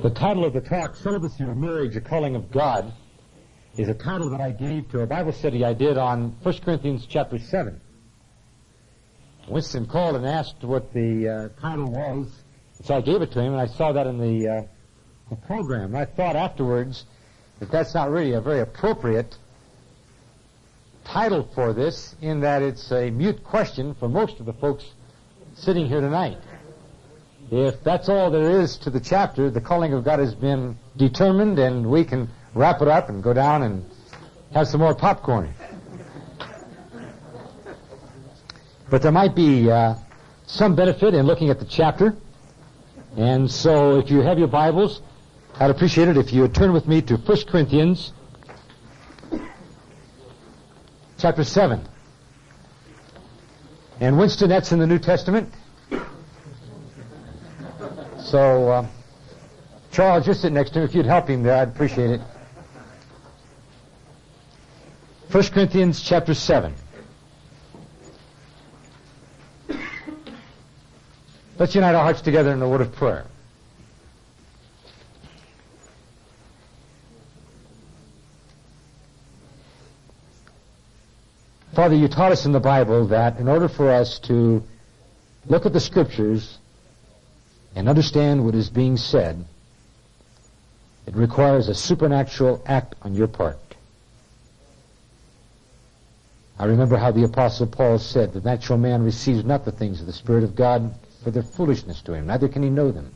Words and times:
The 0.00 0.10
title 0.10 0.44
of 0.44 0.52
the 0.52 0.60
talk, 0.60 0.94
Celibacy 0.94 1.42
of 1.42 1.56
Marriage, 1.56 1.96
a 1.96 2.00
Calling 2.00 2.36
of 2.36 2.52
God, 2.52 2.92
is 3.76 3.88
a 3.88 3.94
title 3.94 4.30
that 4.30 4.40
I 4.40 4.52
gave 4.52 4.88
to 4.92 5.00
a 5.00 5.06
Bible 5.08 5.32
study 5.32 5.64
I 5.64 5.72
did 5.72 5.98
on 5.98 6.36
1 6.44 6.58
Corinthians 6.58 7.04
chapter 7.04 7.36
7. 7.36 7.80
Winston 9.48 9.86
called 9.86 10.14
and 10.14 10.24
asked 10.24 10.62
what 10.62 10.92
the 10.92 11.28
uh, 11.28 11.60
title 11.60 11.90
was, 11.90 12.30
so 12.84 12.94
I 12.94 13.00
gave 13.00 13.22
it 13.22 13.32
to 13.32 13.40
him, 13.40 13.54
and 13.54 13.60
I 13.60 13.66
saw 13.66 13.90
that 13.90 14.06
in 14.06 14.18
the, 14.18 14.48
uh, 14.48 14.62
the 15.30 15.36
program. 15.48 15.96
I 15.96 16.04
thought 16.04 16.36
afterwards 16.36 17.04
that 17.58 17.72
that's 17.72 17.92
not 17.92 18.08
really 18.08 18.34
a 18.34 18.40
very 18.40 18.60
appropriate 18.60 19.36
title 21.04 21.50
for 21.56 21.72
this, 21.72 22.14
in 22.22 22.38
that 22.42 22.62
it's 22.62 22.92
a 22.92 23.10
mute 23.10 23.42
question 23.42 23.96
for 23.96 24.08
most 24.08 24.38
of 24.38 24.46
the 24.46 24.52
folks 24.52 24.84
sitting 25.54 25.88
here 25.88 26.00
tonight. 26.00 26.38
If 27.50 27.82
that's 27.82 28.10
all 28.10 28.30
there 28.30 28.60
is 28.60 28.76
to 28.78 28.90
the 28.90 29.00
chapter, 29.00 29.48
the 29.48 29.60
calling 29.60 29.94
of 29.94 30.04
God 30.04 30.18
has 30.18 30.34
been 30.34 30.76
determined 30.98 31.58
and 31.58 31.86
we 31.86 32.04
can 32.04 32.28
wrap 32.52 32.82
it 32.82 32.88
up 32.88 33.08
and 33.08 33.22
go 33.22 33.32
down 33.32 33.62
and 33.62 33.90
have 34.52 34.68
some 34.68 34.80
more 34.80 34.94
popcorn. 34.94 35.54
But 38.90 39.00
there 39.00 39.12
might 39.12 39.34
be 39.34 39.70
uh, 39.70 39.94
some 40.46 40.74
benefit 40.74 41.14
in 41.14 41.26
looking 41.26 41.48
at 41.48 41.58
the 41.58 41.64
chapter. 41.64 42.16
And 43.16 43.50
so 43.50 43.98
if 43.98 44.10
you 44.10 44.20
have 44.20 44.38
your 44.38 44.48
Bibles, 44.48 45.00
I'd 45.58 45.70
appreciate 45.70 46.08
it 46.08 46.18
if 46.18 46.32
you 46.32 46.42
would 46.42 46.54
turn 46.54 46.74
with 46.74 46.86
me 46.86 47.00
to 47.02 47.16
1 47.16 47.38
Corinthians 47.46 48.12
chapter 51.16 51.44
7. 51.44 51.82
And 54.00 54.18
Winston, 54.18 54.50
that's 54.50 54.70
in 54.70 54.78
the 54.78 54.86
New 54.86 54.98
Testament. 54.98 55.52
So, 58.28 58.68
uh, 58.68 58.86
Charles, 59.90 60.26
you're 60.26 60.34
sitting 60.34 60.52
next 60.52 60.72
to 60.72 60.80
him. 60.80 60.84
If 60.84 60.94
you'd 60.94 61.06
help 61.06 61.28
him 61.28 61.42
there, 61.42 61.56
I'd 61.56 61.68
appreciate 61.68 62.10
it. 62.10 62.20
1 65.30 65.44
Corinthians 65.44 66.02
chapter 66.02 66.34
7. 66.34 66.74
Let's 71.58 71.74
unite 71.74 71.94
our 71.94 72.02
hearts 72.02 72.20
together 72.20 72.52
in 72.52 72.60
a 72.60 72.68
word 72.68 72.82
of 72.82 72.94
prayer. 72.94 73.24
Father, 81.74 81.96
you 81.96 82.08
taught 82.08 82.32
us 82.32 82.44
in 82.44 82.52
the 82.52 82.60
Bible 82.60 83.06
that 83.06 83.38
in 83.38 83.48
order 83.48 83.70
for 83.70 83.90
us 83.90 84.18
to 84.18 84.62
look 85.46 85.64
at 85.64 85.72
the 85.72 85.80
Scriptures 85.80 86.58
and 87.78 87.88
understand 87.88 88.44
what 88.44 88.56
is 88.56 88.68
being 88.68 88.96
said, 88.96 89.44
it 91.06 91.14
requires 91.14 91.68
a 91.68 91.74
supernatural 91.74 92.60
act 92.66 92.96
on 93.02 93.14
your 93.14 93.28
part. 93.28 93.56
I 96.58 96.64
remember 96.64 96.96
how 96.96 97.12
the 97.12 97.22
Apostle 97.22 97.68
Paul 97.68 98.00
said, 98.00 98.32
The 98.32 98.40
natural 98.40 98.78
man 98.78 99.04
receives 99.04 99.44
not 99.44 99.64
the 99.64 99.70
things 99.70 100.00
of 100.00 100.08
the 100.08 100.12
Spirit 100.12 100.42
of 100.42 100.56
God, 100.56 100.92
for 101.22 101.30
their 101.30 101.44
foolishness 101.44 102.02
to 102.02 102.14
him, 102.14 102.26
neither 102.26 102.48
can 102.48 102.64
he 102.64 102.68
know 102.68 102.90
them, 102.90 103.14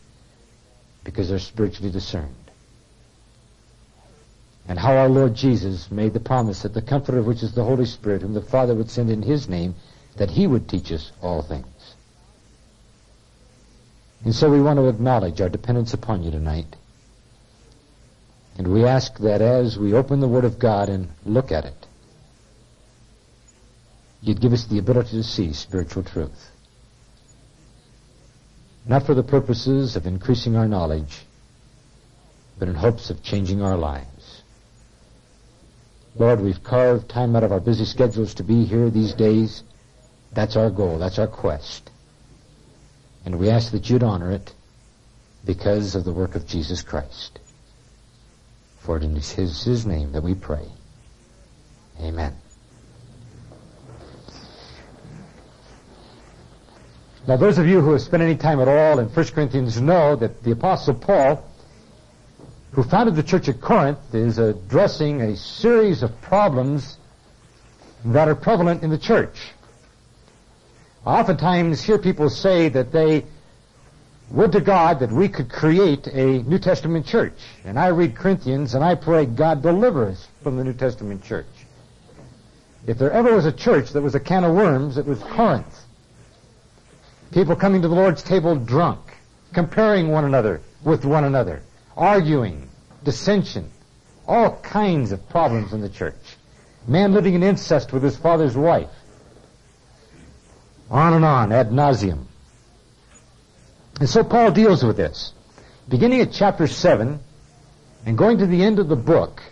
because 1.02 1.28
they're 1.28 1.40
spiritually 1.40 1.90
discerned. 1.90 2.32
And 4.68 4.78
how 4.78 4.96
our 4.96 5.08
Lord 5.08 5.34
Jesus 5.34 5.90
made 5.90 6.12
the 6.12 6.20
promise 6.20 6.62
that 6.62 6.72
the 6.72 6.82
Comforter, 6.82 7.20
which 7.20 7.42
is 7.42 7.52
the 7.52 7.64
Holy 7.64 7.86
Spirit, 7.86 8.22
whom 8.22 8.32
the 8.32 8.40
Father 8.40 8.76
would 8.76 8.90
send 8.90 9.10
in 9.10 9.22
His 9.22 9.48
name, 9.48 9.74
that 10.18 10.30
He 10.30 10.46
would 10.46 10.68
teach 10.68 10.92
us 10.92 11.10
all 11.20 11.42
things. 11.42 11.66
And 14.24 14.34
so 14.34 14.50
we 14.50 14.60
want 14.60 14.78
to 14.78 14.88
acknowledge 14.88 15.40
our 15.40 15.48
dependence 15.48 15.94
upon 15.94 16.22
you 16.22 16.30
tonight. 16.30 16.76
And 18.56 18.68
we 18.68 18.84
ask 18.84 19.16
that 19.18 19.40
as 19.40 19.78
we 19.78 19.94
open 19.94 20.20
the 20.20 20.28
Word 20.28 20.44
of 20.44 20.58
God 20.58 20.88
and 20.88 21.08
look 21.24 21.50
at 21.50 21.64
it, 21.64 21.86
you'd 24.20 24.40
give 24.40 24.52
us 24.52 24.66
the 24.66 24.78
ability 24.78 25.10
to 25.12 25.22
see 25.22 25.52
spiritual 25.52 26.04
truth. 26.04 26.50
Not 28.86 29.06
for 29.06 29.14
the 29.14 29.22
purposes 29.22 29.96
of 29.96 30.06
increasing 30.06 30.56
our 30.56 30.68
knowledge, 30.68 31.22
but 32.58 32.68
in 32.68 32.74
hopes 32.74 33.10
of 33.10 33.22
changing 33.22 33.62
our 33.62 33.76
lives. 33.76 34.42
Lord, 36.14 36.40
we've 36.40 36.62
carved 36.62 37.08
time 37.08 37.34
out 37.34 37.42
of 37.42 37.52
our 37.52 37.60
busy 37.60 37.84
schedules 37.84 38.34
to 38.34 38.44
be 38.44 38.64
here 38.64 38.90
these 38.90 39.14
days. 39.14 39.62
That's 40.32 40.56
our 40.56 40.70
goal. 40.70 40.98
That's 40.98 41.18
our 41.18 41.26
quest. 41.26 41.90
And 43.24 43.38
we 43.38 43.50
ask 43.50 43.72
that 43.72 43.88
you'd 43.88 44.02
honor 44.02 44.30
it 44.30 44.52
because 45.44 45.94
of 45.94 46.04
the 46.04 46.12
work 46.12 46.34
of 46.34 46.46
Jesus 46.46 46.82
Christ. 46.82 47.38
For 48.80 48.96
it 48.96 49.04
is 49.04 49.30
his, 49.30 49.62
his 49.62 49.86
name 49.86 50.12
that 50.12 50.22
we 50.22 50.34
pray. 50.34 50.66
Amen. 52.00 52.34
Now 57.28 57.36
those 57.36 57.58
of 57.58 57.68
you 57.68 57.80
who 57.80 57.92
have 57.92 58.02
spent 58.02 58.22
any 58.22 58.34
time 58.34 58.60
at 58.60 58.66
all 58.66 58.98
in 58.98 59.06
1 59.06 59.26
Corinthians 59.26 59.80
know 59.80 60.16
that 60.16 60.42
the 60.42 60.50
Apostle 60.50 60.94
Paul, 60.94 61.48
who 62.72 62.82
founded 62.82 63.14
the 63.14 63.22
church 63.22 63.48
at 63.48 63.60
Corinth, 63.60 64.12
is 64.12 64.38
addressing 64.38 65.20
a 65.20 65.36
series 65.36 66.02
of 66.02 66.20
problems 66.20 66.98
that 68.04 68.26
are 68.26 68.34
prevalent 68.34 68.82
in 68.82 68.90
the 68.90 68.98
church. 68.98 69.52
I 71.04 71.20
oftentimes 71.20 71.82
hear 71.82 71.98
people 71.98 72.30
say 72.30 72.68
that 72.68 72.92
they 72.92 73.24
would 74.30 74.52
to 74.52 74.60
God 74.60 75.00
that 75.00 75.10
we 75.10 75.28
could 75.28 75.50
create 75.50 76.06
a 76.06 76.42
New 76.42 76.58
Testament 76.58 77.06
church. 77.06 77.38
And 77.64 77.78
I 77.78 77.88
read 77.88 78.14
Corinthians 78.14 78.74
and 78.74 78.84
I 78.84 78.94
pray 78.94 79.26
God 79.26 79.62
deliver 79.62 80.06
us 80.06 80.28
from 80.42 80.56
the 80.56 80.64
New 80.64 80.72
Testament 80.72 81.24
church. 81.24 81.46
If 82.86 82.98
there 82.98 83.12
ever 83.12 83.34
was 83.34 83.46
a 83.46 83.52
church 83.52 83.90
that 83.90 84.02
was 84.02 84.14
a 84.14 84.20
can 84.20 84.44
of 84.44 84.54
worms, 84.54 84.96
it 84.96 85.06
was 85.06 85.18
Corinth. 85.22 85.84
People 87.32 87.56
coming 87.56 87.82
to 87.82 87.88
the 87.88 87.94
Lord's 87.94 88.22
table 88.22 88.56
drunk, 88.56 89.00
comparing 89.52 90.08
one 90.08 90.24
another 90.24 90.60
with 90.84 91.04
one 91.04 91.24
another, 91.24 91.62
arguing, 91.96 92.68
dissension, 93.04 93.70
all 94.26 94.56
kinds 94.62 95.12
of 95.12 95.28
problems 95.28 95.72
in 95.72 95.80
the 95.80 95.88
church. 95.88 96.36
Man 96.86 97.12
living 97.12 97.34
in 97.34 97.42
incest 97.42 97.92
with 97.92 98.02
his 98.02 98.16
father's 98.16 98.56
wife. 98.56 98.90
On 100.92 101.14
and 101.14 101.24
on, 101.24 101.52
ad 101.52 101.70
nauseum. 101.70 102.26
And 103.98 104.08
so 104.08 104.22
Paul 104.22 104.50
deals 104.50 104.84
with 104.84 104.98
this. 104.98 105.32
Beginning 105.88 106.20
at 106.20 106.32
chapter 106.32 106.66
7 106.66 107.18
and 108.04 108.18
going 108.18 108.38
to 108.38 108.46
the 108.46 108.62
end 108.62 108.78
of 108.78 108.88
the 108.88 108.96
book, 108.96 109.42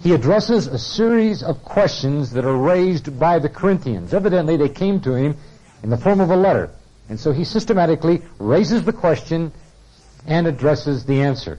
he 0.00 0.14
addresses 0.14 0.66
a 0.66 0.78
series 0.78 1.42
of 1.42 1.62
questions 1.62 2.30
that 2.32 2.46
are 2.46 2.56
raised 2.56 3.18
by 3.18 3.38
the 3.38 3.50
Corinthians. 3.50 4.14
Evidently, 4.14 4.56
they 4.56 4.70
came 4.70 4.98
to 5.00 5.12
him 5.14 5.36
in 5.82 5.90
the 5.90 5.98
form 5.98 6.20
of 6.20 6.30
a 6.30 6.36
letter. 6.36 6.70
And 7.10 7.20
so 7.20 7.32
he 7.32 7.44
systematically 7.44 8.22
raises 8.38 8.84
the 8.84 8.92
question 8.94 9.52
and 10.26 10.46
addresses 10.46 11.04
the 11.04 11.20
answer. 11.20 11.58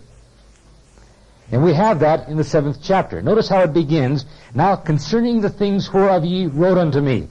And 1.51 1.63
we 1.63 1.73
have 1.73 1.99
that 1.99 2.29
in 2.29 2.37
the 2.37 2.43
seventh 2.43 2.79
chapter. 2.81 3.21
Notice 3.21 3.47
how 3.47 3.61
it 3.61 3.73
begins. 3.73 4.25
Now 4.55 4.75
concerning 4.75 5.41
the 5.41 5.49
things 5.49 5.93
whereof 5.93 6.25
ye 6.25 6.47
wrote 6.47 6.79
unto 6.79 6.99
me. 6.99 7.27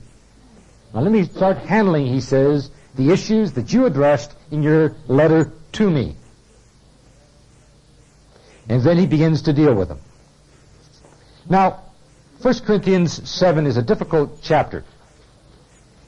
Now 0.93 1.01
let 1.01 1.11
me 1.11 1.23
start 1.23 1.57
handling, 1.57 2.07
he 2.07 2.21
says, 2.21 2.71
the 2.95 3.11
issues 3.11 3.53
that 3.53 3.71
you 3.71 3.85
addressed 3.85 4.33
in 4.51 4.63
your 4.63 4.95
letter 5.07 5.51
to 5.73 5.89
me. 5.89 6.15
And 8.67 8.83
then 8.83 8.97
he 8.97 9.07
begins 9.07 9.43
to 9.43 9.53
deal 9.53 9.73
with 9.73 9.87
them. 9.87 9.99
Now, 11.49 11.83
1 12.41 12.59
Corinthians 12.59 13.29
7 13.29 13.65
is 13.65 13.77
a 13.77 13.81
difficult 13.81 14.39
chapter. 14.41 14.83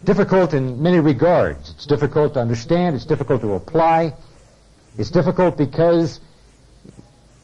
Difficult 0.03 0.53
in 0.53 0.81
many 0.81 0.99
regards. 0.99 1.71
It's 1.71 1.85
difficult 1.85 2.33
to 2.35 2.39
understand. 2.39 2.95
It's 2.95 3.05
difficult 3.05 3.41
to 3.41 3.53
apply. 3.53 4.13
It's 4.97 5.11
difficult 5.11 5.57
because 5.57 6.19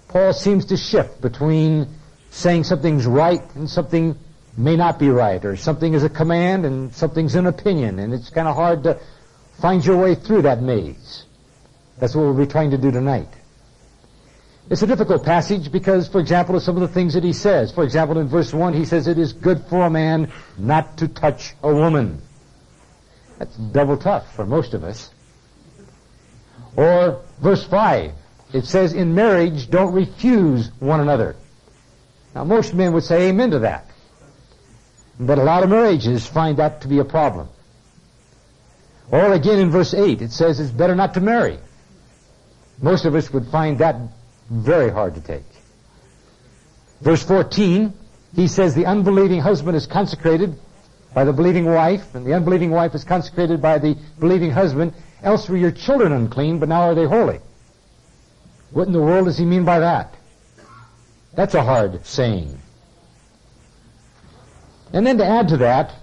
Paul 0.08 0.34
seems 0.34 0.66
to 0.66 0.78
shift 0.78 1.22
between 1.22 1.88
saying 2.30 2.64
something's 2.64 3.06
right 3.06 3.42
and 3.56 3.70
something 3.70 4.18
may 4.58 4.76
not 4.76 4.98
be 4.98 5.10
right, 5.10 5.44
or 5.46 5.56
something 5.56 5.94
is 5.94 6.04
a 6.04 6.10
command 6.10 6.66
and 6.66 6.94
something's 6.94 7.36
an 7.36 7.46
opinion, 7.46 8.00
and 8.00 8.14
it's 8.14 8.30
kind 8.32 8.48
of 8.48 8.56
hard 8.56 8.84
to 8.84 9.00
find 9.62 9.86
your 9.86 9.98
way 9.98 10.16
through 10.16 10.42
that 10.42 10.62
maze. 10.62 11.26
That's 12.00 12.16
what 12.16 12.24
we'll 12.24 12.46
be 12.46 12.48
trying 12.48 12.72
to 12.72 12.78
do 12.78 12.92
tonight. 12.92 13.30
It's 14.70 14.82
a 14.82 14.88
difficult 14.88 15.24
passage 15.24 15.72
because, 15.72 16.10
for 16.10 16.20
example, 16.20 16.56
of 16.56 16.64
some 16.64 16.76
of 16.76 16.82
the 16.82 16.88
things 16.90 17.14
that 17.14 17.24
he 17.24 17.34
says. 17.34 17.72
For 17.72 17.84
example, 17.84 18.18
in 18.18 18.28
verse 18.28 18.54
1, 18.54 18.74
he 18.74 18.84
says, 18.84 19.08
It 19.08 19.18
is 19.18 19.32
good 19.32 19.64
for 19.70 19.86
a 19.86 19.90
man 19.90 20.32
not 20.58 20.98
to 20.98 21.08
touch 21.08 21.54
a 21.64 21.74
woman. 21.74 22.22
That's 23.38 23.56
double 23.56 23.98
tough 23.98 24.36
for 24.36 24.46
most 24.46 24.74
of 24.74 24.84
us. 24.84 25.12
Or 26.76 27.22
verse 27.42 27.64
5, 27.64 28.12
it 28.54 28.66
says, 28.66 28.94
In 28.94 29.16
marriage, 29.16 29.70
don't 29.70 29.94
refuse 29.94 30.70
one 30.80 31.00
another. 31.00 31.36
Now, 32.36 32.44
most 32.44 32.74
men 32.74 32.92
would 32.94 33.04
say 33.04 33.30
amen 33.30 33.52
to 33.52 33.60
that. 33.60 33.90
But 35.20 35.40
a 35.40 35.44
lot 35.44 35.64
of 35.64 35.70
marriages 35.70 36.26
find 36.28 36.58
that 36.58 36.82
to 36.82 36.88
be 36.88 37.00
a 37.00 37.06
problem. 37.06 37.50
Or 39.10 39.34
again 39.34 39.60
in 39.60 39.72
verse 39.72 39.94
8, 39.94 40.22
it 40.22 40.32
says 40.32 40.60
it's 40.60 40.70
better 40.70 40.96
not 40.96 41.14
to 41.16 41.22
marry. 41.22 41.60
Most 42.82 43.06
of 43.06 43.16
us 43.16 43.32
would 43.32 43.48
find 43.48 43.80
that 43.80 43.96
very 44.50 44.90
hard 44.90 45.16
to 45.16 45.22
take. 45.22 45.46
Verse 47.02 47.24
14, 47.24 47.94
he 48.36 48.48
says 48.48 48.76
the 48.76 48.86
unbelieving 48.86 49.40
husband 49.40 49.76
is 49.76 49.88
consecrated 49.88 50.60
by 51.14 51.24
the 51.24 51.34
believing 51.34 51.66
wife, 51.66 52.14
and 52.14 52.26
the 52.26 52.34
unbelieving 52.34 52.70
wife 52.70 52.94
is 52.94 53.04
consecrated 53.04 53.62
by 53.62 53.80
the 53.80 53.98
believing 54.20 54.52
husband. 54.52 54.94
Else 55.24 55.50
were 55.50 55.58
your 55.58 55.72
children 55.72 56.12
unclean, 56.12 56.60
but 56.60 56.70
now 56.70 56.82
are 56.82 56.96
they 56.96 57.06
holy. 57.06 57.40
What 58.72 58.88
in 58.88 58.94
the 58.94 59.02
world 59.02 59.26
does 59.26 59.38
he 59.38 59.46
mean 59.46 59.66
by 59.66 59.80
that? 59.80 60.14
That's 61.34 61.56
a 61.56 61.64
hard 61.64 62.06
saying. 62.06 62.60
And 64.94 65.06
then 65.06 65.18
to 65.18 65.26
add 65.26 65.50
to 65.50 65.58
that, 65.58 65.94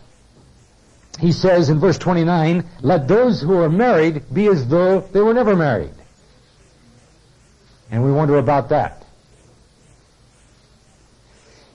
he 1.19 1.33
says 1.33 1.69
in 1.69 1.79
verse 1.79 1.99
29, 1.99 2.65
let 2.83 3.09
those 3.09 3.41
who 3.41 3.61
are 3.61 3.69
married 3.69 4.25
be 4.33 4.47
as 4.49 4.67
though 4.69 5.01
they 5.01 5.21
were 5.21 5.35
never 5.35 5.55
married. 5.55 5.95
And 7.91 8.05
we 8.05 8.11
wonder 8.11 8.39
about 8.39 8.71
that. 8.71 9.05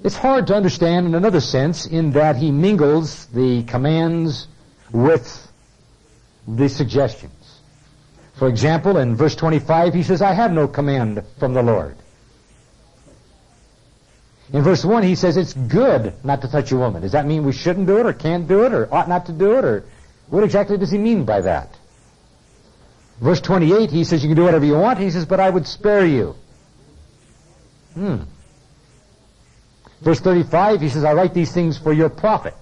It's 0.03 0.15
hard 0.15 0.47
to 0.47 0.55
understand 0.55 1.07
in 1.07 1.15
another 1.15 1.41
sense 1.41 1.85
in 1.85 2.11
that 2.11 2.37
he 2.37 2.51
mingles 2.51 3.25
the 3.27 3.63
commands 3.63 4.47
with 4.91 5.51
the 6.47 6.69
suggestions. 6.69 7.59
For 8.35 8.47
example, 8.47 8.97
in 8.97 9.15
verse 9.15 9.35
25, 9.35 9.93
he 9.93 10.03
says, 10.03 10.21
I 10.21 10.33
have 10.33 10.53
no 10.53 10.67
command 10.67 11.23
from 11.37 11.53
the 11.53 11.61
Lord. 11.61 11.97
In 14.51 14.63
verse 14.63 14.83
1, 14.83 15.03
he 15.03 15.15
says 15.15 15.37
it's 15.37 15.53
good 15.53 16.13
not 16.23 16.41
to 16.41 16.47
touch 16.47 16.71
a 16.71 16.77
woman. 16.77 17.03
Does 17.03 17.11
that 17.11 17.25
mean 17.25 17.43
we 17.43 17.51
shouldn't 17.51 17.85
do 17.85 17.99
it 17.99 18.05
or 18.05 18.13
can't 18.13 18.47
do 18.47 18.63
it 18.63 18.73
or 18.73 18.91
ought 18.93 19.07
not 19.07 19.27
to 19.27 19.31
do 19.31 19.57
it 19.57 19.65
or 19.65 19.83
what 20.29 20.43
exactly 20.43 20.77
does 20.77 20.91
he 20.91 20.97
mean 20.97 21.25
by 21.25 21.41
that? 21.41 21.77
Verse 23.19 23.41
28, 23.41 23.91
he 23.91 24.03
says 24.03 24.23
you 24.23 24.29
can 24.29 24.35
do 24.35 24.43
whatever 24.43 24.65
you 24.65 24.77
want. 24.77 24.97
He 24.97 25.11
says, 25.11 25.25
but 25.25 25.39
I 25.39 25.49
would 25.49 25.67
spare 25.67 26.05
you. 26.05 26.35
Hmm. 27.93 28.17
Verse 30.01 30.19
35, 30.19 30.81
he 30.81 30.89
says, 30.89 31.03
I 31.03 31.13
write 31.13 31.33
these 31.33 31.51
things 31.51 31.77
for 31.77 31.91
your 31.91 32.09
profit. 32.09 32.53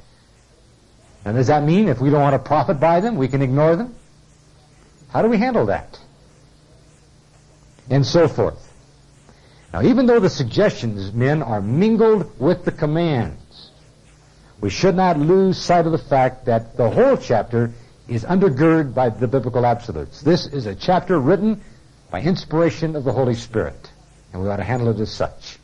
And 1.24 1.36
does 1.36 1.48
that 1.48 1.64
mean 1.64 1.88
if 1.90 2.00
we 2.00 2.10
don't 2.10 2.22
want 2.22 2.34
to 2.34 2.40
profit 2.40 2.80
by 2.80 3.02
them, 3.02 3.16
we 3.16 3.28
can 3.28 3.42
ignore 3.42 3.76
them? 3.76 3.96
How 5.10 5.22
do 5.22 5.28
we 5.28 5.38
handle 5.38 5.68
that? 5.68 6.00
And 7.90 8.06
so 8.06 8.28
forth. 8.28 8.67
Now, 9.74 9.82
even 9.82 10.06
though 10.06 10.20
the 10.20 10.30
suggestions, 10.30 11.12
men, 11.14 11.44
are 11.44 11.62
mingled 11.62 12.40
with 12.40 12.64
the 12.64 12.72
commands, 12.72 13.72
we 14.62 14.70
should 14.70 14.96
not 14.96 15.20
lose 15.20 15.58
sight 15.58 15.86
of 15.86 15.92
the 15.92 15.98
fact 15.98 16.46
that 16.46 16.78
the 16.78 16.90
whole 16.90 17.18
chapter 17.18 17.72
is 18.08 18.24
undergirded 18.24 18.94
by 18.94 19.10
the 19.10 19.28
biblical 19.28 19.66
absolutes. 19.66 20.22
This 20.22 20.48
is 20.48 20.66
a 20.66 20.76
chapter 20.76 21.20
written 21.20 21.62
by 22.10 22.22
inspiration 22.22 22.96
of 22.96 23.04
the 23.04 23.12
Holy 23.12 23.36
Spirit, 23.36 23.92
and 24.32 24.42
we 24.42 24.48
ought 24.48 24.58
to 24.58 24.64
handle 24.64 24.90
it 24.90 25.00
as 25.00 25.12
such. 25.12 25.58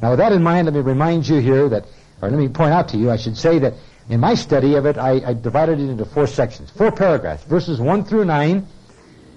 Now, 0.00 0.10
with 0.10 0.18
that 0.18 0.32
in 0.32 0.42
mind, 0.42 0.66
let 0.66 0.74
me 0.74 0.80
remind 0.80 1.28
you 1.28 1.40
here 1.40 1.68
that, 1.68 1.84
or 2.22 2.30
let 2.30 2.38
me 2.38 2.48
point 2.48 2.72
out 2.72 2.88
to 2.88 2.96
you, 2.96 3.10
I 3.10 3.16
should 3.16 3.36
say 3.36 3.58
that 3.60 3.74
in 4.08 4.20
my 4.20 4.34
study 4.34 4.74
of 4.74 4.86
it, 4.86 4.98
I, 4.98 5.20
I 5.24 5.34
divided 5.34 5.78
it 5.78 5.88
into 5.88 6.04
four 6.04 6.26
sections, 6.26 6.70
four 6.70 6.90
paragraphs, 6.90 7.44
verses 7.44 7.80
1 7.80 8.04
through 8.04 8.24
9, 8.24 8.66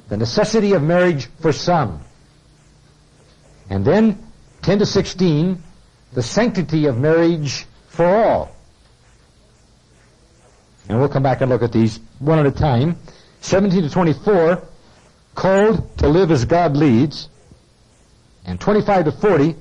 the 0.07 0.17
necessity 0.17 0.73
of 0.73 0.81
marriage 0.81 1.27
for 1.41 1.51
some. 1.51 2.03
And 3.69 3.83
then 3.85 4.23
10 4.61 4.79
to 4.79 4.85
16, 4.85 5.61
the 6.13 6.23
sanctity 6.23 6.85
of 6.85 6.97
marriage 6.97 7.65
for 7.89 8.05
all. 8.05 8.51
And 10.89 10.99
we'll 10.99 11.09
come 11.09 11.23
back 11.23 11.41
and 11.41 11.49
look 11.49 11.63
at 11.63 11.71
these 11.71 11.99
one 12.19 12.39
at 12.39 12.45
a 12.45 12.51
time. 12.51 12.97
17 13.41 13.83
to 13.83 13.89
24, 13.89 14.63
called 15.35 15.97
to 15.97 16.07
live 16.07 16.31
as 16.31 16.45
God 16.45 16.77
leads. 16.77 17.29
And 18.45 18.59
25 18.59 19.05
to 19.05 19.11
40, 19.11 19.55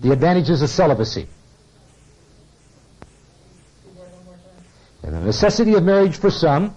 the 0.00 0.12
advantages 0.12 0.60
of 0.62 0.68
celibacy. 0.68 1.26
And 5.02 5.14
the 5.14 5.20
necessity 5.20 5.74
of 5.74 5.84
marriage 5.84 6.18
for 6.18 6.30
some, 6.30 6.74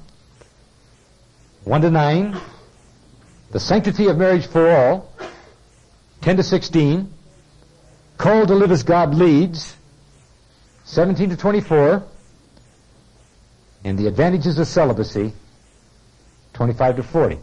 1 1.65 1.81
to 1.81 1.91
9, 1.91 2.37
the 3.51 3.59
sanctity 3.59 4.07
of 4.07 4.17
marriage 4.17 4.47
for 4.47 4.71
all, 4.71 5.10
10 6.21 6.37
to 6.37 6.43
16, 6.43 7.11
called 8.17 8.47
to 8.49 8.55
live 8.55 8.71
as 8.71 8.83
God 8.83 9.15
leads, 9.15 9.75
17 10.85 11.31
to 11.31 11.37
24, 11.37 12.03
and 13.83 13.97
the 13.97 14.07
advantages 14.07 14.59
of 14.59 14.67
celibacy, 14.67 15.33
25 16.53 16.97
to 16.97 17.03
40. 17.03 17.39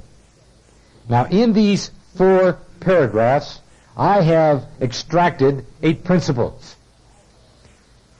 Now 1.08 1.24
in 1.26 1.52
these 1.52 1.90
four 2.14 2.58
paragraphs, 2.80 3.60
I 3.96 4.22
have 4.22 4.66
extracted 4.80 5.66
eight 5.82 6.04
principles. 6.04 6.76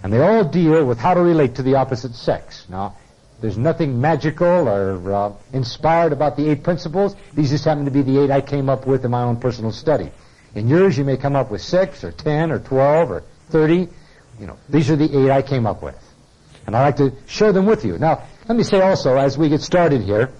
And 0.02 0.12
they 0.12 0.20
all 0.20 0.44
deal 0.44 0.84
with 0.84 0.99
how 0.99 1.14
to 1.14 1.20
relate 1.20 1.56
to 1.56 1.62
the 1.62 1.76
opposite 1.76 2.14
sex. 2.14 2.66
Now, 2.69 2.96
there's 3.40 3.58
nothing 3.58 4.00
magical 4.00 4.69
or 4.69 5.12
uh, 5.12 5.32
inspired 5.52 6.12
about 6.12 6.37
the 6.37 6.49
eight 6.50 6.64
principles. 6.64 7.14
These 7.34 7.50
just 7.50 7.64
happen 7.64 7.84
to 7.84 7.90
be 7.93 8.02
the 8.02 8.19
eight 8.19 8.31
I 8.31 8.40
came 8.40 8.69
up 8.69 8.87
with 8.87 9.05
in 9.05 9.12
my 9.12 9.22
own 9.22 9.37
personal 9.37 9.70
study. 9.70 10.10
In 10.54 10.68
yours, 10.68 10.96
you 10.96 11.04
may 11.04 11.16
come 11.16 11.36
up 11.36 11.50
with 11.50 11.60
six 11.60 12.04
or 12.04 12.12
ten 12.12 12.50
or 12.50 12.58
twelve 12.58 13.10
or 13.10 13.22
thirty. 13.50 13.88
You 14.40 14.46
know, 14.46 14.56
these 14.68 14.90
are 14.90 14.96
the 14.96 15.24
eight 15.24 15.30
I 15.30 15.42
came 15.42 15.66
up 15.66 15.82
with. 15.82 15.96
And 16.66 16.76
I'd 16.76 16.82
like 16.82 16.96
to 16.96 17.12
share 17.26 17.52
them 17.52 17.66
with 17.66 17.84
you. 17.84 17.98
Now, 17.98 18.22
let 18.48 18.56
me 18.56 18.62
say 18.62 18.80
also, 18.80 19.16
as 19.16 19.36
we 19.38 19.48
get 19.48 19.60
started 19.62 20.02
here, 20.02 20.30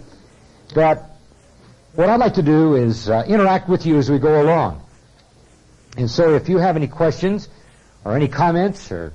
that 0.75 1.11
what 1.95 2.09
I'd 2.09 2.21
like 2.21 2.35
to 2.35 2.43
do 2.43 2.75
is 2.75 3.09
uh, 3.09 3.25
interact 3.27 3.69
with 3.69 3.87
you 3.87 3.97
as 3.97 4.11
we 4.11 4.19
go 4.19 4.43
along. 4.43 4.83
And 5.97 6.11
so 6.11 6.35
if 6.35 6.49
you 6.49 6.59
have 6.59 6.77
any 6.77 6.87
questions 6.87 7.49
or 8.05 8.15
any 8.15 8.29
comments 8.29 8.93
or 8.93 9.13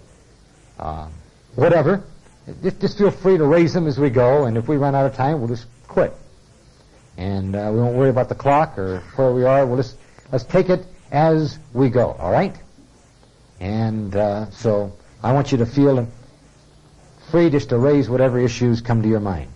uh, 0.80 1.08
whatever, 1.56 2.04
just, 2.62 2.82
just, 2.82 2.98
feel 2.98 3.12
free 3.12 3.38
to 3.38 3.46
raise 3.46 3.74
them 3.74 3.88
as 3.88 3.98
we 3.98 4.10
go. 4.10 4.46
And 4.46 4.58
if 4.58 4.68
we 4.68 4.76
run 4.76 4.96
out 4.96 5.06
of 5.06 5.16
time, 5.16 5.40
we'll 5.40 5.48
just 5.48 5.68
quit. 5.88 6.14
And 7.16 7.56
uh, 7.56 7.70
we 7.72 7.80
won't 7.80 7.96
worry 7.96 8.10
about 8.10 8.28
the 8.28 8.36
clock 8.36 8.78
or 8.78 9.00
where 9.16 9.32
we 9.32 9.44
are. 9.44 9.66
We'll 9.66 9.78
just 9.78 9.98
Let's 10.32 10.44
take 10.46 10.70
it 10.70 10.86
as 11.12 11.60
we 11.74 11.90
go, 11.90 12.12
all 12.14 12.32
right? 12.32 12.56
And 13.60 14.16
uh, 14.16 14.50
so 14.52 14.94
I 15.22 15.32
want 15.34 15.52
you 15.52 15.60
to 15.60 15.66
feel 15.66 16.08
free 17.32 17.50
just 17.50 17.70
to 17.70 17.78
raise 17.78 18.10
whatever 18.10 18.40
issues 18.40 18.82
come 18.82 19.02
to 19.04 19.08
your 19.08 19.20
mind. 19.20 19.52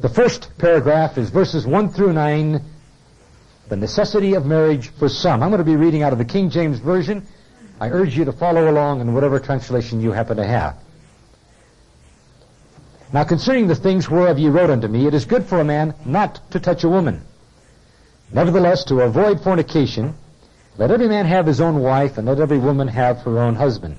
The 0.00 0.08
first 0.08 0.58
paragraph 0.58 1.18
is 1.18 1.30
verses 1.30 1.66
1 1.66 1.90
through 1.90 2.14
9, 2.14 2.60
the 3.68 3.76
necessity 3.76 4.34
of 4.34 4.44
marriage 4.44 4.88
for 4.88 5.08
some. 5.08 5.42
I'm 5.42 5.50
going 5.50 5.58
to 5.58 5.64
be 5.64 5.76
reading 5.76 6.02
out 6.02 6.12
of 6.12 6.18
the 6.18 6.24
King 6.24 6.50
James 6.50 6.80
Version. 6.80 7.26
I 7.80 7.90
urge 7.90 8.16
you 8.16 8.24
to 8.24 8.32
follow 8.32 8.70
along 8.70 9.00
in 9.00 9.14
whatever 9.14 9.38
translation 9.38 10.00
you 10.00 10.12
happen 10.12 10.36
to 10.36 10.46
have. 10.46 10.76
Now 13.12 13.22
concerning 13.22 13.68
the 13.68 13.76
things 13.76 14.10
whereof 14.10 14.38
ye 14.38 14.48
wrote 14.48 14.70
unto 14.70 14.88
me, 14.88 15.06
it 15.06 15.14
is 15.14 15.24
good 15.24 15.44
for 15.44 15.60
a 15.60 15.64
man 15.64 15.94
not 16.04 16.40
to 16.50 16.58
touch 16.58 16.82
a 16.82 16.88
woman. 16.88 17.24
Nevertheless, 18.32 18.84
to 18.84 19.00
avoid 19.00 19.40
fornication, 19.40 20.14
let 20.76 20.90
every 20.90 21.08
man 21.08 21.26
have 21.26 21.46
his 21.46 21.60
own 21.60 21.80
wife, 21.80 22.18
and 22.18 22.26
let 22.26 22.40
every 22.40 22.58
woman 22.58 22.88
have 22.88 23.18
her 23.22 23.38
own 23.38 23.54
husband. 23.54 23.96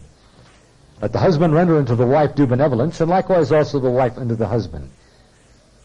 Let 1.02 1.14
the 1.14 1.20
husband 1.20 1.54
render 1.54 1.78
unto 1.78 1.96
the 1.96 2.06
wife 2.06 2.36
due 2.36 2.48
benevolence, 2.48 3.00
and 3.02 3.10
likewise 3.10 3.52
also 3.52 3.80
the 3.80 3.90
wife 3.90 4.18
unto 4.18 4.36
the 4.36 4.48
husband. 4.48 4.90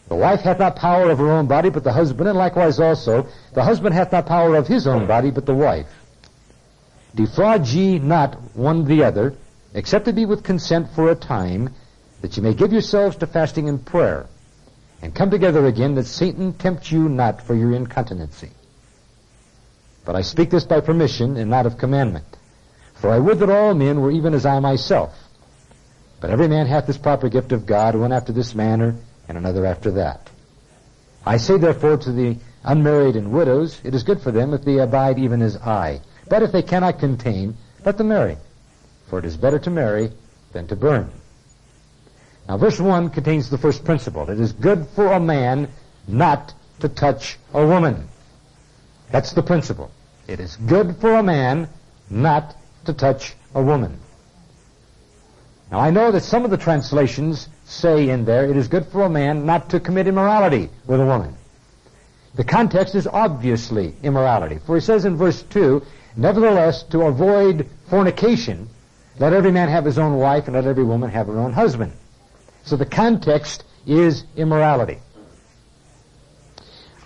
The 0.09 0.17
wife 0.17 0.41
hath 0.41 0.59
not 0.59 0.77
power 0.77 1.11
of 1.11 1.19
her 1.19 1.31
own 1.31 1.47
body, 1.47 1.71
but 1.71 1.85
the 1.85 1.93
husband, 1.93 2.29
and 2.29 2.39
likewise 2.39 2.81
also 2.81 3.27
the 3.55 3.63
husband 3.63 3.95
hath 3.95 4.11
not 4.11 4.27
power 4.27 4.57
of 4.57 4.67
his 4.67 4.87
own 4.87 5.07
body, 5.07 5.31
but 5.31 5.47
the 5.47 5.55
wife. 5.55 5.89
Defraud 7.15 7.67
ye 7.69 7.99
not 7.99 8.35
one 8.57 8.85
the 8.85 9.05
other, 9.05 9.35
except 9.75 10.09
it 10.09 10.15
be 10.15 10.27
with 10.27 10.43
consent 10.43 10.89
for 10.95 11.11
a 11.11 11.15
time, 11.15 11.71
that 12.23 12.37
ye 12.37 12.43
may 12.43 12.55
give 12.55 12.73
yourselves 12.73 13.17
to 13.17 13.27
fasting 13.27 13.69
and 13.69 13.85
prayer 13.85 14.27
and 15.03 15.15
come 15.15 15.31
together 15.31 15.67
again 15.67 15.95
that 15.95 16.07
Satan 16.07 16.53
tempt 16.53 16.91
you 16.91 17.09
not 17.09 17.43
for 17.43 17.55
your 17.55 17.73
incontinency. 17.73 18.51
But 20.05 20.17
I 20.17 20.23
speak 20.23 20.51
this 20.51 20.65
by 20.65 20.81
permission 20.81 21.37
and 21.37 21.51
not 21.51 21.67
of 21.67 21.79
commandment. 21.79 22.27
For 22.95 23.11
I 23.11 23.19
would 23.19 23.39
that 23.39 23.51
all 23.51 23.75
men 23.75 24.01
were 24.01 24.11
even 24.11 24.35
as 24.35 24.45
I 24.45 24.61
myself. 24.61 25.15
But 26.21 26.31
every 26.31 26.49
man 26.49 26.67
hath 26.67 26.87
his 26.87 26.99
proper 26.99 27.29
gift 27.29 27.53
of 27.53 27.65
God, 27.65 27.95
one 27.95 28.13
after 28.13 28.33
this 28.33 28.55
manner, 28.55 28.97
and 29.27 29.39
another 29.39 29.65
after 29.65 29.91
that. 29.93 30.29
I 31.25 31.39
say 31.39 31.57
therefore 31.57 31.97
to 31.99 32.13
the 32.13 32.37
unmarried 32.65 33.17
and 33.17 33.33
widows, 33.33 33.81
it 33.85 33.95
is 33.95 34.03
good 34.03 34.21
for 34.21 34.31
them 34.31 34.53
if 34.53 34.65
they 34.65 34.79
abide 34.79 35.19
even 35.19 35.41
as 35.41 35.57
I. 35.57 36.01
But 36.29 36.43
if 36.43 36.53
they 36.53 36.63
cannot 36.63 36.99
contain, 36.99 37.57
let 37.85 37.97
them 37.97 38.09
marry. 38.09 38.37
For 39.09 39.19
it 39.19 39.25
is 39.25 39.37
better 39.37 39.59
to 39.61 39.71
marry 39.71 40.13
than 40.53 40.67
to 40.69 40.77
burn. 40.77 41.11
Now 42.51 42.57
verse 42.57 42.81
1 42.81 43.11
contains 43.11 43.49
the 43.49 43.59
first 43.59 43.85
principle. 43.85 44.29
It 44.29 44.41
is 44.41 44.51
good 44.53 44.89
for 44.97 45.13
a 45.13 45.21
man 45.21 45.69
not 46.09 46.53
to 46.81 46.89
touch 46.89 47.39
a 47.55 47.65
woman. 47.65 48.09
That's 49.13 49.31
the 49.35 49.43
principle. 49.45 49.93
It 50.27 50.41
is 50.41 50.57
good 50.57 50.97
for 50.97 51.15
a 51.15 51.23
man 51.23 51.69
not 52.11 52.57
to 52.87 52.93
touch 52.93 53.35
a 53.55 53.63
woman. 53.63 54.01
Now 55.71 55.79
I 55.79 55.91
know 55.91 56.11
that 56.11 56.25
some 56.25 56.45
of 56.45 56.51
the 56.51 56.57
translations 56.57 57.49
say 57.67 58.09
in 58.09 58.25
there, 58.25 58.51
it 58.51 58.57
is 58.57 58.67
good 58.67 58.87
for 58.87 59.05
a 59.05 59.09
man 59.09 59.47
not 59.47 59.71
to 59.71 59.79
commit 59.79 60.09
immorality 60.09 60.71
with 60.89 60.99
a 60.99 61.07
woman. 61.07 61.37
The 62.35 62.43
context 62.43 62.97
is 62.97 63.07
obviously 63.07 63.95
immorality. 64.03 64.59
For 64.67 64.75
he 64.75 64.81
says 64.81 65.05
in 65.05 65.15
verse 65.15 65.43
2, 65.43 65.83
Nevertheless, 66.17 66.83
to 66.91 67.03
avoid 67.03 67.69
fornication, 67.89 68.69
let 69.21 69.35
every 69.35 69.53
man 69.53 69.69
have 69.69 69.85
his 69.85 70.01
own 70.01 70.17
wife 70.17 70.49
and 70.49 70.57
let 70.57 70.67
every 70.67 70.83
woman 70.83 71.11
have 71.11 71.29
her 71.29 71.39
own 71.39 71.53
husband. 71.53 71.93
So 72.65 72.77
the 72.77 72.87
context 72.87 73.65
is 73.87 74.25
immorality. 74.37 74.99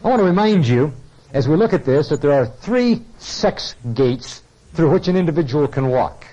I 0.02 0.08
want 0.08 0.20
to 0.20 0.26
remind 0.26 0.66
you, 0.66 0.92
as 1.32 1.49
we 1.49 1.56
look 1.56 1.73
at 1.73 1.84
this, 1.84 2.11
that 2.11 2.20
there 2.20 2.32
are 2.32 2.46
three 2.46 3.02
sex 3.18 3.75
gates 3.94 4.42
through 4.75 4.90
which 4.90 5.08
an 5.08 5.16
individual 5.16 5.66
can 5.66 5.88
walk. 5.88 6.26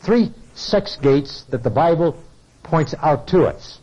Three 0.00 0.32
sex 0.54 0.96
gates 0.96 1.42
that 1.50 1.62
the 1.62 1.70
Bible 1.70 2.16
points 2.62 2.94
out 3.02 3.26
to 3.28 3.46
us. 3.46 3.80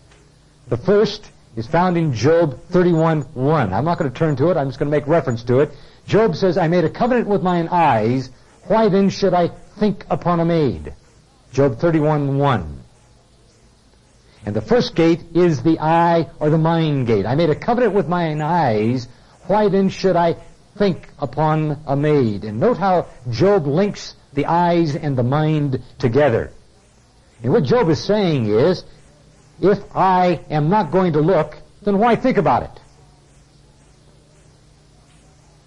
The 0.67 0.77
first 0.77 1.29
is 1.55 1.67
found 1.67 1.97
in 1.97 2.13
Job 2.13 2.59
31:1. 2.71 3.73
I'm 3.73 3.85
not 3.85 3.97
going 3.97 4.11
to 4.11 4.17
turn 4.17 4.35
to 4.37 4.49
it. 4.49 4.57
I'm 4.57 4.67
just 4.67 4.79
going 4.79 4.91
to 4.91 4.97
make 4.97 5.07
reference 5.07 5.43
to 5.43 5.59
it. 5.59 5.71
Job 6.07 6.35
says, 6.35 6.57
I 6.57 6.67
made 6.67 6.85
a 6.85 6.89
covenant 6.89 7.27
with 7.27 7.41
mine 7.41 7.67
eyes. 7.69 8.29
Why 8.67 8.89
then 8.89 9.09
should 9.09 9.33
I 9.33 9.49
think 9.79 10.05
upon 10.09 10.39
a 10.39 10.45
maid? 10.45 10.93
Job 11.51 11.79
31:1. 11.79 12.84
And 14.45 14.55
the 14.55 14.61
first 14.61 14.93
gate 14.93 15.21
is 15.33 15.63
the 15.63 15.79
eye 15.79 16.29
or 16.39 16.51
the 16.51 16.57
mind 16.57 17.07
gate. 17.07 17.25
I 17.25 17.33
made 17.33 17.49
a 17.49 17.55
covenant 17.55 17.93
with 17.93 18.07
mine 18.07 18.41
eyes. 18.41 19.07
Why 19.47 19.69
then 19.69 19.89
should 19.89 20.15
I 20.15 20.35
think 20.77 21.09
upon 21.17 21.79
a 21.87 21.95
maid? 21.95 22.43
And 22.43 22.59
note 22.59 22.77
how 22.77 23.07
Job 23.31 23.65
links 23.65 24.15
the 24.33 24.45
eyes 24.45 24.95
and 24.95 25.17
the 25.17 25.23
mind 25.23 25.81
together. 25.97 26.51
And 27.41 27.51
what 27.51 27.63
Job 27.63 27.89
is 27.89 28.03
saying 28.03 28.45
is, 28.45 28.83
if 29.61 29.79
I 29.95 30.41
am 30.51 30.69
not 30.69 30.91
going 30.91 31.13
to 31.13 31.21
look, 31.21 31.57
then 31.83 31.97
why 31.97 32.15
think 32.15 32.37
about 32.37 32.63
it? 32.63 32.81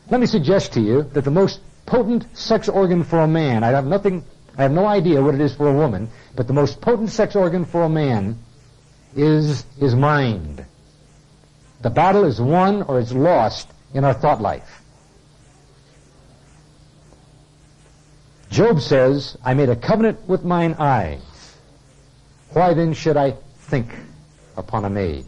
Let 0.09 0.21
me 0.21 0.27
suggest 0.27 0.75
to 0.75 0.81
you 0.81 1.03
that 1.15 1.25
the 1.25 1.33
most 1.33 1.61
potent 1.85 2.27
sex 2.37 2.69
organ 2.69 3.03
for 3.03 3.19
a 3.19 3.29
man, 3.29 3.65
I 3.65 3.69
have 3.69 3.87
nothing, 3.87 4.25
I 4.57 4.63
have 4.63 4.73
no 4.73 4.87
idea 4.87 5.21
what 5.21 5.35
it 5.35 5.41
is 5.41 5.55
for 5.55 5.69
a 5.69 5.75
woman, 5.75 6.11
but 6.37 6.47
the 6.47 6.53
most 6.53 6.81
potent 6.81 7.11
sex 7.11 7.35
organ 7.35 7.65
for 7.65 7.83
a 7.83 7.89
man 7.89 8.39
is 9.19 9.65
his 9.79 9.95
mind. 9.95 10.65
The 11.83 11.91
battle 11.91 12.25
is 12.25 12.41
won 12.41 12.83
or 12.83 13.01
it's 13.01 13.13
lost 13.13 13.69
in 13.95 14.05
our 14.05 14.15
thought 14.15 14.41
life. 14.41 14.83
Job 18.51 18.81
says, 18.81 19.37
I 19.45 19.55
made 19.55 19.69
a 19.69 19.77
covenant 19.77 20.27
with 20.29 20.45
mine 20.45 20.75
eyes. 20.79 21.21
Why 22.53 22.75
then 22.75 22.95
should 22.95 23.17
I 23.17 23.33
think 23.59 23.91
upon 24.57 24.85
a 24.85 24.91
maid? 24.91 25.27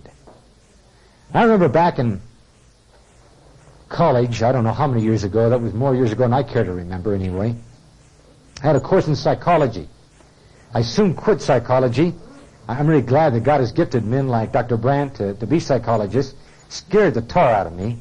I 1.34 1.42
remember 1.42 1.68
back 1.68 1.98
in 1.98 2.20
college, 3.88 4.42
I 4.42 4.52
don't 4.52 4.64
know 4.64 4.72
how 4.72 4.86
many 4.86 5.02
years 5.02 5.24
ago, 5.24 5.50
that 5.50 5.60
was 5.60 5.74
more 5.74 5.94
years 5.94 6.12
ago 6.12 6.24
than 6.24 6.32
I 6.32 6.42
care 6.42 6.64
to 6.64 6.72
remember 6.72 7.14
anyway. 7.14 7.54
I 8.62 8.66
had 8.66 8.76
a 8.76 8.80
course 8.80 9.06
in 9.06 9.16
psychology. 9.16 9.88
I 10.72 10.82
soon 10.82 11.14
quit 11.14 11.42
psychology. 11.42 12.14
I'm 12.70 12.86
really 12.86 13.02
glad 13.02 13.34
that 13.34 13.42
God 13.42 13.58
has 13.58 13.72
gifted 13.72 14.04
men 14.04 14.28
like 14.28 14.52
Dr. 14.52 14.76
Brandt 14.76 15.16
to, 15.16 15.34
to 15.34 15.46
be 15.46 15.58
psychologists. 15.58 16.34
Scared 16.68 17.14
the 17.14 17.22
tar 17.22 17.52
out 17.52 17.66
of 17.66 17.72
me. 17.72 17.98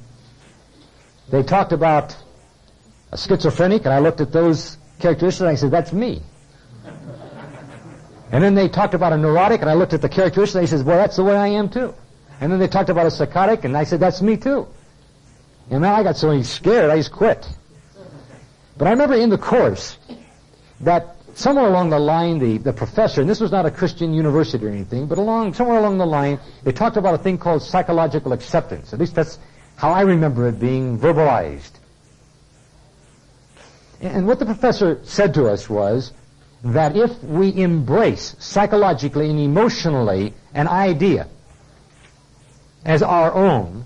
They 1.32 1.42
talked 1.42 1.72
about 1.72 2.16
a 3.12 3.18
schizophrenic, 3.18 3.86
and 3.86 3.94
I 3.94 3.98
looked 3.98 4.22
at 4.22 4.32
those 4.32 4.78
characteristics 5.00 5.42
and 5.42 5.50
I 5.50 5.56
said, 5.56 5.72
that's 5.72 5.92
me. 5.92 6.22
And 8.32 8.44
then 8.44 8.54
they 8.54 8.70
talked 8.70 8.94
about 8.94 9.12
a 9.12 9.18
neurotic, 9.18 9.62
and 9.62 9.70
I 9.72 9.74
looked 9.74 9.94
at 9.94 10.04
the 10.04 10.10
characteristics 10.10 10.56
and 10.56 10.64
I 10.64 10.66
said, 10.68 10.86
well, 10.86 10.98
that's 10.98 11.16
the 11.16 11.24
way 11.24 11.36
I 11.36 11.48
am 11.48 11.70
too. 11.70 11.96
And 12.40 12.52
then 12.52 12.60
they 12.60 12.68
talked 12.68 12.92
about 12.92 13.08
a 13.08 13.12
psychotic, 13.12 13.64
and 13.64 13.76
I 13.76 13.86
said, 13.86 14.00
that's 14.00 14.22
me 14.22 14.38
too. 14.38 14.68
And 15.72 15.84
then 15.84 15.92
I 15.92 16.04
got 16.04 16.16
so 16.16 16.40
scared, 16.44 16.92
I 16.92 16.98
just 16.98 17.12
quit. 17.12 17.48
But 18.78 18.88
I 18.88 18.92
remember 18.92 19.16
in 19.16 19.30
the 19.32 19.38
course 19.40 19.98
that 20.82 21.16
somewhere 21.36 21.68
along 21.68 21.90
the 21.90 22.00
line, 22.00 22.40
the, 22.40 22.58
the 22.58 22.74
professor, 22.74 23.22
and 23.22 23.30
this 23.30 23.40
was 23.40 23.52
not 23.52 23.66
a 23.66 23.72
Christian 23.72 24.14
university 24.14 24.66
or 24.66 24.70
anything, 24.70 25.08
but 25.08 25.18
along 25.18 25.54
somewhere 25.54 25.80
along 25.80 25.98
the 25.98 26.06
line, 26.06 26.40
they 26.64 26.72
talked 26.72 26.98
about 26.98 27.16
a 27.16 27.18
thing 27.18 27.38
called 27.38 27.62
psychological 27.62 28.34
acceptance. 28.34 28.94
At 28.94 29.00
least 29.00 29.16
that's 29.16 29.40
how 29.76 29.92
I 29.92 30.02
remember 30.02 30.48
it 30.48 30.60
being 30.60 31.00
verbalized. 31.00 31.72
And 34.02 34.28
what 34.28 34.40
the 34.40 34.46
professor 34.46 35.00
said 35.04 35.34
to 35.34 35.48
us 35.48 35.70
was 35.70 36.14
that 36.64 36.96
if 36.96 37.24
we 37.24 37.56
embrace 37.56 38.36
psychologically 38.40 39.30
and 39.30 39.40
emotionally 39.40 40.34
an 40.54 40.68
idea 40.68 41.28
as 42.86 43.02
our 43.04 43.34
own, 43.34 43.86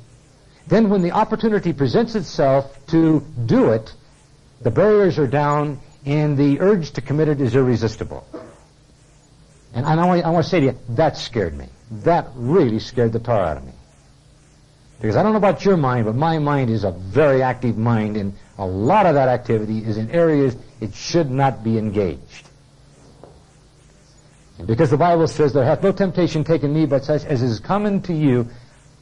then 0.68 0.90
when 0.90 1.02
the 1.02 1.12
opportunity 1.12 1.74
presents 1.74 2.16
itself 2.16 2.86
to 2.88 3.22
do 3.46 3.70
it, 3.70 3.94
the 4.62 4.72
barriers 4.72 5.20
are 5.20 5.28
down 5.28 5.80
and 6.06 6.38
the 6.38 6.60
urge 6.60 6.92
to 6.92 7.02
commit 7.02 7.28
it 7.28 7.40
is 7.40 7.56
irresistible. 7.56 8.28
And 9.74 9.86
I 9.86 10.06
want, 10.06 10.26
I 10.26 10.30
want 10.30 10.44
to 10.44 10.50
say 10.50 10.60
to 10.60 10.66
you, 10.68 10.78
that 10.90 11.18
scared 11.18 11.58
me. 11.58 11.68
That 12.04 12.28
really 12.36 12.80
scared 12.80 13.14
the 13.14 13.20
tar 13.20 13.42
out 13.42 13.58
of 13.58 13.66
me. 13.66 13.74
Because 15.02 15.16
I 15.16 15.24
don't 15.24 15.34
know 15.34 15.38
about 15.38 15.66
your 15.66 15.78
mind, 15.78 16.06
but 16.06 16.16
my 16.16 16.40
mind 16.40 16.70
is 16.70 16.84
a 16.84 16.92
very 16.92 17.42
active 17.42 17.78
mind, 17.78 18.16
and 18.16 18.34
a 18.58 18.66
lot 18.66 19.06
of 19.06 19.16
that 19.16 19.28
activity 19.28 19.80
is 19.80 19.98
in 19.98 20.10
areas 20.12 20.56
it 20.80 20.94
should 20.94 21.30
not 21.30 21.64
be 21.64 21.78
engaged. 21.78 22.48
And 24.58 24.68
because 24.68 24.92
the 24.92 24.98
Bible 24.98 25.28
says, 25.28 25.52
There 25.54 25.66
hath 25.66 25.84
no 25.84 25.92
temptation 25.92 26.44
taken 26.44 26.74
me 26.74 26.86
but 26.86 27.04
such 27.04 27.26
as 27.26 27.42
is 27.42 27.60
common 27.60 28.02
to 28.04 28.14
you, 28.14 28.48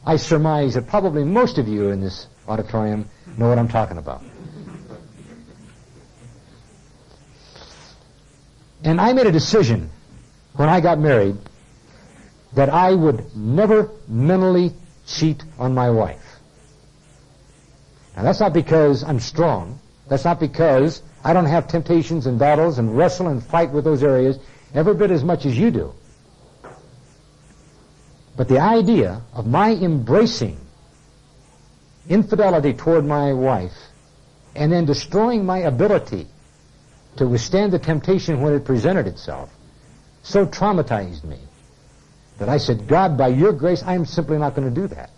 I 0.05 0.15
surmise 0.15 0.73
that 0.73 0.87
probably 0.87 1.23
most 1.23 1.57
of 1.57 1.67
you 1.67 1.89
in 1.89 2.01
this 2.01 2.27
auditorium 2.47 3.07
know 3.37 3.49
what 3.49 3.59
I'm 3.59 3.67
talking 3.67 3.97
about. 3.97 4.23
And 8.83 8.99
I 8.99 9.13
made 9.13 9.27
a 9.27 9.31
decision 9.31 9.89
when 10.55 10.69
I 10.69 10.81
got 10.81 10.99
married 10.99 11.37
that 12.53 12.69
I 12.69 12.93
would 12.93 13.35
never 13.35 13.89
mentally 14.07 14.73
cheat 15.05 15.43
on 15.57 15.73
my 15.73 15.89
wife. 15.89 16.39
Now 18.15 18.23
that's 18.23 18.39
not 18.39 18.53
because 18.53 19.03
I'm 19.03 19.19
strong. 19.19 19.79
That's 20.09 20.25
not 20.25 20.39
because 20.39 21.01
I 21.23 21.33
don't 21.33 21.45
have 21.45 21.67
temptations 21.67 22.25
and 22.25 22.37
battles 22.37 22.79
and 22.79 22.97
wrestle 22.97 23.27
and 23.27 23.43
fight 23.43 23.71
with 23.71 23.85
those 23.85 24.03
areas 24.03 24.39
every 24.73 24.95
bit 24.95 25.11
as 25.11 25.23
much 25.23 25.45
as 25.45 25.57
you 25.57 25.71
do. 25.71 25.93
But 28.35 28.47
the 28.47 28.59
idea 28.59 29.21
of 29.33 29.45
my 29.45 29.71
embracing 29.71 30.57
infidelity 32.09 32.73
toward 32.73 33.05
my 33.05 33.33
wife 33.33 33.77
and 34.55 34.71
then 34.71 34.85
destroying 34.85 35.45
my 35.45 35.59
ability 35.59 36.27
to 37.17 37.27
withstand 37.27 37.73
the 37.73 37.79
temptation 37.79 38.41
when 38.41 38.53
it 38.53 38.65
presented 38.65 39.07
itself 39.07 39.49
so 40.23 40.45
traumatized 40.45 41.23
me 41.23 41.39
that 42.37 42.49
I 42.49 42.57
said, 42.57 42.87
God, 42.87 43.17
by 43.17 43.27
your 43.27 43.53
grace, 43.53 43.83
I 43.83 43.93
am 43.93 44.05
simply 44.05 44.37
not 44.37 44.55
going 44.55 44.73
to 44.73 44.81
do 44.81 44.87
that. 44.87 45.09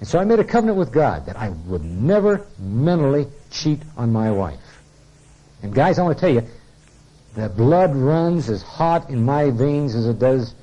And 0.00 0.08
so 0.08 0.18
I 0.18 0.24
made 0.24 0.38
a 0.38 0.44
covenant 0.44 0.78
with 0.78 0.92
God 0.92 1.26
that 1.26 1.36
I 1.36 1.50
would 1.50 1.84
never 1.84 2.46
mentally 2.58 3.26
cheat 3.50 3.80
on 3.96 4.12
my 4.12 4.30
wife. 4.30 4.58
And 5.62 5.74
guys, 5.74 5.98
I 5.98 6.02
want 6.02 6.16
to 6.16 6.20
tell 6.20 6.34
you, 6.34 6.42
the 7.34 7.48
blood 7.48 7.94
runs 7.94 8.48
as 8.48 8.62
hot 8.62 9.10
in 9.10 9.24
my 9.24 9.50
veins 9.50 9.94
as 9.94 10.06
it 10.06 10.18
does 10.18 10.54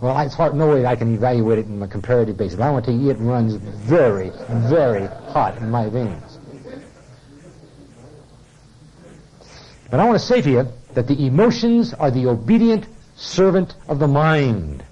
well, 0.00 0.18
it's 0.20 0.34
hard, 0.34 0.54
no 0.54 0.68
way 0.68 0.84
I 0.84 0.94
can 0.94 1.14
evaluate 1.14 1.58
it 1.60 1.66
in 1.66 1.82
a 1.82 1.88
comparative 1.88 2.36
basis. 2.36 2.58
But 2.58 2.64
I 2.64 2.70
want 2.70 2.84
to 2.84 2.90
tell 2.90 3.00
you, 3.00 3.10
it 3.10 3.14
runs 3.14 3.54
very, 3.54 4.30
very 4.48 5.06
hot 5.32 5.56
in 5.56 5.70
my 5.70 5.88
veins. 5.88 6.25
But 9.90 10.00
I 10.00 10.04
want 10.04 10.18
to 10.18 10.24
say 10.24 10.42
to 10.42 10.50
you 10.50 10.68
that 10.94 11.06
the 11.06 11.26
emotions 11.26 11.94
are 11.94 12.10
the 12.10 12.26
obedient 12.26 12.86
servant 13.16 13.74
of 13.88 13.98
the 13.98 14.08
mind. 14.08 14.84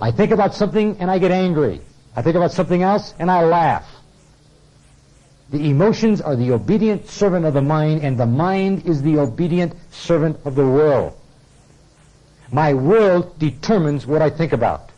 I 0.00 0.10
think 0.10 0.32
about 0.32 0.54
something 0.54 0.96
and 0.98 1.10
I 1.10 1.18
get 1.18 1.30
angry. 1.30 1.80
I 2.16 2.22
think 2.22 2.36
about 2.36 2.52
something 2.52 2.82
else 2.82 3.14
and 3.18 3.30
I 3.30 3.44
laugh. 3.44 3.88
The 5.50 5.68
emotions 5.68 6.20
are 6.20 6.36
the 6.36 6.52
obedient 6.52 7.08
servant 7.08 7.44
of 7.44 7.54
the 7.54 7.62
mind 7.62 8.02
and 8.02 8.18
the 8.18 8.26
mind 8.26 8.86
is 8.86 9.02
the 9.02 9.18
obedient 9.18 9.74
servant 9.90 10.38
of 10.44 10.54
the 10.54 10.66
will. 10.66 11.16
My 12.52 12.74
world 12.74 13.38
determines 13.38 14.06
what 14.06 14.22
I 14.22 14.30
think 14.30 14.52
about. 14.52 14.90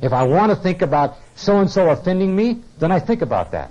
If 0.00 0.12
I 0.12 0.24
want 0.24 0.50
to 0.50 0.56
think 0.56 0.82
about 0.82 1.16
so-and-so 1.36 1.90
offending 1.90 2.34
me, 2.34 2.62
then 2.78 2.90
I 2.90 2.98
think 2.98 3.22
about 3.22 3.52
that. 3.52 3.70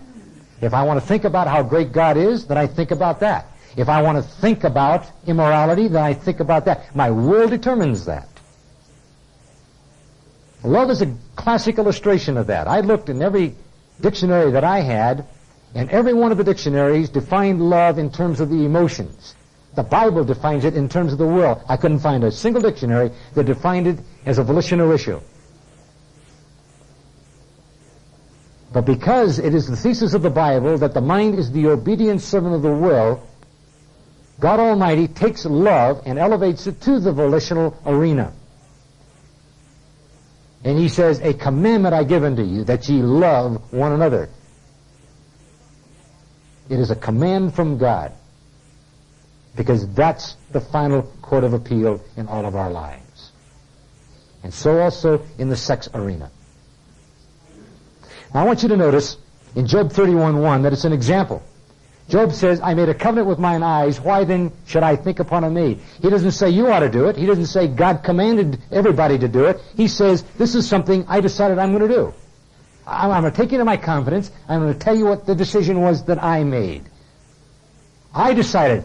If 0.62 0.74
I 0.74 0.84
want 0.84 1.00
to 1.00 1.06
think 1.06 1.26
about 1.26 1.48
how 1.48 1.64
great 1.64 1.92
God 1.92 2.16
is, 2.16 2.46
then 2.46 2.58
I 2.58 2.68
think 2.68 2.92
about 2.92 3.20
that. 3.20 3.48
If 3.78 3.88
I 3.88 4.02
want 4.02 4.18
to 4.18 4.24
think 4.24 4.64
about 4.64 5.06
immorality, 5.26 5.88
then 5.88 6.04
I 6.04 6.14
think 6.14 6.40
about 6.40 6.66
that. 6.66 6.94
My 6.96 7.10
will 7.10 7.48
determines 7.48 8.06
that. 8.06 8.28
Love 10.64 10.90
is 10.92 11.02
a 11.02 11.16
classic 11.36 11.78
illustration 11.78 12.38
of 12.38 12.48
that. 12.48 12.68
I 12.68 12.82
looked 12.82 13.10
in 13.10 13.22
every 13.22 13.56
dictionary 14.02 14.52
that 14.52 14.64
I 14.64 14.82
had, 14.82 15.26
and 15.74 15.90
every 15.90 16.14
one 16.14 16.32
of 16.32 16.38
the 16.38 16.44
dictionaries 16.44 17.10
defined 17.10 17.62
love 17.62 17.98
in 17.98 18.12
terms 18.12 18.40
of 18.40 18.50
the 18.50 18.66
emotions. 18.66 19.36
The 19.76 19.84
Bible 19.84 20.26
defines 20.26 20.66
it 20.66 20.76
in 20.76 20.90
terms 20.90 21.14
of 21.14 21.18
the 21.18 21.26
will. 21.26 21.64
I 21.68 21.78
couldn't 21.78 22.00
find 22.00 22.24
a 22.26 22.32
single 22.32 22.62
dictionary 22.62 23.12
that 23.36 23.46
defined 23.46 23.88
it 23.88 24.00
as 24.26 24.38
a 24.38 24.44
volitional 24.44 24.92
issue. 24.92 25.22
But 28.74 28.86
because 28.86 29.40
it 29.40 29.54
is 29.54 29.68
the 29.68 29.76
thesis 29.76 30.14
of 30.14 30.22
the 30.22 30.30
Bible 30.30 30.78
that 30.78 30.94
the 30.94 31.02
mind 31.02 31.40
is 31.40 31.52
the 31.52 31.68
obedient 31.68 32.22
servant 32.22 32.56
of 32.56 32.62
the 32.62 32.72
will, 32.72 33.22
God 34.42 34.60
Almighty 34.60 35.08
takes 35.08 35.46
love 35.46 36.02
and 36.08 36.18
elevates 36.18 36.66
it 36.66 36.82
to 36.82 37.00
the 37.00 37.12
volitional 37.12 37.80
arena. 37.86 38.34
And 40.64 40.80
he 40.80 40.90
says, 40.90 41.20
a 41.20 41.34
commandment 41.36 41.94
I 41.94 42.04
give 42.04 42.24
unto 42.24 42.42
you, 42.42 42.64
that 42.64 42.90
ye 42.90 43.04
love 43.04 43.72
one 43.72 43.92
another. 43.92 44.30
It 46.70 46.80
is 46.80 46.90
a 46.90 46.96
command 46.96 47.54
from 47.54 47.78
God. 47.78 48.14
Because 49.56 49.88
that's 49.94 50.36
the 50.52 50.62
final 50.62 51.04
court 51.22 51.44
of 51.44 51.54
appeal 51.54 52.04
in 52.18 52.28
all 52.28 52.48
of 52.48 52.56
our 52.56 52.72
lives. 52.72 53.32
And 54.44 54.52
so 54.52 54.80
also 54.80 55.24
in 55.38 55.50
the 55.50 55.56
sex 55.56 55.88
arena. 55.94 56.32
Now 58.34 58.42
I 58.42 58.44
want 58.46 58.64
you 58.64 58.70
to 58.70 58.78
notice 58.78 59.18
in 59.56 59.68
Job 59.68 59.92
31.1 59.92 60.64
that 60.64 60.74
it's 60.74 60.86
an 60.86 60.94
example. 60.94 61.44
Job 62.12 62.34
says, 62.34 62.60
I 62.60 62.74
made 62.74 62.90
a 62.90 62.94
covenant 62.94 63.30
with 63.30 63.40
mine 63.40 63.64
eyes, 63.64 64.02
why 64.02 64.26
then 64.26 64.52
should 64.68 64.84
I 64.84 64.98
think 64.98 65.22
upon 65.22 65.46
a 65.46 65.50
maid? 65.50 65.80
He 66.02 66.10
doesn't 66.10 66.32
say 66.32 66.50
you 66.50 66.68
ought 66.68 66.82
to 66.82 66.90
do 66.90 67.06
it. 67.06 67.16
He 67.16 67.26
doesn't 67.26 67.46
say 67.46 67.70
God 67.70 68.04
commanded 68.04 68.60
everybody 68.70 69.18
to 69.18 69.30
do 69.30 69.46
it. 69.46 69.62
He 69.78 69.88
says, 69.88 70.22
this 70.38 70.54
is 70.54 70.68
something 70.68 71.06
I 71.08 71.22
decided 71.22 71.58
I'm 71.58 71.72
going 71.74 71.88
to 71.88 71.96
do. 71.96 72.14
I'm, 72.86 73.12
I'm 73.12 73.22
going 73.22 73.32
to 73.32 73.42
take 73.42 73.54
you 73.54 73.60
to 73.60 73.64
my 73.64 73.78
confidence. 73.78 74.30
I'm 74.50 74.60
going 74.60 74.74
to 74.74 74.80
tell 74.80 74.94
you 74.94 75.06
what 75.06 75.26
the 75.26 75.36
decision 75.36 75.80
was 75.80 76.04
that 76.06 76.22
I 76.22 76.44
made. 76.44 76.84
I 78.14 78.34
decided 78.34 78.84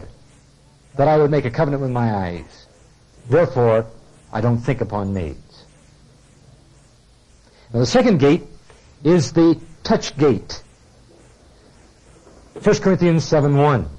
that 0.95 1.09
I 1.09 1.17
would 1.17 1.29
make 1.29 1.43
a 1.43 1.51
covenant 1.51 1.81
with 1.81 1.91
my 1.91 2.15
eyes. 2.15 2.67
Therefore, 3.29 3.87
I 4.31 4.39
don't 4.39 4.59
think 4.59 4.79
upon 4.79 5.13
maids. 5.13 5.65
Now 7.73 7.81
the 7.81 7.85
second 7.85 8.19
gate 8.21 8.43
is 9.03 9.33
the 9.33 9.59
touch 9.83 10.17
gate. 10.17 10.63
1 12.63 12.75
Corinthians 12.77 13.23
7 13.23 13.55
1. 13.55 13.89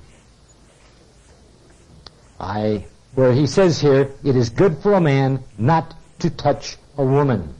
I, 2.41 2.87
where 3.15 3.33
he 3.33 3.47
says 3.47 3.81
here, 3.81 4.13
it 4.25 4.37
is 4.37 4.51
good 4.51 4.79
for 4.79 4.95
a 4.95 5.01
man 5.01 5.43
not 5.57 5.95
to 6.21 6.31
touch 6.31 6.77
a 6.97 7.05
woman. 7.05 7.55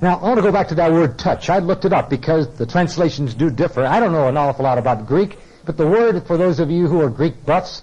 Now, 0.00 0.18
I 0.18 0.22
want 0.22 0.36
to 0.36 0.42
go 0.42 0.52
back 0.52 0.68
to 0.68 0.74
that 0.76 0.92
word 0.92 1.18
touch. 1.18 1.48
I 1.48 1.58
looked 1.60 1.84
it 1.84 1.92
up 1.92 2.10
because 2.10 2.48
the 2.56 2.66
translations 2.66 3.34
do 3.34 3.48
differ. 3.50 3.84
I 3.84 4.00
don't 4.00 4.12
know 4.12 4.28
an 4.28 4.36
awful 4.36 4.64
lot 4.64 4.78
about 4.78 5.06
Greek, 5.06 5.38
but 5.64 5.76
the 5.76 5.86
word, 5.86 6.26
for 6.26 6.36
those 6.36 6.60
of 6.60 6.70
you 6.70 6.86
who 6.86 7.00
are 7.00 7.08
Greek 7.08 7.46
buffs, 7.46 7.82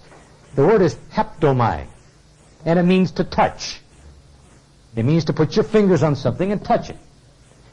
the 0.56 0.66
word 0.66 0.82
is 0.82 0.96
haptomai, 1.12 1.88
and 2.66 2.78
it 2.78 2.84
means 2.84 3.12
to 3.14 3.24
touch. 3.24 3.82
It 4.96 5.04
means 5.06 5.26
to 5.26 5.34
put 5.34 5.56
your 5.56 5.66
fingers 5.66 6.04
on 6.04 6.16
something 6.16 6.52
and 6.52 6.64
touch 6.64 6.90
it. 6.90 6.98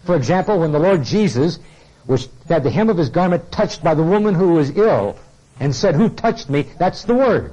For 0.05 0.17
example, 0.17 0.59
when 0.59 0.73
the 0.73 0.79
Lord 0.79 1.05
Jesus 1.05 1.59
was 2.11 2.29
had 2.49 2.65
the 2.65 2.71
hem 2.71 2.91
of 2.91 2.99
his 2.99 3.09
garment 3.09 3.53
touched 3.53 3.85
by 3.85 3.95
the 3.95 4.03
woman 4.03 4.35
who 4.35 4.55
was 4.55 4.77
ill 4.77 5.17
and 5.61 5.75
said, 5.75 5.95
Who 5.95 6.09
touched 6.09 6.51
me? 6.51 6.67
That's 6.77 7.05
the 7.05 7.15
word. 7.15 7.53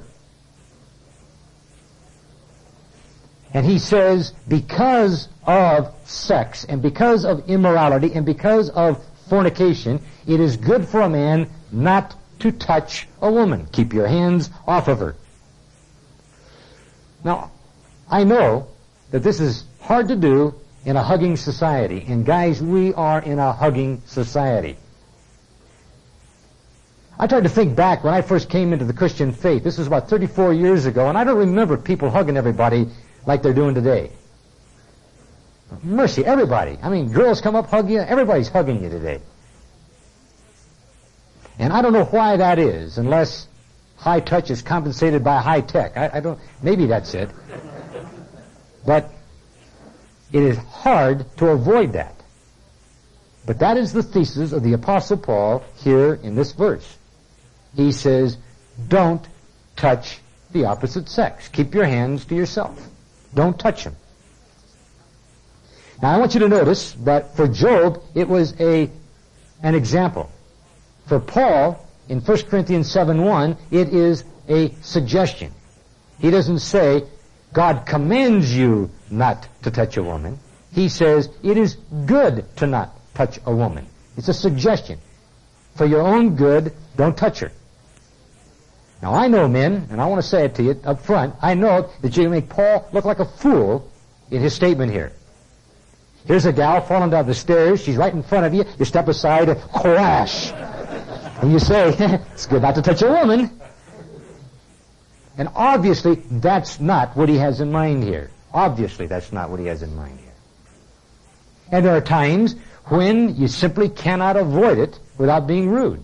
And 3.54 3.66
he 3.66 3.78
says, 3.78 4.34
because 4.48 5.30
of 5.46 5.94
sex 6.06 6.66
and 6.66 6.82
because 6.82 7.24
of 7.24 7.48
immorality 7.50 8.14
and 8.14 8.26
because 8.26 8.70
of 8.72 9.04
fornication, 9.30 10.02
it 10.28 10.40
is 10.40 10.58
good 10.58 10.88
for 10.88 11.02
a 11.02 11.10
man 11.10 11.50
not 11.72 12.16
to 12.40 12.52
touch 12.52 13.08
a 13.22 13.32
woman. 13.32 13.68
Keep 13.72 13.94
your 13.94 14.08
hands 14.08 14.50
off 14.68 14.88
of 14.88 15.00
her. 15.00 15.16
Now, 17.24 17.52
I 18.10 18.24
know 18.24 18.68
that 19.12 19.22
this 19.22 19.40
is 19.40 19.66
hard 19.82 20.08
to 20.08 20.16
do 20.16 20.56
in 20.88 20.96
a 20.96 21.04
hugging 21.04 21.36
society. 21.36 22.06
And 22.08 22.26
guys, 22.26 22.62
we 22.62 22.94
are 22.94 23.22
in 23.22 23.40
a 23.40 23.52
hugging 23.52 24.02
society. 24.06 24.78
I 27.20 27.28
tried 27.28 27.44
to 27.44 27.50
think 27.50 27.76
back 27.76 28.06
when 28.06 28.14
I 28.14 28.22
first 28.22 28.50
came 28.50 28.72
into 28.72 28.86
the 28.86 28.94
Christian 28.94 29.34
faith. 29.34 29.66
This 29.66 29.78
was 29.78 29.88
about 29.88 30.08
34 30.10 30.54
years 30.54 30.86
ago, 30.86 31.10
and 31.10 31.18
I 31.18 31.26
don't 31.26 31.40
remember 31.40 31.76
people 31.76 32.10
hugging 32.10 32.38
everybody 32.38 32.88
like 33.26 33.44
they're 33.44 33.54
doing 33.54 33.76
today. 33.76 34.12
Mercy, 35.84 36.24
everybody. 36.24 36.78
I 36.82 36.88
mean, 36.88 37.12
girls 37.12 37.42
come 37.42 37.58
up, 37.58 37.68
hug 37.68 37.90
you. 37.90 38.00
Everybody's 38.00 38.48
hugging 38.48 38.82
you 38.82 38.90
today. 38.90 39.20
And 41.60 41.74
I 41.74 41.82
don't 41.82 41.92
know 41.92 42.06
why 42.06 42.38
that 42.38 42.60
is, 42.60 42.98
unless 42.98 43.50
high 43.98 44.22
touch 44.22 44.50
is 44.52 44.62
compensated 44.62 45.22
by 45.22 45.42
high 45.42 45.60
tech. 45.60 45.98
I, 45.98 46.12
I 46.14 46.20
don't. 46.22 46.40
Maybe 46.62 46.86
that's 46.86 47.14
it. 47.14 47.30
But 48.86 49.12
it 50.32 50.44
is 50.44 50.58
hard 50.58 51.26
to 51.38 51.48
avoid 51.48 51.94
that. 51.94 52.14
But 53.46 53.60
that 53.60 53.78
is 53.78 53.94
the 53.94 54.04
thesis 54.04 54.52
of 54.52 54.64
the 54.64 54.74
Apostle 54.74 55.18
Paul 55.18 55.64
here 55.78 56.16
in 56.16 56.36
this 56.36 56.52
verse. 56.52 56.98
He 57.76 57.92
says, 57.92 58.38
don't 58.88 59.26
touch 59.76 60.20
the 60.52 60.66
opposite 60.66 61.08
sex. 61.08 61.48
Keep 61.48 61.74
your 61.74 61.86
hands 61.86 62.26
to 62.26 62.36
yourself. 62.36 62.88
Don't 63.34 63.58
touch 63.58 63.86
them. 63.86 63.96
Now 66.02 66.16
I 66.16 66.18
want 66.18 66.34
you 66.34 66.42
to 66.42 66.50
notice 66.50 66.94
that 67.04 67.36
for 67.36 67.48
Job, 67.48 68.04
it 68.14 68.28
was 68.28 68.60
a, 68.60 68.90
an 69.64 69.76
example. 69.76 70.30
For 71.08 71.20
Paul, 71.20 71.84
in 72.10 72.20
1 72.20 72.38
Corinthians 72.44 72.94
7.1, 72.94 73.58
it 73.72 73.90
is 73.90 74.24
a 74.50 74.72
suggestion. 74.82 75.54
He 76.20 76.32
doesn't 76.32 76.60
say, 76.60 77.04
God 77.54 77.86
commands 77.86 78.56
you 78.56 78.90
not 79.10 79.48
to 79.64 79.72
touch 79.72 79.98
a 79.98 80.04
woman. 80.04 80.40
He 80.74 80.90
says 80.90 81.30
it 81.44 81.58
is 81.58 81.76
good 82.06 82.46
to 82.58 82.68
not 82.68 82.94
touch 83.14 83.40
a 83.46 83.56
woman. 83.56 83.88
It's 84.16 84.28
a 84.28 84.34
suggestion. 84.34 85.00
For 85.76 85.86
your 85.86 86.02
own 86.02 86.36
good, 86.36 86.74
don't 86.96 87.16
touch 87.16 87.40
her. 87.40 87.52
Now 89.02 89.14
I 89.14 89.28
know 89.28 89.48
men, 89.48 89.88
and 89.92 90.02
I 90.02 90.08
want 90.08 90.22
to 90.22 90.28
say 90.28 90.46
it 90.46 90.56
to 90.56 90.64
you 90.64 90.80
up 90.84 91.02
front, 91.02 91.36
I 91.42 91.54
know 91.54 91.90
that 92.02 92.18
you 92.18 92.30
make 92.30 92.50
Paul 92.50 92.88
look 92.92 93.06
like 93.06 93.20
a 93.20 93.26
fool 93.26 93.90
in 94.32 94.42
his 94.42 94.54
statement 94.54 94.92
here. 94.92 95.14
Here's 96.26 96.46
a 96.46 96.52
gal 96.52 96.82
falling 96.82 97.12
down 97.12 97.26
the 97.28 97.36
stairs, 97.36 97.82
she's 97.82 97.96
right 97.96 98.14
in 98.14 98.24
front 98.24 98.46
of 98.46 98.54
you, 98.54 98.66
you 98.80 98.86
step 98.86 99.08
aside, 99.08 99.48
crash. 99.74 100.52
And 101.42 101.52
you 101.52 101.60
say, 101.60 101.96
it's 102.34 102.48
good 102.48 102.64
not 102.64 102.76
to 102.76 102.82
touch 102.82 103.02
a 103.04 103.08
woman. 103.08 103.57
And 105.38 105.50
obviously, 105.56 106.16
that's 106.16 106.80
not 106.80 107.16
what 107.16 107.30
he 107.30 107.38
has 107.38 107.62
in 107.62 107.72
mind 107.72 108.04
here. 108.04 108.32
Obviously, 108.54 109.06
that's 109.06 109.32
not 109.32 109.50
what 109.50 109.60
he 109.60 109.68
has 109.68 109.84
in 109.84 109.96
mind 109.96 110.20
here. 110.20 110.34
And 111.72 111.86
there 111.86 111.96
are 111.96 112.02
times 112.02 112.56
when 112.86 113.36
you 113.36 113.48
simply 113.48 113.90
cannot 113.90 114.36
avoid 114.36 114.80
it 114.80 115.00
without 115.18 115.46
being 115.46 115.70
rude. 115.70 116.04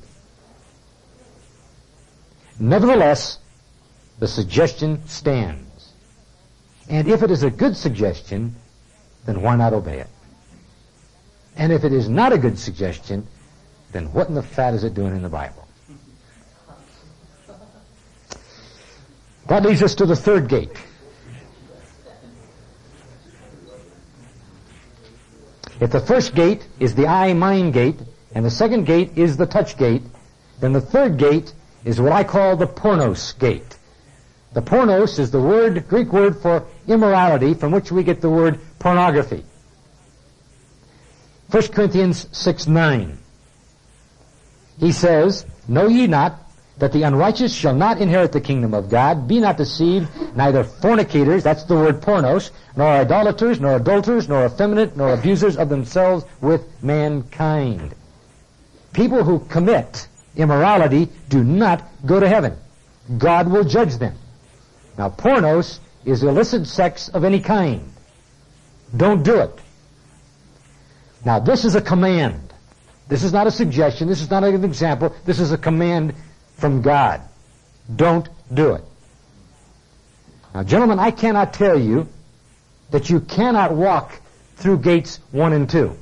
Nevertheless, 2.60 3.40
the 4.20 4.28
suggestion 4.28 5.06
stands. 5.08 5.94
And 6.90 7.08
if 7.08 7.24
it 7.24 7.32
is 7.32 7.44
a 7.44 7.50
good 7.50 7.76
suggestion, 7.76 8.56
then 9.26 9.42
why 9.42 9.56
not 9.56 9.74
obey 9.74 10.00
it? 10.00 10.08
And 11.56 11.72
if 11.72 11.84
it 11.84 11.94
is 11.94 12.10
not 12.10 12.34
a 12.34 12.38
good 12.38 12.60
suggestion, 12.60 13.28
then 13.92 14.12
what 14.14 14.28
in 14.28 14.36
the 14.36 14.44
fat 14.44 14.74
is 14.74 14.84
it 14.84 14.94
doing 14.94 15.16
in 15.16 15.22
the 15.22 15.30
Bible? 15.30 15.63
That 19.48 19.64
leads 19.64 19.82
us 19.82 19.96
to 19.96 20.06
the 20.06 20.16
third 20.16 20.48
gate. 20.48 20.72
If 25.80 25.92
the 25.92 26.00
first 26.00 26.34
gate 26.34 26.66
is 26.80 26.96
the 26.96 27.08
eye-mind 27.08 27.74
gate, 27.74 28.00
and 28.34 28.46
the 28.46 28.52
second 28.52 28.86
gate 28.86 29.18
is 29.18 29.38
the 29.38 29.46
touch 29.46 29.78
gate, 29.78 30.04
then 30.60 30.72
the 30.72 30.82
third 30.82 31.18
gate 31.18 31.54
is 31.84 32.00
what 32.00 32.14
I 32.14 32.24
call 32.24 32.56
the 32.56 32.68
pornos 32.68 33.38
gate. 33.38 33.78
The 34.54 34.62
pornos 34.62 35.20
is 35.20 35.32
the 35.32 35.42
word, 35.42 35.88
Greek 35.88 36.14
word 36.14 36.38
for 36.38 36.66
immorality, 36.88 37.54
from 37.54 37.72
which 37.72 37.92
we 37.92 38.04
get 38.04 38.22
the 38.22 38.30
word 38.30 38.60
pornography. 38.80 39.44
1 41.52 41.68
Corinthians 41.68 42.28
6, 42.32 42.68
9. 42.68 43.18
He 44.80 44.92
says, 44.92 45.46
Know 45.68 45.88
ye 45.88 46.08
not 46.08 46.43
that 46.78 46.92
the 46.92 47.04
unrighteous 47.04 47.54
shall 47.54 47.76
not 47.76 48.00
inherit 48.00 48.32
the 48.32 48.42
kingdom 48.42 48.74
of 48.74 48.90
God. 48.90 49.28
Be 49.28 49.40
not 49.40 49.58
deceived, 49.58 50.10
neither 50.36 50.64
fornicators, 50.64 51.44
that's 51.44 51.64
the 51.64 51.76
word 51.76 52.02
pornos, 52.02 52.52
nor 52.76 52.88
idolaters, 52.88 53.60
nor 53.60 53.76
adulterers, 53.76 54.28
nor 54.28 54.46
effeminate, 54.46 54.98
nor 54.98 55.14
abusers 55.14 55.56
of 55.58 55.70
themselves 55.70 56.26
with 56.42 56.66
mankind. 56.82 57.94
People 58.94 59.24
who 59.24 59.40
commit 59.40 60.08
immorality 60.36 61.10
do 61.30 61.44
not 61.44 61.84
go 62.06 62.20
to 62.20 62.28
heaven. 62.28 62.58
God 63.18 63.48
will 63.48 63.64
judge 63.64 63.98
them. 63.98 64.16
Now 64.98 65.10
pornos 65.10 65.80
is 66.06 66.24
illicit 66.24 66.68
sex 66.68 67.10
of 67.10 67.24
any 67.24 67.40
kind. 67.40 67.92
Don't 68.96 69.24
do 69.24 69.40
it. 69.40 69.60
Now 71.26 71.40
this 71.40 71.66
is 71.66 71.76
a 71.76 71.82
command. 71.82 72.54
This 73.08 73.24
is 73.24 73.34
not 73.34 73.48
a 73.48 73.52
suggestion. 73.52 74.08
This 74.08 74.22
is 74.22 74.30
not 74.30 74.44
an 74.44 74.64
example. 74.64 75.16
This 75.26 75.40
is 75.40 75.52
a 75.52 75.58
command 75.58 76.16
from 76.58 76.82
God. 76.82 77.22
Don't 77.94 78.28
do 78.54 78.74
it. 78.74 78.84
Now, 80.54 80.64
gentlemen, 80.64 81.00
I 81.00 81.12
cannot 81.12 81.54
tell 81.54 81.80
you 81.80 82.08
that 82.92 83.10
you 83.10 83.20
cannot 83.20 83.74
walk 83.74 84.22
through 84.56 84.80
gates 84.80 85.20
one 85.32 85.54
and 85.54 85.70
two. 85.70 85.98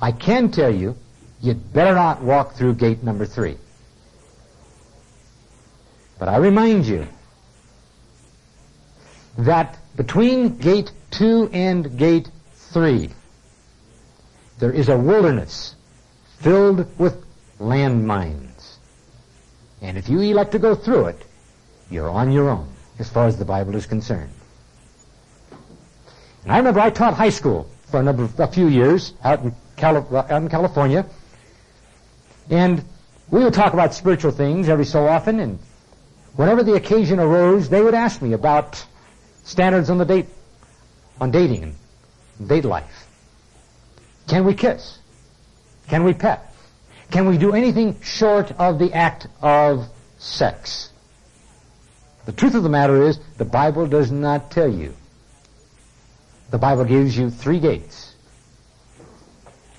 I 0.00 0.10
can 0.10 0.50
tell 0.50 0.74
you, 0.74 0.96
you'd 1.40 1.72
better 1.72 1.94
not 1.94 2.22
walk 2.22 2.54
through 2.54 2.74
gate 2.74 3.02
number 3.04 3.24
three. 3.24 3.56
But 6.18 6.28
I 6.28 6.36
remind 6.36 6.86
you 6.86 7.06
that 9.38 9.78
between 9.96 10.58
gate 10.58 10.90
two 11.10 11.48
and 11.52 11.96
gate 11.96 12.28
three, 12.54 13.10
there 14.58 14.72
is 14.72 14.88
a 14.88 14.96
wilderness 14.96 15.74
filled 16.40 16.86
with 16.98 17.24
landmines. 17.58 18.51
And 19.82 19.98
if 19.98 20.08
you 20.08 20.20
elect 20.20 20.52
to 20.52 20.58
go 20.58 20.74
through 20.74 21.06
it, 21.06 21.24
you're 21.90 22.08
on 22.08 22.30
your 22.30 22.48
own 22.48 22.68
as 22.98 23.10
far 23.10 23.26
as 23.26 23.36
the 23.36 23.44
Bible 23.44 23.74
is 23.74 23.84
concerned. 23.84 24.32
And 26.44 26.52
I 26.52 26.58
remember 26.58 26.80
I 26.80 26.90
taught 26.90 27.14
high 27.14 27.30
school 27.30 27.68
for 27.90 28.00
a 28.00 28.02
number 28.02 28.22
of, 28.22 28.38
a 28.38 28.46
few 28.46 28.68
years 28.68 29.12
out 29.24 29.42
in, 29.42 29.54
Cali- 29.76 30.04
uh, 30.10 30.16
out 30.16 30.42
in 30.42 30.48
California. 30.48 31.04
And 32.48 32.84
we 33.30 33.42
would 33.42 33.54
talk 33.54 33.72
about 33.72 33.92
spiritual 33.92 34.30
things 34.30 34.68
every 34.68 34.84
so 34.84 35.06
often, 35.06 35.40
and 35.40 35.58
whenever 36.36 36.62
the 36.62 36.74
occasion 36.74 37.18
arose, 37.18 37.68
they 37.68 37.82
would 37.82 37.94
ask 37.94 38.22
me 38.22 38.32
about 38.34 38.84
standards 39.42 39.90
on 39.90 39.98
the 39.98 40.04
date, 40.04 40.26
on 41.20 41.30
dating 41.30 41.74
and 42.38 42.48
date 42.48 42.64
life. 42.64 43.06
Can 44.28 44.44
we 44.44 44.54
kiss? 44.54 44.98
Can 45.88 46.04
we 46.04 46.14
pet? 46.14 46.51
Can 47.12 47.26
we 47.26 47.36
do 47.36 47.52
anything 47.52 48.00
short 48.00 48.52
of 48.52 48.78
the 48.78 48.94
act 48.94 49.26
of 49.42 49.86
sex? 50.16 50.90
The 52.24 52.32
truth 52.32 52.54
of 52.54 52.62
the 52.62 52.70
matter 52.70 53.02
is, 53.02 53.18
the 53.36 53.44
Bible 53.44 53.86
does 53.86 54.10
not 54.10 54.50
tell 54.50 54.68
you. 54.68 54.94
The 56.50 56.56
Bible 56.56 56.86
gives 56.86 57.16
you 57.16 57.28
three 57.28 57.60
gates. 57.60 58.14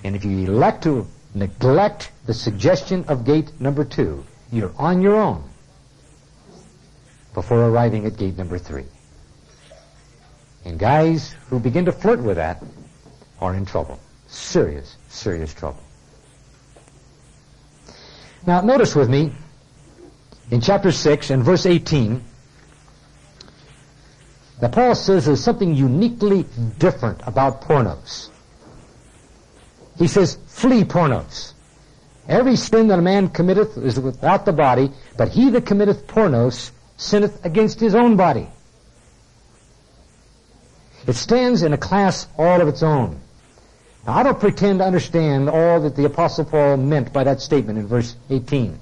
And 0.04 0.14
if 0.14 0.24
you 0.24 0.46
elect 0.46 0.84
to 0.84 1.08
neglect 1.34 2.12
the 2.24 2.34
suggestion 2.34 3.04
of 3.08 3.24
gate 3.24 3.60
number 3.60 3.84
two, 3.84 4.24
you're 4.52 4.74
on 4.78 5.02
your 5.02 5.16
own 5.16 5.42
before 7.34 7.64
arriving 7.64 8.06
at 8.06 8.16
gate 8.16 8.38
number 8.38 8.58
three. 8.58 8.86
And 10.64 10.78
guys 10.78 11.34
who 11.48 11.58
begin 11.58 11.86
to 11.86 11.92
flirt 11.92 12.22
with 12.22 12.36
that 12.36 12.62
are 13.40 13.54
in 13.54 13.66
trouble. 13.66 13.98
Serious, 14.28 14.96
serious 15.08 15.52
trouble. 15.52 15.83
Now 18.46 18.60
notice 18.60 18.94
with 18.94 19.08
me 19.08 19.32
in 20.50 20.60
chapter 20.60 20.92
6 20.92 21.30
and 21.30 21.42
verse 21.42 21.64
18 21.64 22.22
that 24.60 24.72
Paul 24.72 24.94
says 24.94 25.26
there's 25.26 25.42
something 25.42 25.74
uniquely 25.74 26.44
different 26.78 27.20
about 27.26 27.62
pornos. 27.62 28.28
He 29.98 30.08
says, 30.08 30.38
flee 30.46 30.84
pornos. 30.84 31.52
Every 32.28 32.56
sin 32.56 32.88
that 32.88 32.98
a 32.98 33.02
man 33.02 33.28
committeth 33.28 33.76
is 33.76 33.98
without 33.98 34.44
the 34.44 34.52
body, 34.52 34.90
but 35.16 35.28
he 35.28 35.50
that 35.50 35.66
committeth 35.66 36.06
pornos 36.06 36.70
sinneth 36.96 37.44
against 37.44 37.80
his 37.80 37.94
own 37.94 38.16
body. 38.16 38.48
It 41.06 41.14
stands 41.14 41.62
in 41.62 41.72
a 41.72 41.78
class 41.78 42.26
all 42.38 42.60
of 42.60 42.68
its 42.68 42.82
own. 42.82 43.20
Now, 44.06 44.18
I 44.18 44.22
don't 44.22 44.38
pretend 44.38 44.80
to 44.80 44.84
understand 44.84 45.48
all 45.48 45.80
that 45.80 45.96
the 45.96 46.04
Apostle 46.04 46.44
Paul 46.44 46.76
meant 46.76 47.12
by 47.12 47.24
that 47.24 47.40
statement 47.40 47.78
in 47.78 47.86
verse 47.86 48.16
18. 48.28 48.78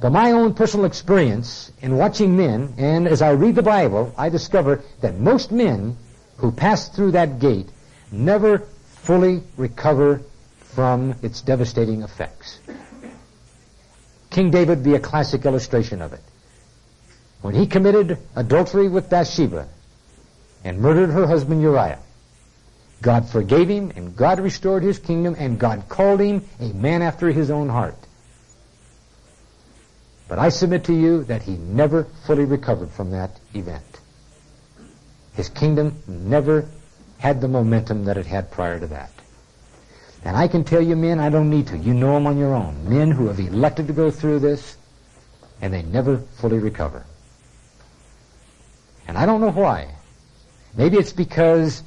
But 0.00 0.10
my 0.10 0.32
own 0.32 0.54
personal 0.54 0.84
experience 0.84 1.70
in 1.80 1.96
watching 1.96 2.36
men, 2.36 2.74
and 2.76 3.06
as 3.06 3.22
I 3.22 3.30
read 3.30 3.54
the 3.54 3.62
Bible, 3.62 4.12
I 4.18 4.28
discover 4.28 4.82
that 5.00 5.18
most 5.18 5.52
men 5.52 5.96
who 6.36 6.50
pass 6.50 6.88
through 6.88 7.12
that 7.12 7.38
gate 7.38 7.68
never 8.10 8.58
fully 9.02 9.42
recover 9.56 10.20
from 10.58 11.14
its 11.22 11.40
devastating 11.40 12.02
effects. 12.02 12.58
King 14.30 14.50
David 14.50 14.82
be 14.82 14.94
a 14.94 15.00
classic 15.00 15.46
illustration 15.46 16.02
of 16.02 16.12
it. 16.12 16.20
When 17.42 17.54
he 17.54 17.66
committed 17.66 18.18
adultery 18.34 18.88
with 18.88 19.08
Bathsheba 19.08 19.68
and 20.64 20.80
murdered 20.80 21.10
her 21.10 21.26
husband 21.26 21.62
Uriah, 21.62 21.98
God 23.02 23.28
forgave 23.28 23.68
him 23.68 23.92
and 23.94 24.16
God 24.16 24.38
restored 24.38 24.82
his 24.82 24.98
kingdom 24.98 25.34
and 25.36 25.58
God 25.58 25.88
called 25.88 26.20
him 26.20 26.44
a 26.60 26.72
man 26.72 27.02
after 27.02 27.30
his 27.30 27.50
own 27.50 27.68
heart. 27.68 27.98
But 30.28 30.38
I 30.38 30.48
submit 30.48 30.84
to 30.84 30.94
you 30.94 31.24
that 31.24 31.42
he 31.42 31.56
never 31.56 32.04
fully 32.26 32.44
recovered 32.44 32.90
from 32.90 33.10
that 33.10 33.38
event. 33.52 33.84
His 35.34 35.48
kingdom 35.48 36.02
never 36.06 36.68
had 37.18 37.40
the 37.40 37.48
momentum 37.48 38.04
that 38.04 38.16
it 38.16 38.26
had 38.26 38.50
prior 38.50 38.78
to 38.78 38.86
that. 38.86 39.10
And 40.24 40.36
I 40.36 40.46
can 40.46 40.62
tell 40.62 40.80
you 40.80 40.94
men, 40.94 41.18
I 41.18 41.30
don't 41.30 41.50
need 41.50 41.66
to. 41.68 41.76
You 41.76 41.94
know 41.94 42.14
them 42.14 42.26
on 42.26 42.38
your 42.38 42.54
own. 42.54 42.88
Men 42.88 43.10
who 43.10 43.26
have 43.26 43.40
elected 43.40 43.88
to 43.88 43.92
go 43.92 44.10
through 44.10 44.38
this, 44.38 44.76
and 45.60 45.74
they 45.74 45.82
never 45.82 46.18
fully 46.18 46.58
recover. 46.58 47.04
And 49.08 49.18
I 49.18 49.26
don't 49.26 49.40
know 49.40 49.50
why. 49.50 49.94
Maybe 50.76 50.96
it's 50.96 51.12
because 51.12 51.82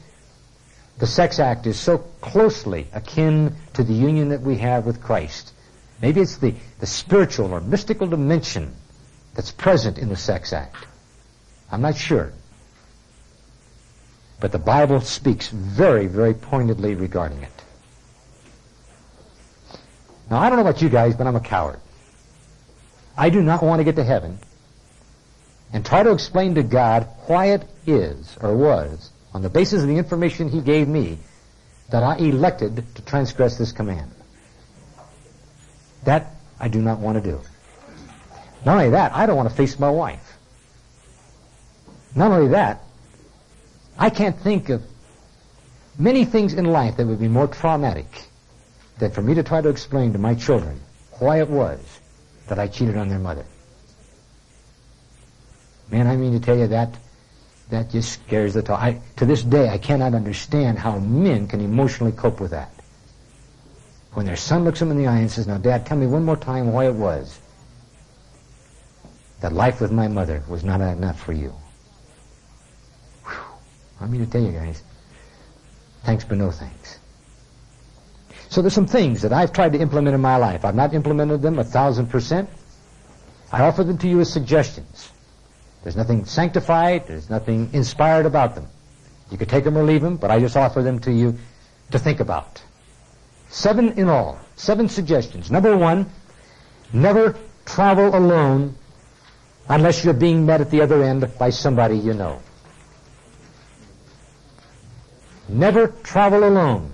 the 0.98 1.08
sex 1.08 1.40
act 1.40 1.68
is 1.68 1.80
so 1.80 1.98
closely 2.22 2.88
akin 2.94 3.56
to 3.74 3.84
the 3.84 3.94
union 3.94 4.30
that 4.30 4.42
we 4.42 4.58
have 4.58 4.86
with 4.86 5.02
Christ 5.02 5.52
Maybe 6.02 6.22
it's 6.22 6.38
the, 6.38 6.54
the 6.80 6.86
spiritual 6.86 7.54
or 7.54 7.62
mystical 7.62 8.08
dimension 8.08 8.76
that's 9.34 9.52
present 9.52 9.98
in 9.98 10.10
the 10.10 10.16
sex 10.16 10.54
act. 10.54 10.86
I'm 11.72 11.82
not 11.82 11.96
sure. 11.96 12.34
But 14.40 14.52
the 14.52 14.60
Bible 14.60 15.02
speaks 15.02 15.48
very, 15.48 16.08
very 16.08 16.34
pointedly 16.34 16.96
regarding 16.96 17.42
it. 17.44 17.64
Now, 20.30 20.40
I 20.40 20.50
don't 20.50 20.58
know 20.58 20.68
about 20.68 20.82
you 20.82 20.90
guys, 20.90 21.16
but 21.16 21.28
I'm 21.28 21.36
a 21.36 21.42
coward. 21.42 21.80
I 23.18 23.30
do 23.30 23.42
not 23.42 23.64
want 23.64 23.80
to 23.80 23.84
get 23.84 23.96
to 23.96 24.04
heaven 24.04 24.40
and 25.72 25.86
try 25.86 26.04
to 26.04 26.12
explain 26.12 26.56
to 26.56 26.64
God 26.64 27.08
why 27.28 27.48
it 27.48 27.64
is 27.88 28.38
or 28.42 28.56
was, 28.56 29.12
on 29.36 29.42
the 29.42 29.50
basis 29.50 29.82
of 29.82 29.90
the 29.90 29.98
information 29.98 30.48
He 30.48 30.62
gave 30.62 30.88
me, 30.88 31.18
that 31.90 32.04
I 32.04 32.16
elected 32.16 32.82
to 32.96 33.02
transgress 33.02 33.58
this 33.58 33.74
command. 33.74 34.10
That 36.06 36.36
I 36.58 36.70
do 36.70 36.82
not 36.82 37.00
want 37.00 37.22
to 37.22 37.32
do. 37.32 37.42
Not 38.66 38.78
only 38.78 38.92
that, 38.92 39.14
I 39.14 39.26
don't 39.26 39.36
want 39.36 39.50
to 39.50 39.56
face 39.56 39.78
my 39.78 39.90
wife. 39.90 40.38
Not 42.16 42.32
only 42.32 42.48
that, 42.52 42.82
I 43.98 44.10
can't 44.10 44.40
think 44.40 44.70
of 44.70 44.82
many 46.00 46.24
things 46.24 46.54
in 46.54 46.64
life 46.64 46.96
that 46.96 47.06
would 47.06 47.20
be 47.20 47.28
more 47.28 47.48
traumatic 47.48 48.08
than 49.00 49.12
for 49.12 49.22
me 49.22 49.34
to 49.34 49.44
try 49.44 49.60
to 49.60 49.68
explain 49.68 50.14
to 50.14 50.18
my 50.18 50.36
children 50.36 50.80
why 51.20 51.42
it 51.42 51.50
was 51.50 51.82
that 52.48 52.58
I 52.58 52.70
cheated 52.70 52.96
on 52.96 53.10
their 53.10 53.20
mother. 53.20 53.46
Man, 55.92 56.08
I 56.08 56.16
mean 56.16 56.32
to 56.32 56.40
tell 56.40 56.58
you 56.58 56.68
that 56.68 56.96
that 57.70 57.90
just 57.90 58.14
scares 58.14 58.54
the 58.54 58.62
talk. 58.62 58.80
I, 58.80 59.02
to 59.18 59.26
this 59.26 59.44
day, 59.44 59.70
I 59.70 59.78
cannot 59.78 60.14
understand 60.14 60.78
how 60.78 61.00
men 61.00 61.48
can 61.48 61.62
emotionally 61.62 62.12
cope 62.12 62.40
with 62.40 62.52
that 62.52 62.72
when 64.16 64.26
their 64.26 64.38
son 64.38 64.64
looks 64.64 64.80
them 64.80 64.92
in 64.92 64.98
the 64.98 65.08
eye 65.08 65.18
and 65.18 65.30
says, 65.30 65.46
Now, 65.46 65.58
Dad, 65.58 65.86
tell 65.86 65.98
me 65.98 66.08
one 66.08 66.24
more 66.24 66.38
time 66.38 66.72
why 66.72 66.86
it 66.86 66.96
was 66.96 67.40
that 69.42 69.52
life 69.52 69.82
with 69.82 69.92
my 69.92 70.08
mother 70.08 70.42
was 70.48 70.64
not 70.64 70.80
enough 70.80 71.20
for 71.22 71.34
you. 71.34 71.54
Whew. 73.26 73.36
I 74.00 74.08
mean 74.08 74.26
to 74.26 74.32
tell 74.32 74.42
you 74.42 74.54
guys, 74.54 74.82
thanks 76.04 76.24
but 76.24 76.38
no 76.38 76.50
thanks. 76.52 77.00
So 78.50 78.62
there's 78.62 78.74
some 78.74 78.88
things 78.88 79.22
that 79.22 79.34
I've 79.34 79.52
tried 79.52 79.74
to 79.74 79.80
implement 79.80 80.16
in 80.16 80.22
my 80.22 80.38
life. 80.38 80.64
I've 80.64 80.76
not 80.76 80.94
implemented 80.94 81.42
them 81.42 81.60
a 81.60 81.64
thousand 81.64 82.08
percent. 82.08 82.50
I 83.52 83.62
offer 83.62 83.84
them 83.84 83.98
to 83.98 84.08
you 84.08 84.22
as 84.22 84.32
suggestions. 84.32 85.12
There's 85.86 85.96
nothing 85.96 86.26
sanctified, 86.26 87.06
there's 87.06 87.30
nothing 87.30 87.70
inspired 87.72 88.26
about 88.26 88.56
them. 88.56 88.66
You 89.30 89.38
could 89.38 89.50
take 89.50 89.64
them 89.64 89.78
or 89.78 89.84
leave 89.84 90.02
them, 90.02 90.18
but 90.18 90.32
I 90.32 90.40
just 90.40 90.58
offer 90.58 90.82
them 90.82 90.98
to 91.02 91.12
you 91.12 91.38
to 91.92 92.00
think 92.00 92.20
about. 92.20 92.64
Seven 93.50 93.92
in 93.92 94.10
all. 94.10 94.40
Seven 94.56 94.90
suggestions. 94.90 95.52
Number 95.52 95.78
one, 95.78 96.10
never 96.92 97.38
travel 97.66 98.16
alone 98.16 98.74
unless 99.70 100.04
you're 100.04 100.16
being 100.16 100.48
met 100.48 100.60
at 100.60 100.72
the 100.72 100.82
other 100.82 101.04
end 101.04 101.32
by 101.38 101.52
somebody 101.52 102.00
you 102.00 102.16
know. 102.16 102.42
Never 105.48 105.90
travel 106.02 106.48
alone 106.48 106.94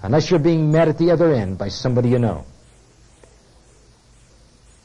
unless 0.00 0.30
you're 0.30 0.38
being 0.38 0.70
met 0.70 0.86
at 0.86 0.96
the 0.96 1.10
other 1.10 1.34
end 1.34 1.58
by 1.58 1.70
somebody 1.70 2.10
you 2.10 2.20
know. 2.20 2.46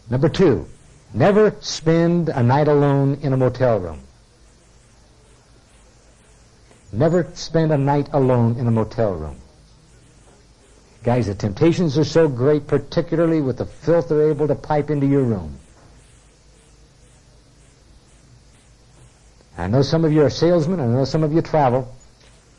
Number 0.10 0.28
two, 0.28 0.68
never 1.14 1.56
spend 1.62 2.30
a 2.30 2.44
night 2.44 2.68
alone 2.68 3.20
in 3.22 3.34
a 3.34 3.38
motel 3.38 3.80
room. 3.80 4.02
Never 6.92 7.30
spend 7.34 7.72
a 7.72 7.78
night 7.78 8.10
alone 8.14 8.58
in 8.58 8.68
a 8.68 8.72
motel 8.72 9.14
room. 9.14 9.38
Guys, 11.04 11.28
the 11.28 11.36
temptations 11.36 11.98
are 11.98 12.04
so 12.04 12.28
great, 12.28 12.68
particularly 12.68 13.42
with 13.42 13.58
the 13.58 13.66
filth 13.66 14.10
they're 14.10 14.30
able 14.30 14.48
to 14.48 14.56
pipe 14.56 14.90
into 14.90 15.06
your 15.06 15.24
room. 15.24 15.60
I 19.58 19.68
know 19.68 19.82
some 19.82 20.04
of 20.04 20.12
you 20.12 20.24
are 20.24 20.30
salesmen, 20.30 20.80
I 20.80 20.88
know 20.88 21.06
some 21.06 21.24
of 21.24 21.32
you 21.32 21.42
travel, 21.42 21.94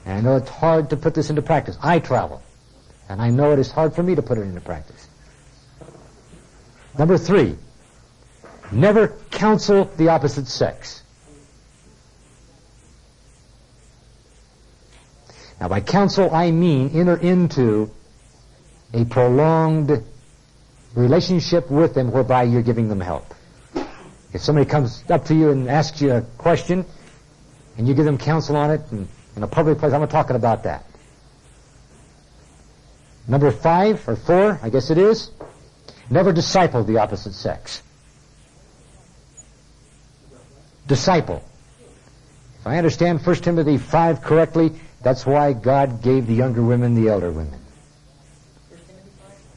And 0.05 0.19
I 0.19 0.21
know 0.21 0.37
it's 0.37 0.49
hard 0.49 0.91
to 0.91 0.97
put 0.97 1.15
this 1.15 1.29
into 1.31 1.43
practice. 1.43 1.77
I 1.83 1.99
travel. 1.99 2.41
And 3.09 3.21
I 3.21 3.31
know 3.31 3.53
it 3.53 3.59
is 3.59 3.71
hard 3.71 3.95
for 3.95 4.03
me 4.03 4.15
to 4.15 4.23
put 4.23 4.39
it 4.39 4.43
into 4.43 4.61
practice. 4.61 5.09
Number 6.99 7.19
three, 7.19 7.57
never 8.73 9.09
counsel 9.31 9.85
the 9.97 10.09
opposite 10.09 10.47
sex. 10.47 11.03
Now 15.61 15.69
by 15.69 15.81
counsel 15.81 16.35
I 16.35 16.51
mean 16.51 16.91
enter 16.95 17.17
into 17.17 17.91
a 18.93 19.05
prolonged 19.05 20.03
relationship 20.95 21.71
with 21.71 21.95
them 21.95 22.11
whereby 22.11 22.45
you're 22.45 22.63
giving 22.63 22.89
them 22.89 23.01
help. 23.01 23.35
If 24.33 24.43
somebody 24.43 24.69
comes 24.69 25.03
up 25.09 25.25
to 25.27 25.35
you 25.35 25.51
and 25.51 25.69
asks 25.69 26.01
you 26.01 26.13
a 26.13 26.23
question 26.39 26.85
and 27.79 27.89
you 27.89 27.95
give 27.95 28.05
them 28.05 28.19
counsel 28.19 28.57
on 28.57 28.71
it 28.71 28.81
in, 28.93 29.09
in 29.37 29.43
a 29.43 29.47
public 29.47 29.79
place, 29.79 29.93
I'm 29.93 30.01
not 30.01 30.11
talking 30.11 30.37
about 30.37 30.65
that. 30.65 30.85
Number 33.29 33.51
five 33.51 34.07
or 34.09 34.17
four, 34.17 34.61
I 34.63 34.71
guess 34.71 34.91
it 34.91 34.99
is, 34.99 35.31
never 36.11 36.33
disciple 36.33 36.85
the 36.85 36.99
opposite 36.99 37.35
sex. 37.35 37.83
Disciple. 40.87 41.43
If 42.61 42.67
I 42.67 42.79
understand 42.79 43.25
1 43.25 43.37
Timothy 43.37 43.79
5 43.79 44.23
correctly, 44.23 44.73
that's 45.03 45.25
why 45.25 45.53
God 45.53 46.03
gave 46.03 46.27
the 46.27 46.35
younger 46.35 46.63
women 46.63 46.95
the 46.95 47.09
elder 47.11 47.31
women. 47.31 47.61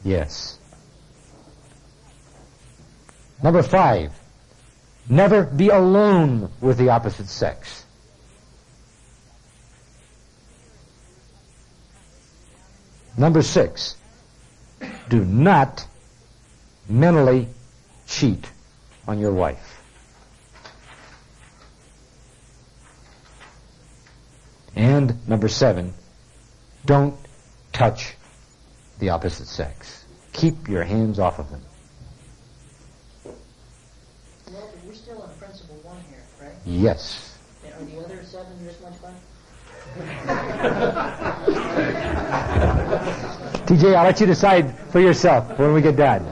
Yes. 0.04 0.58
Number 3.42 3.62
five, 3.62 4.12
never 5.08 5.44
be 5.44 5.68
alone 5.68 6.50
with 6.60 6.78
the 6.78 6.90
opposite 6.90 7.28
sex. 7.28 7.84
Number 13.16 13.42
six, 13.42 13.96
do 15.08 15.24
not 15.24 15.86
mentally 16.88 17.48
cheat 18.06 18.48
on 19.06 19.18
your 19.18 19.32
wife. 19.32 19.69
And 24.80 25.28
number 25.28 25.48
seven, 25.48 25.92
don't 26.86 27.14
touch 27.70 28.14
the 28.98 29.10
opposite 29.10 29.46
sex. 29.46 30.06
Keep 30.32 30.68
your 30.68 30.84
hands 30.84 31.18
off 31.18 31.38
of 31.38 31.50
them. 31.50 31.60
Walter, 34.50 34.78
you're 34.86 34.94
still 34.94 35.20
on 35.20 35.28
principle 35.38 35.76
one 35.82 36.00
here, 36.08 36.22
right? 36.40 36.54
Yes. 36.64 37.36
And 37.62 37.74
Are 37.74 37.84
the 37.92 38.02
other 38.02 38.24
seven 38.24 38.46
just 38.64 38.80
much 38.80 38.94
fun? 38.94 39.14
TJ, 43.66 43.94
I'll 43.94 44.04
let 44.04 44.18
you 44.18 44.26
decide 44.26 44.78
for 44.88 45.00
yourself 45.00 45.58
when 45.58 45.74
we 45.74 45.82
get 45.82 45.96
done. 45.96 46.24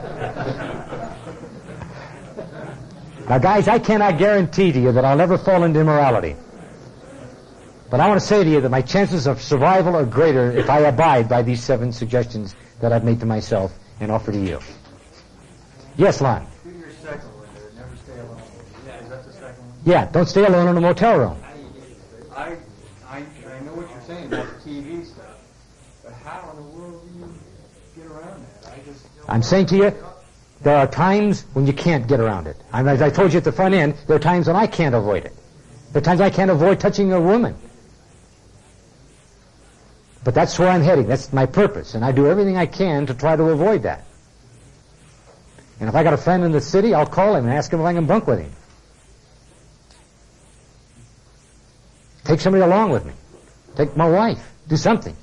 Now 3.29 3.37
guys, 3.37 3.67
I 3.67 3.77
cannot 3.77 4.17
guarantee 4.17 4.71
to 4.71 4.79
you 4.79 4.91
that 4.91 5.05
I'll 5.05 5.15
never 5.15 5.37
fall 5.37 5.61
into 5.65 5.79
immorality. 5.79 6.35
But 7.89 7.99
I 7.99 8.07
want 8.07 8.19
to 8.21 8.25
say 8.25 8.43
to 8.43 8.49
you 8.49 8.61
that 8.61 8.69
my 8.69 8.81
chances 8.83 9.25
of 9.25 9.41
survival 9.41 9.95
are 9.95 10.05
greater 10.05 10.51
if 10.51 10.69
I 10.69 10.79
abide 10.81 11.27
by 11.27 11.41
these 11.41 11.63
seven 11.63 11.91
suggestions 11.91 12.55
that 12.81 12.93
I've 12.93 13.03
made 13.03 13.19
to 13.21 13.25
myself 13.25 13.73
and 13.99 14.11
offer 14.11 14.31
to 14.31 14.39
you. 14.39 14.59
Yes, 15.97 16.21
Lon? 16.21 16.45
Do 16.63 16.69
your 16.69 16.91
second 16.91 17.29
one 17.29 17.47
never 17.75 17.97
stay 17.97 18.19
alone. 18.19 18.41
Yeah, 18.85 18.99
is 19.01 19.09
that 19.09 19.25
the 19.25 19.33
second 19.33 19.57
one? 19.57 19.73
Yeah, 19.85 20.05
don't 20.11 20.27
stay 20.27 20.45
alone 20.45 20.67
in 20.67 20.77
a 20.77 20.81
motel 20.81 21.17
room. 21.17 21.43
I, 22.35 22.57
I, 23.07 23.17
I 23.17 23.59
know 23.65 23.73
what 23.73 23.89
you're 23.89 24.01
saying 24.01 24.27
about 24.27 24.45
the 24.45 24.69
TV 24.69 25.05
stuff, 25.05 25.25
but 26.03 26.13
how 26.13 26.51
in 26.51 26.57
the 26.57 26.61
world 26.61 27.01
do 27.11 27.19
you 27.19 27.33
get 27.95 28.05
around 28.05 28.45
that? 28.61 28.71
I 28.71 28.79
just. 28.85 29.07
I'm 29.27 29.41
saying 29.41 29.65
to 29.67 29.77
you, 29.77 29.93
there 30.61 30.77
are 30.77 30.87
times 30.87 31.45
when 31.53 31.65
you 31.65 31.73
can't 31.73 32.07
get 32.07 32.19
around 32.19 32.45
it. 32.45 32.55
I 32.71 32.83
mean, 32.83 32.93
as 32.93 33.01
I 33.01 33.09
told 33.09 33.33
you 33.33 33.39
at 33.39 33.43
the 33.43 33.51
front 33.51 33.73
end, 33.73 33.95
there 34.05 34.15
are 34.15 34.19
times 34.19 34.45
when 34.45 34.55
I 34.55 34.67
can't 34.67 34.93
avoid 34.93 35.25
it. 35.25 35.33
There 35.91 36.01
are 36.01 36.05
times 36.05 36.21
I 36.21 36.29
can't 36.29 36.51
avoid 36.51 36.79
touching 36.79 37.11
a 37.13 37.19
woman. 37.19 37.55
But 40.23 40.35
that's 40.35 40.59
where 40.59 40.69
I'm 40.69 40.81
heading. 40.81 41.07
That's 41.07 41.31
my 41.31 41.45
purpose. 41.45 41.95
And 41.95 42.03
I 42.03 42.11
do 42.11 42.27
everything 42.27 42.57
I 42.57 42.65
can 42.65 43.05
to 43.07 43.13
try 43.13 43.35
to 43.35 43.43
avoid 43.43 43.83
that. 43.83 44.05
And 45.79 45.87
if 45.87 45.95
I 45.95 46.03
got 46.03 46.13
a 46.13 46.17
friend 46.17 46.43
in 46.43 46.51
the 46.51 46.61
city, 46.61 46.93
I'll 46.93 47.05
call 47.05 47.35
him 47.35 47.45
and 47.45 47.53
ask 47.53 47.71
him 47.71 47.79
if 47.79 47.85
I 47.85 47.93
can 47.93 48.05
bunk 48.05 48.27
with 48.27 48.39
him. 48.39 48.51
Take 52.25 52.41
somebody 52.41 52.63
along 52.63 52.91
with 52.91 53.05
me. 53.05 53.13
Take 53.75 53.95
my 53.95 54.07
wife. 54.07 54.51
Do 54.67 54.75
something. 54.75 55.15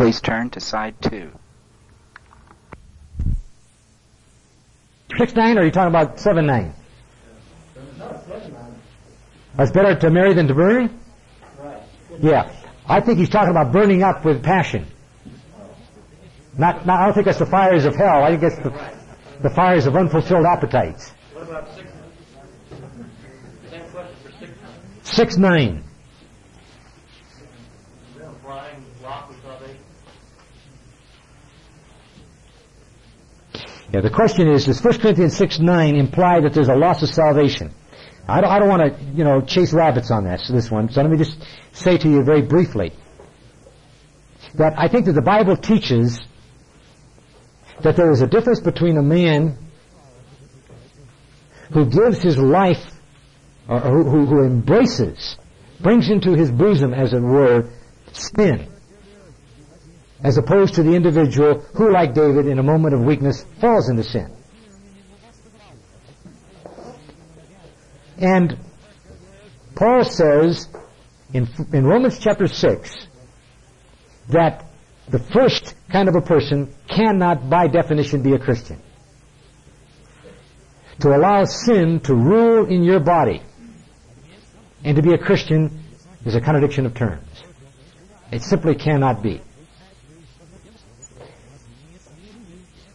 Please 0.04 0.20
turn 0.20 0.50
to 0.50 0.60
side 0.60 0.96
two. 1.02 1.32
6 5.18 5.34
9 5.34 5.58
or 5.58 5.62
are 5.62 5.64
you 5.64 5.72
talking 5.72 5.88
about 5.88 6.20
7 6.20 6.46
9? 6.46 6.74
No, 7.98 8.10
it's 8.10 8.28
7, 8.28 8.52
9. 8.52 8.76
It's 9.60 9.72
better 9.72 9.96
to 9.96 10.10
marry 10.10 10.34
than 10.34 10.50
to 10.50 10.54
burn? 10.54 11.00
Right. 11.58 11.82
Yeah. 12.20 12.54
I 12.86 13.00
think 13.00 13.18
he's 13.18 13.30
talking 13.30 13.52
about 13.52 13.72
burning 13.72 14.04
up 14.04 14.26
with 14.26 14.44
passion. 14.44 14.88
Not, 16.58 16.86
not 16.86 17.00
I 17.00 17.06
don't 17.06 17.14
think 17.14 17.26
that's 17.28 17.40
the 17.40 17.46
fires 17.46 17.86
of 17.86 17.96
hell. 17.96 18.26
I 18.26 18.32
think 18.32 18.44
it's 18.44 18.58
the, 18.58 18.74
the 19.42 19.52
fires 19.52 19.86
of 19.86 19.96
unfulfilled 19.96 20.46
appetites. 20.46 21.12
What 21.32 21.48
about 21.48 21.74
six? 21.78 21.90
Same 23.72 23.90
question 23.90 24.16
for 24.22 24.32
six. 24.38 24.52
6 25.04 25.38
9. 25.38 25.84
Blind, 28.44 28.86
lock 29.02 29.30
with 29.30 29.42
salvation. 29.42 29.78
Yeah, 33.94 34.02
the 34.02 34.10
question 34.10 34.48
is, 34.48 34.66
does 34.66 34.84
1 34.84 35.00
Corinthians 35.00 35.38
6 35.38 35.60
9 35.60 35.96
imply 35.96 36.40
that 36.42 36.54
there's 36.54 36.68
a 36.68 36.76
loss 36.76 37.04
of 37.04 37.10
salvation? 37.10 37.72
I 38.28 38.42
don't, 38.42 38.50
I 38.50 38.58
don't 38.58 38.70
want 38.70 38.98
to, 38.98 39.04
you 39.14 39.24
know, 39.24 39.42
chase 39.42 39.72
rabbits 39.72 40.10
on 40.10 40.24
this, 40.24 40.48
this 40.48 40.72
one. 40.72 40.90
So 40.90 41.02
let 41.02 41.12
me 41.12 41.18
just 41.18 41.38
say 41.74 41.98
to 42.00 42.10
you 42.10 42.24
very 42.24 42.42
briefly 42.42 42.92
that 44.56 44.74
I 44.78 44.88
think 44.88 45.06
that 45.06 45.14
the 45.14 45.22
Bible 45.22 45.56
teaches 45.58 46.20
that 47.84 47.96
there 47.96 48.10
is 48.10 48.22
a 48.22 48.28
difference 48.28 48.62
between 48.62 48.98
a 48.98 49.04
man 49.04 49.58
who 51.72 51.86
gives 51.86 52.24
his 52.24 52.38
life, 52.38 52.84
or 53.68 53.80
who, 53.80 54.04
who, 54.04 54.26
who 54.26 54.44
embraces, 54.44 55.38
brings 55.82 56.10
into 56.10 56.32
his 56.32 56.50
bosom, 56.50 56.94
as 56.94 57.14
it 57.14 57.22
were, 57.22 57.70
sin, 58.12 58.73
as 60.24 60.38
opposed 60.38 60.76
to 60.76 60.84
the 60.84 60.94
individual 60.94 61.60
who, 61.76 61.92
like 61.92 62.14
David, 62.14 62.48
in 62.48 62.58
a 62.58 62.64
moment 62.64 62.96
of 62.96 63.02
weakness, 63.02 63.46
falls 63.60 63.90
into 63.90 64.04
sin. 64.04 64.34
And 68.18 68.58
Paul 69.76 70.06
says 70.06 70.70
in, 71.34 71.48
in 71.74 71.86
Romans 71.86 72.20
chapter 72.20 72.48
6 72.48 73.08
that 74.30 74.66
the 75.10 75.20
first 75.20 75.76
kind 75.92 76.08
of 76.08 76.16
a 76.16 76.22
person 76.22 76.74
cannot, 76.88 77.50
by 77.50 77.68
definition, 77.68 78.24
be 78.24 78.34
a 78.34 78.40
Christian. 78.40 78.80
To 81.02 81.10
allow 81.10 81.44
sin 81.44 82.00
to 82.02 82.16
rule 82.16 82.66
in 82.66 82.84
your 82.84 83.02
body 83.02 83.42
and 84.86 84.96
to 84.96 85.02
be 85.02 85.14
a 85.14 85.18
Christian 85.18 85.84
is 86.26 86.36
a 86.36 86.40
contradiction 86.40 86.86
of 86.86 86.94
terms. 86.94 87.28
It 88.32 88.42
simply 88.42 88.76
cannot 88.76 89.22
be. 89.22 89.42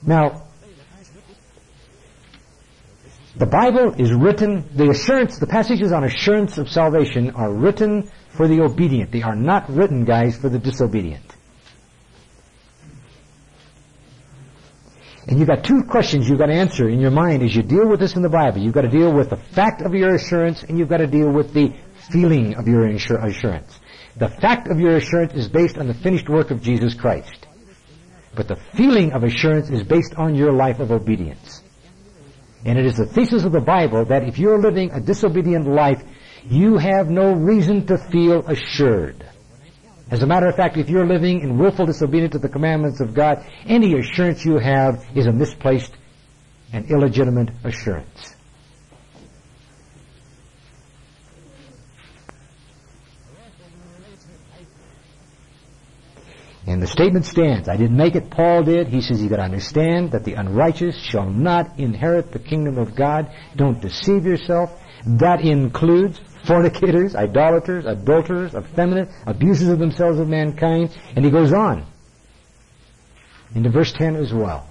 Now, 0.06 0.44
the 3.37 3.46
Bible 3.46 3.94
is 3.98 4.12
written, 4.12 4.64
the 4.74 4.90
assurance, 4.90 5.38
the 5.38 5.46
passages 5.46 5.92
on 5.92 6.04
assurance 6.04 6.58
of 6.58 6.68
salvation 6.68 7.30
are 7.32 7.52
written 7.52 8.11
for 8.30 8.48
the 8.48 8.61
obedient. 8.62 9.12
They 9.12 9.22
are 9.22 9.37
not 9.37 9.68
written, 9.68 10.04
guys, 10.04 10.37
for 10.37 10.48
the 10.48 10.58
disobedient. 10.58 11.24
And 15.28 15.38
you've 15.38 15.48
got 15.48 15.62
two 15.62 15.84
questions 15.84 16.28
you've 16.28 16.38
got 16.38 16.46
to 16.46 16.54
answer 16.54 16.88
in 16.88 17.00
your 17.00 17.11
mind 17.11 17.42
as 17.42 17.54
you 17.54 17.62
deal 17.62 17.87
with 17.87 18.00
this 18.00 18.16
in 18.16 18.22
the 18.22 18.30
Bible. 18.30 18.58
You've 18.58 18.72
got 18.72 18.82
to 18.82 18.88
deal 18.88 19.12
with 19.12 19.28
the 19.28 19.37
fact 19.37 19.82
of 19.82 19.94
your 19.94 20.14
assurance 20.14 20.62
and 20.62 20.78
you've 20.78 20.88
got 20.88 20.98
to 20.98 21.06
deal 21.06 21.30
with 21.30 21.52
the 21.52 21.74
feeling 22.11 22.54
of 22.54 22.66
your 22.66 22.88
assurance. 22.88 23.78
The 24.16 24.28
fact 24.28 24.68
of 24.68 24.80
your 24.80 24.96
assurance 24.96 25.34
is 25.34 25.46
based 25.46 25.76
on 25.76 25.87
the 25.87 25.92
finished 25.92 26.30
work 26.30 26.50
of 26.50 26.62
Jesus 26.62 26.94
Christ. 26.94 27.47
But 28.38 28.46
the 28.46 28.55
feeling 28.55 29.11
of 29.14 29.24
assurance 29.24 29.68
is 29.68 29.83
based 29.83 30.14
on 30.14 30.37
your 30.37 30.53
life 30.53 30.79
of 30.79 30.92
obedience. 30.92 31.61
And 32.64 32.79
it 32.79 32.87
is 32.87 32.96
the 32.96 33.05
thesis 33.05 33.42
of 33.42 33.51
the 33.51 33.61
Bible 33.61 34.05
that 34.05 34.22
if 34.22 34.38
you're 34.38 34.61
living 34.61 34.92
a 34.92 35.01
disobedient 35.01 35.66
life, 35.66 36.01
you 36.48 36.77
have 36.77 37.11
no 37.11 37.33
reason 37.33 37.85
to 37.87 37.98
feel 37.98 38.46
assured. 38.46 39.27
As 40.09 40.22
a 40.22 40.27
matter 40.27 40.46
of 40.46 40.55
fact, 40.55 40.77
if 40.77 40.88
you're 40.88 41.05
living 41.05 41.40
in 41.40 41.59
willful 41.59 41.87
disobedience 41.87 42.31
to 42.35 42.38
the 42.38 42.48
commandments 42.48 43.01
of 43.01 43.12
God, 43.12 43.44
any 43.66 43.98
assurance 43.98 44.44
you 44.44 44.59
have 44.59 45.05
is 45.16 45.27
a 45.27 45.33
misplaced 45.33 45.92
and 46.72 46.88
illegitimate 46.88 47.51
assurance. 47.64 48.37
And 56.68 56.83
the 56.83 56.87
statement 56.87 57.24
stands. 57.24 57.66
I 57.66 57.78
didn't 57.78 57.96
make 57.96 58.14
it, 58.14 58.28
Paul 58.28 58.62
did. 58.62 58.88
He 58.88 59.00
says 59.00 59.22
you 59.22 59.31
gotta 59.31 59.42
understand 59.42 60.11
that 60.12 60.24
the 60.24 60.35
unrighteous 60.35 61.02
shall 61.02 61.24
not 61.24 61.78
inherit 61.78 62.31
the 62.31 62.38
kingdom 62.38 62.76
of 62.76 62.94
God. 62.94 63.33
Don't 63.57 63.81
deceive 63.81 64.26
yourself. 64.26 64.78
That 65.07 65.40
includes 65.40 66.20
fornicators, 66.44 67.16
idolaters, 67.16 67.87
adulterers, 67.87 68.54
effeminate, 68.54 69.09
abusers 69.26 69.68
of 69.68 69.78
themselves 69.78 70.18
of 70.18 70.28
mankind. 70.28 70.94
And 71.16 71.24
he 71.24 71.31
goes 71.31 71.54
on 71.54 71.87
into 73.54 73.70
verse 73.70 73.94
10 73.94 74.16
as 74.16 74.35
well. 74.35 74.68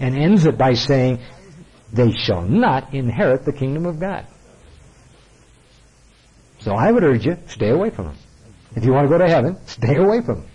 And 0.00 0.16
ends 0.16 0.46
it 0.46 0.58
by 0.58 0.74
saying, 0.74 1.20
they 1.92 2.10
shall 2.10 2.42
not 2.42 2.92
inherit 2.92 3.44
the 3.44 3.52
kingdom 3.52 3.86
of 3.86 4.00
God. 4.00 4.26
So 6.58 6.72
I 6.72 6.90
would 6.90 7.04
urge 7.04 7.24
you, 7.24 7.38
stay 7.46 7.68
away 7.68 7.90
from 7.90 8.06
them. 8.06 8.16
If 8.74 8.84
you 8.84 8.92
want 8.92 9.04
to 9.04 9.16
go 9.16 9.18
to 9.18 9.30
heaven, 9.30 9.58
stay 9.66 9.94
away 9.94 10.20
from 10.20 10.40
them. 10.40 10.50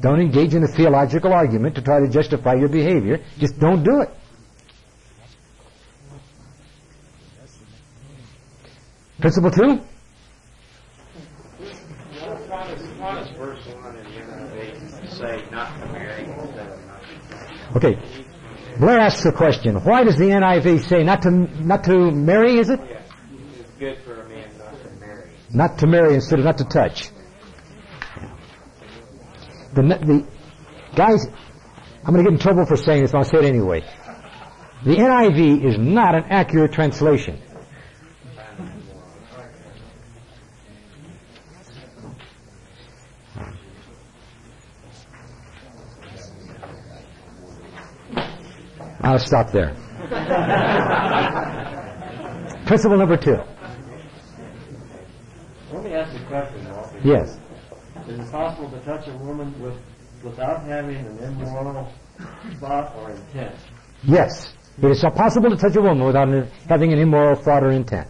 Don't 0.00 0.20
engage 0.20 0.54
in 0.54 0.62
a 0.62 0.68
theological 0.68 1.32
argument 1.32 1.74
to 1.76 1.82
try 1.82 2.00
to 2.00 2.08
justify 2.08 2.54
your 2.54 2.68
behavior. 2.68 3.20
Just 3.38 3.58
don't 3.58 3.82
do 3.82 4.00
it. 4.02 4.10
Principle 9.20 9.50
two? 9.50 9.80
Okay. 17.74 17.98
Blair 18.78 19.00
asks 19.00 19.22
the 19.22 19.32
question, 19.32 19.76
why 19.84 20.04
does 20.04 20.18
the 20.18 20.24
NIV 20.24 20.86
say 20.86 21.02
not 21.02 21.22
to, 21.22 21.30
not 21.30 21.84
to 21.84 22.10
marry, 22.10 22.58
is 22.58 22.68
it? 22.68 22.78
Yeah. 22.80 23.00
It's 23.58 23.70
good 23.78 23.98
for 24.04 24.20
a 24.20 24.28
man 24.28 24.50
not 24.58 24.82
to 24.82 24.90
marry. 25.00 25.30
Not 25.50 25.78
to 25.78 25.86
marry 25.86 26.14
instead 26.14 26.38
of 26.38 26.44
not 26.44 26.58
to 26.58 26.64
touch. 26.64 27.10
The, 29.76 29.82
the 29.82 30.26
guys, 30.94 31.26
I'm 32.02 32.14
going 32.14 32.24
to 32.24 32.30
get 32.30 32.32
in 32.32 32.38
trouble 32.38 32.64
for 32.64 32.78
saying 32.78 33.02
this, 33.02 33.12
but 33.12 33.18
I'll 33.18 33.24
say 33.24 33.38
it 33.38 33.44
anyway. 33.44 33.82
The 34.84 34.94
NIV 34.94 35.66
is 35.66 35.78
not 35.78 36.14
an 36.14 36.24
accurate 36.30 36.72
translation. 36.72 37.42
I'll 49.00 49.18
stop 49.18 49.52
there. 49.52 49.76
Principle 52.66 52.96
number 52.96 53.18
two. 53.18 53.36
Let 55.72 55.84
me 55.84 55.92
ask 55.92 56.18
you 56.18 56.24
a 56.24 56.28
question, 56.28 56.72
Walter. 56.72 57.00
Yes. 57.04 57.38
Is 58.08 58.20
it 58.20 58.30
possible 58.30 58.70
to 58.70 58.78
touch 58.80 59.08
a 59.08 59.16
woman 59.18 59.60
with, 59.60 59.74
without 60.22 60.62
having 60.62 60.96
an 60.96 61.18
immoral 61.18 61.88
thought 62.60 62.94
or 62.96 63.10
intent? 63.10 63.56
Yes. 64.04 64.54
It 64.80 64.90
is 64.90 65.00
possible 65.00 65.50
to 65.50 65.56
touch 65.56 65.74
a 65.74 65.80
woman 65.80 66.04
without 66.04 66.28
having 66.68 66.92
an 66.92 66.98
immoral 66.98 67.34
thought 67.34 67.64
or 67.64 67.72
intent. 67.72 68.08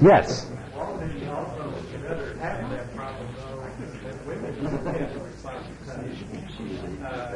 Yes. 0.00 0.48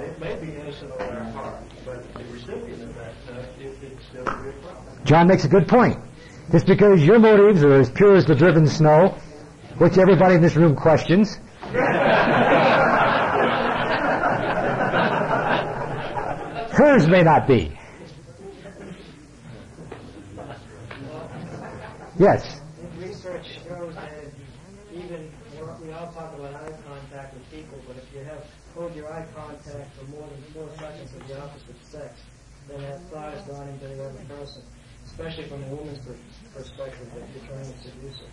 it 0.03 0.20
may 0.20 0.35
be 0.37 0.57
innocent 0.57 0.92
on 0.92 1.01
our 1.01 1.33
part, 1.33 1.62
but 1.85 2.14
the 2.14 2.25
recipient 2.25 2.83
of 2.83 2.94
that 2.94 3.14
touch, 3.27 3.48
it 3.61 3.81
could 3.81 3.98
still 4.01 4.01
be 4.01 4.01
a 4.01 4.01
problem. 4.01 4.02
John 5.05 5.27
makes 5.29 5.44
a 5.44 5.48
good 5.48 5.68
point. 5.68 5.98
Just 6.51 6.66
because 6.66 7.05
your 7.05 7.18
motives 7.18 7.62
are 7.64 7.81
as 7.81 7.90
pure 7.90 8.14
as 8.16 8.27
the 8.27 8.35
driven 8.35 8.66
snow, 8.66 9.16
which 9.79 9.96
everybody 9.98 10.35
in 10.35 10.42
this 10.42 10.57
room 10.57 10.77
questions, 10.77 11.38
hers 16.72 17.07
may 17.09 17.22
not 17.22 17.46
be. 17.46 17.79
Yes. 22.19 22.60
Research 22.98 23.46
shows 23.67 23.94
that 23.94 24.13
even, 24.92 25.31
we 25.83 25.92
all 25.92 26.13
talk 26.13 26.35
about 26.35 26.54
eye 26.54 26.73
contact 26.87 27.35
with 27.35 27.50
people, 27.50 27.79
but 27.87 27.96
if 27.96 28.04
you 28.13 28.21
have, 28.25 28.44
hold 28.75 28.94
your 28.94 29.10
eye 29.13 29.27
contact 29.35 29.96
for 29.96 30.04
more 30.10 30.29
than 30.29 30.42
four 30.52 30.69
seconds 30.79 31.13
with 31.13 31.27
the 31.29 31.40
opposite 31.40 31.85
sex, 31.85 32.21
then 32.69 32.81
that 32.83 33.00
thought 33.10 33.35
is 33.35 33.42
gone 33.42 33.69
into 33.69 33.88
the 33.88 34.04
other 34.04 34.25
person, 34.29 34.63
especially 35.06 35.44
from 35.44 35.63
a 35.65 35.67
woman's 35.69 35.98
per- 35.98 36.15
perspective 36.54 37.08
that 37.15 37.25
you're 37.35 37.48
trying 37.48 37.65
to 37.73 37.79
seduce 37.83 38.19
her. 38.21 38.27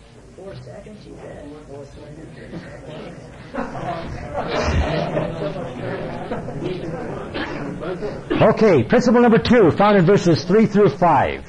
Okay, 8.42 8.84
principle 8.84 9.20
number 9.20 9.38
two, 9.38 9.70
found 9.72 9.98
in 9.98 10.06
verses 10.06 10.44
three 10.44 10.66
through 10.66 10.90
five. 10.90 11.44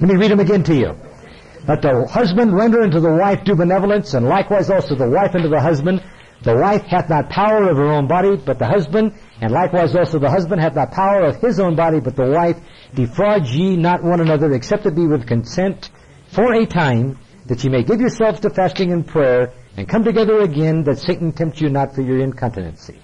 Let 0.00 0.10
me 0.10 0.16
read 0.16 0.32
them 0.32 0.40
again 0.40 0.64
to 0.64 0.74
you. 0.74 0.96
Let 1.68 1.82
the 1.82 2.06
husband 2.10 2.54
render 2.54 2.82
unto 2.82 3.00
the 3.00 3.12
wife 3.12 3.44
due 3.44 3.54
benevolence, 3.54 4.14
and 4.14 4.26
likewise 4.26 4.70
also 4.70 4.96
the 4.96 5.08
wife 5.08 5.34
unto 5.34 5.48
the 5.48 5.60
husband. 5.60 6.02
The 6.42 6.56
wife 6.56 6.82
hath 6.82 7.08
not 7.08 7.30
power 7.30 7.70
of 7.70 7.76
her 7.76 7.90
own 7.92 8.06
body, 8.06 8.36
but 8.36 8.58
the 8.58 8.66
husband, 8.66 9.12
and 9.40 9.52
likewise 9.52 9.94
also 9.94 10.18
the 10.18 10.30
husband 10.30 10.60
hath 10.60 10.74
not 10.74 10.90
power 10.90 11.22
of 11.24 11.36
his 11.36 11.60
own 11.60 11.76
body, 11.76 12.00
but 12.00 12.16
the 12.16 12.28
wife. 12.28 12.58
Defraud 12.92 13.46
ye 13.46 13.76
not 13.76 14.02
one 14.02 14.20
another, 14.20 14.52
except 14.52 14.84
it 14.84 14.94
be 14.94 15.06
with 15.06 15.26
consent 15.26 15.90
for 16.34 16.52
a 16.52 16.66
time, 16.66 17.18
that 17.46 17.62
ye 17.62 17.70
may 17.70 17.84
give 17.84 18.00
yourselves 18.00 18.40
to 18.40 18.50
fasting 18.50 18.92
and 18.92 19.06
prayer, 19.06 19.52
and 19.76 19.88
come 19.88 20.02
together 20.02 20.40
again, 20.40 20.82
that 20.84 20.98
Satan 20.98 21.32
tempt 21.32 21.60
you 21.60 21.68
not 21.68 21.94
for 21.94 22.02
your 22.02 22.18
incontinency. 22.18 22.98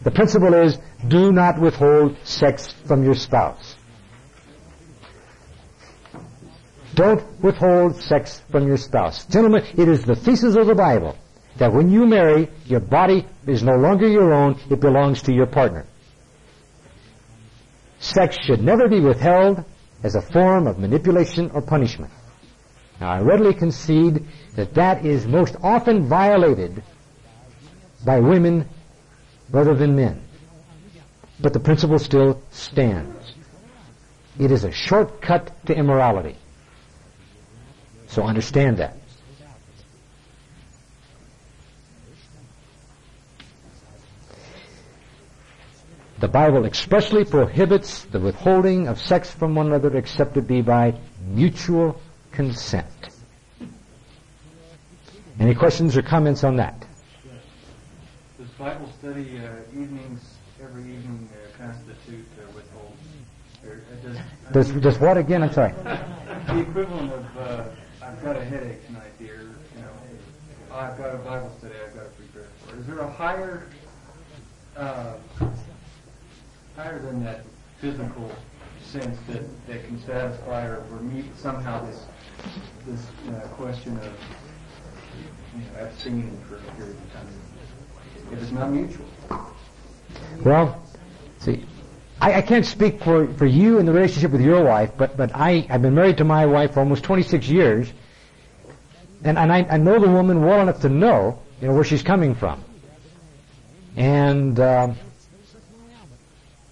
The 0.00 0.10
principle 0.10 0.54
is, 0.54 0.78
do 1.06 1.32
not 1.32 1.60
withhold 1.60 2.16
sex 2.24 2.72
from 2.86 3.04
your 3.04 3.14
spouse. 3.14 3.76
Don't 6.94 7.22
withhold 7.40 7.96
sex 7.96 8.42
from 8.50 8.66
your 8.66 8.76
spouse. 8.76 9.26
Gentlemen, 9.26 9.64
it 9.76 9.88
is 9.88 10.04
the 10.04 10.16
thesis 10.16 10.56
of 10.56 10.66
the 10.66 10.74
Bible 10.74 11.16
that 11.56 11.72
when 11.72 11.90
you 11.90 12.06
marry, 12.06 12.48
your 12.66 12.80
body 12.80 13.26
is 13.46 13.62
no 13.62 13.76
longer 13.76 14.08
your 14.08 14.32
own, 14.32 14.58
it 14.70 14.80
belongs 14.80 15.22
to 15.22 15.32
your 15.32 15.46
partner. 15.46 15.84
Sex 17.98 18.36
should 18.44 18.62
never 18.62 18.88
be 18.88 19.00
withheld 19.00 19.64
as 20.02 20.14
a 20.14 20.22
form 20.22 20.66
of 20.66 20.78
manipulation 20.78 21.50
or 21.54 21.62
punishment. 21.62 22.12
Now, 23.00 23.10
I 23.10 23.20
readily 23.20 23.54
concede 23.54 24.26
that 24.54 24.74
that 24.74 25.04
is 25.04 25.26
most 25.26 25.56
often 25.62 26.06
violated 26.06 26.82
by 28.04 28.20
women 28.20 28.68
rather 29.50 29.74
than 29.74 29.96
men. 29.96 30.22
But 31.40 31.52
the 31.52 31.60
principle 31.60 31.98
still 31.98 32.40
stands. 32.50 33.34
It 34.38 34.50
is 34.50 34.64
a 34.64 34.72
shortcut 34.72 35.50
to 35.66 35.74
immorality. 35.76 36.36
So 38.06 38.22
understand 38.22 38.76
that. 38.78 38.96
The 46.22 46.28
Bible 46.28 46.66
expressly 46.66 47.24
prohibits 47.24 48.04
the 48.04 48.20
withholding 48.20 48.86
of 48.86 49.00
sex 49.00 49.28
from 49.28 49.56
one 49.56 49.66
another 49.66 49.96
except 49.96 50.36
it 50.36 50.46
be 50.46 50.62
by 50.62 50.94
mutual 51.26 52.00
consent. 52.30 52.86
Any 55.40 55.56
questions 55.56 55.96
or 55.96 56.02
comments 56.02 56.44
on 56.44 56.54
that? 56.58 56.86
Does 58.38 58.46
Bible 58.50 58.88
study 59.00 59.40
uh, 59.40 59.48
evenings, 59.72 60.34
every 60.62 60.82
evening, 60.82 61.28
uh, 61.32 61.58
constitute 61.58 62.24
uh, 62.38 62.52
withhold? 62.54 62.94
Or, 63.66 63.72
uh, 63.72 64.52
does, 64.52 64.68
Does, 64.70 64.80
does 64.80 64.98
what 65.00 65.18
again? 65.18 65.42
I'm 65.42 65.52
sorry. 65.52 65.72
the 65.82 66.60
equivalent 66.60 67.14
of 67.14 67.36
uh, 67.36 67.64
I've 68.00 68.22
got 68.22 68.36
a 68.36 68.44
headache 68.44 68.86
tonight, 68.86 69.18
dear. 69.18 69.40
You 69.76 69.82
know, 69.82 70.72
I've 70.72 70.96
got 70.96 71.16
a 71.16 71.18
Bible 71.18 71.52
study 71.58 71.74
I've 71.84 71.96
got 71.96 72.04
to 72.04 72.10
prepare 72.10 72.46
for. 72.64 72.78
Is 72.78 72.86
there 72.86 73.00
a 73.00 73.10
higher, 73.10 73.66
uh, 74.76 75.14
higher 76.76 76.98
than 77.00 77.24
that 77.24 77.44
physical 77.80 78.30
sense 78.82 79.18
that, 79.28 79.42
that 79.66 79.84
can 79.84 80.00
satisfy 80.04 80.66
or, 80.66 80.84
meet 81.00 81.24
somehow 81.36 81.84
this 81.84 82.04
this 82.86 83.06
uh, 83.28 83.46
question 83.48 83.96
of 83.98 84.12
you 85.56 85.60
know 85.60 85.84
abstaining 85.84 86.38
for 86.48 86.56
a 86.56 86.76
period 86.76 86.96
of 86.96 87.12
time 87.12 87.26
if 88.32 88.42
it's 88.42 88.52
not 88.52 88.70
mutual? 88.70 89.06
Well, 90.44 90.82
see, 91.38 91.64
I, 92.20 92.34
I 92.34 92.42
can't 92.42 92.64
speak 92.64 93.02
for, 93.02 93.26
for 93.34 93.46
you 93.46 93.78
in 93.78 93.86
the 93.86 93.92
relationship 93.92 94.30
with 94.30 94.40
your 94.40 94.64
wife, 94.64 94.92
but, 94.96 95.16
but 95.16 95.34
I, 95.34 95.66
I've 95.68 95.82
been 95.82 95.94
married 95.94 96.18
to 96.18 96.24
my 96.24 96.46
wife 96.46 96.74
for 96.74 96.80
almost 96.80 97.04
26 97.04 97.48
years, 97.48 97.92
and, 99.24 99.38
and 99.38 99.52
I, 99.52 99.66
I 99.68 99.76
know 99.76 99.98
the 99.98 100.08
woman 100.08 100.44
well 100.44 100.60
enough 100.60 100.80
to 100.82 100.88
know, 100.88 101.38
you 101.60 101.68
know, 101.68 101.74
where 101.74 101.84
she's 101.84 102.02
coming 102.02 102.34
from. 102.34 102.64
And, 103.96 104.58
um, 104.58 104.96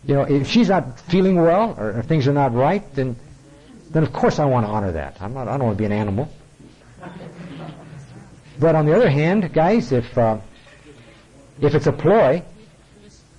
you 0.05 0.15
know, 0.15 0.23
if 0.23 0.49
she's 0.49 0.69
not 0.69 0.99
feeling 1.01 1.37
well, 1.37 1.75
or 1.79 1.91
if 1.99 2.07
things 2.07 2.27
are 2.27 2.33
not 2.33 2.55
right, 2.55 2.83
then, 2.95 3.17
then 3.91 4.03
of 4.03 4.13
course 4.13 4.39
I 4.39 4.45
want 4.45 4.67
to 4.67 4.71
honor 4.71 4.93
that. 4.93 5.17
I'm 5.21 5.35
not, 5.35 5.49
I 5.49 5.57
don't 5.57 5.67
want 5.67 5.77
to 5.77 5.83
be 5.83 5.87
an 5.87 5.93
animal. 5.93 6.29
But 8.59 8.75
on 8.75 8.85
the 8.87 8.95
other 8.95 9.09
hand, 9.09 9.53
guys, 9.53 9.91
if, 9.91 10.17
uh, 10.19 10.39
if 11.61 11.75
it's 11.75 11.87
a 11.87 11.93
ploy, 11.93 12.43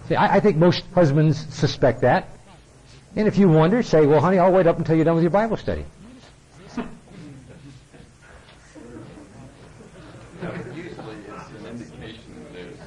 see, 0.08 0.16
I, 0.16 0.38
I 0.38 0.40
think 0.40 0.58
most 0.58 0.84
husbands 0.96 1.38
suspect 1.54 2.02
that. 2.02 2.28
And 3.16 3.28
if 3.28 3.38
you 3.38 3.50
wonder, 3.50 3.84
say, 3.84 4.06
well, 4.06 4.22
honey, 4.22 4.40
I'll 4.40 4.52
wait 4.52 4.68
up 4.68 4.78
until 4.80 4.96
you're 4.96 5.06
done 5.06 5.16
with 5.16 5.24
your 5.24 5.32
Bible 5.32 5.58
study. 5.58 5.86
Usually 10.42 10.88
it's 10.88 10.98
an 10.98 11.66
indication 11.68 12.34
that 12.36 12.54
there's 12.54 12.78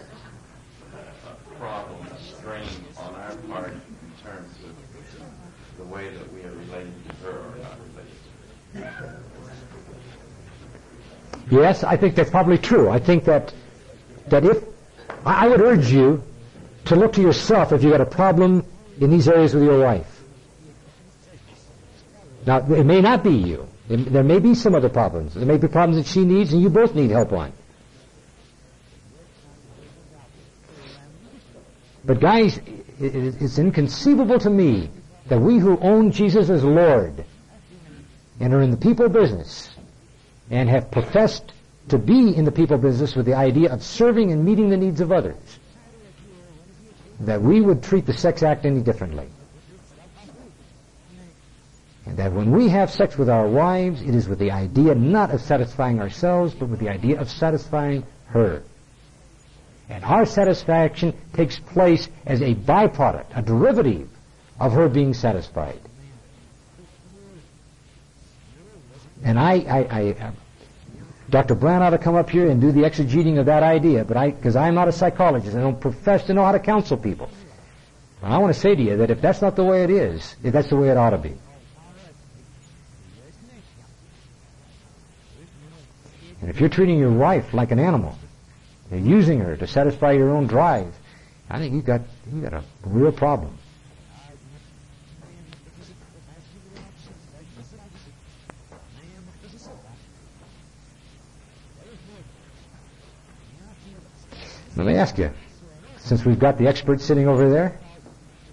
a 1.29 1.55
problem, 1.61 2.07
a 2.07 2.19
strain 2.19 2.69
on 2.99 3.15
our 3.15 3.37
part 3.37 3.73
in 3.73 4.25
terms 4.25 4.57
of 4.65 5.79
the 5.79 5.85
way 5.85 6.09
that 6.09 6.33
we 6.33 6.43
are 6.43 6.51
relating 6.51 6.95
to 7.09 7.15
her 7.27 7.39
or 7.39 7.55
not 7.63 7.79
relating 7.93 8.17
to 8.73 8.81
her. 8.81 9.21
Yes, 11.55 11.85
I 11.85 11.97
think 11.97 12.17
that's 12.17 12.31
probably 12.31 12.59
true. 12.59 12.91
I 12.91 12.99
think 12.99 13.25
that 13.27 13.55
that 14.27 14.45
if 14.45 14.65
I 15.25 15.47
would 15.47 15.61
urge 15.61 15.93
you 15.93 16.21
to 16.87 16.97
look 16.97 17.13
to 17.13 17.23
yourself 17.23 17.71
if 17.73 17.83
you've 17.83 17.93
got 17.93 18.01
a 18.01 18.07
problem 18.23 18.65
in 19.01 19.11
these 19.11 19.29
areas 19.29 19.55
with 19.55 19.63
your 19.63 19.81
wife. 19.81 20.23
Now, 22.45 22.59
it 22.59 22.85
may 22.85 23.01
not 23.01 23.23
be 23.23 23.31
you. 23.31 23.69
It- 23.89 24.13
There 24.13 24.25
may 24.25 24.41
be 24.41 24.55
some 24.55 24.75
other 24.75 24.89
problems. 24.89 25.35
There 25.35 25.47
may 25.47 25.57
be 25.57 25.69
problems 25.69 25.97
that 25.99 26.11
she 26.11 26.25
needs 26.25 26.53
and 26.53 26.61
you 26.61 26.71
both 26.71 26.95
need 26.95 27.11
help 27.11 27.33
on. 27.33 27.53
But 32.05 32.21
guys, 32.21 32.59
it- 33.01 33.15
it- 33.15 33.37
it's 33.41 33.59
inconceivable 33.59 34.41
to 34.41 34.51
me 34.51 34.91
that 35.29 35.41
we 35.41 35.59
who 35.59 35.79
own 35.79 36.11
Jesus 36.11 36.51
as 36.51 36.65
Lord 36.65 37.25
and 38.41 38.53
are 38.53 38.61
in 38.61 38.73
the 38.73 38.77
people 38.77 39.09
business 39.09 39.74
and 40.51 40.69
have 40.69 40.91
professed 40.91 41.53
to 41.89 41.99
be 41.99 42.35
in 42.35 42.45
the 42.45 42.53
people 42.53 42.79
business 42.79 43.15
with 43.15 43.27
the 43.27 43.35
idea 43.35 43.73
of 43.73 43.83
serving 43.83 44.33
and 44.33 44.45
meeting 44.45 44.71
the 44.71 44.77
needs 44.77 45.01
of 45.01 45.13
others, 45.13 45.59
that 47.21 47.41
we 47.43 47.61
would 47.61 47.83
treat 47.83 48.07
the 48.07 48.13
sex 48.13 48.43
act 48.43 48.65
any 48.65 48.81
differently. 48.81 49.29
And 52.07 52.17
that 52.19 52.33
when 52.33 52.53
we 52.53 52.69
have 52.69 52.91
sex 52.91 53.17
with 53.17 53.31
our 53.31 53.49
wives, 53.49 54.03
it 54.03 54.15
is 54.15 54.29
with 54.29 54.39
the 54.39 54.51
idea 54.51 54.95
not 54.95 55.31
of 55.31 55.41
satisfying 55.41 56.01
ourselves, 56.01 56.55
but 56.55 56.69
with 56.69 56.81
the 56.81 56.91
idea 56.91 57.21
of 57.21 57.31
satisfying 57.31 58.05
her. 58.27 58.63
And 59.89 60.05
our 60.05 60.27
satisfaction 60.27 61.15
takes 61.33 61.59
place 61.59 62.09
as 62.27 62.41
a 62.41 62.55
byproduct, 62.55 63.37
a 63.37 63.43
derivative 63.43 64.09
of 64.59 64.73
her 64.73 64.89
being 64.89 65.15
satisfied. 65.15 65.81
And 69.25 69.39
I, 69.39 69.55
I, 69.55 69.79
I 69.91 70.11
uh, 70.13 70.31
Dr. 71.31 71.55
Brown 71.55 71.83
ought 71.83 71.91
to 71.91 71.99
come 71.99 72.15
up 72.15 72.29
here 72.29 72.51
and 72.51 72.61
do 72.61 72.71
the 72.71 72.83
exegeting 72.83 73.39
of 73.39 73.47
that 73.47 73.63
idea, 73.63 74.05
but 74.05 74.17
I, 74.17 74.31
because 74.31 74.55
I'm 74.55 74.75
not 74.75 74.87
a 74.87 74.93
psychologist, 74.93 75.57
I 75.57 75.61
don't 75.61 75.81
profess 75.81 76.25
to 76.25 76.35
know 76.35 76.45
how 76.45 76.53
to 76.53 76.59
counsel 76.59 76.99
people. 76.99 77.31
But 78.21 78.31
I 78.31 78.39
want 78.39 78.55
to 78.55 78.61
say 78.61 78.75
to 78.75 78.83
you 78.83 78.99
that 78.99 79.11
if 79.11 79.23
that's 79.23 79.41
not 79.41 79.57
the 79.57 79.65
way 79.65 79.83
it 79.83 79.91
is, 79.91 80.37
if 80.45 80.53
that's 80.53 80.69
the 80.69 80.77
way 80.77 80.91
it 80.91 80.97
ought 80.97 81.11
to 81.11 81.19
be. 81.19 81.35
And 86.43 86.51
if 86.51 86.61
you're 86.61 86.69
treating 86.69 86.99
your 86.99 87.11
wife 87.11 87.55
like 87.55 87.71
an 87.71 87.79
animal, 87.79 88.19
you're 88.91 89.01
using 89.01 89.41
her 89.41 89.57
to 89.57 89.67
satisfy 89.67 90.13
your 90.13 90.31
own 90.31 90.47
drive, 90.47 90.95
I 91.49 91.59
think 91.59 91.73
you've 91.73 91.87
got, 91.87 92.03
you've 92.31 92.43
got 92.43 92.53
a 92.53 92.65
real 92.85 93.13
problem. 93.13 93.57
Let 104.77 104.87
me 104.87 104.95
ask 104.95 105.19
you, 105.19 105.31
since 105.99 106.25
we've 106.25 106.39
got 106.39 106.59
the 106.59 106.67
expert 106.67 107.01
sitting 107.01 107.29
over 107.29 107.49
there, 107.49 107.79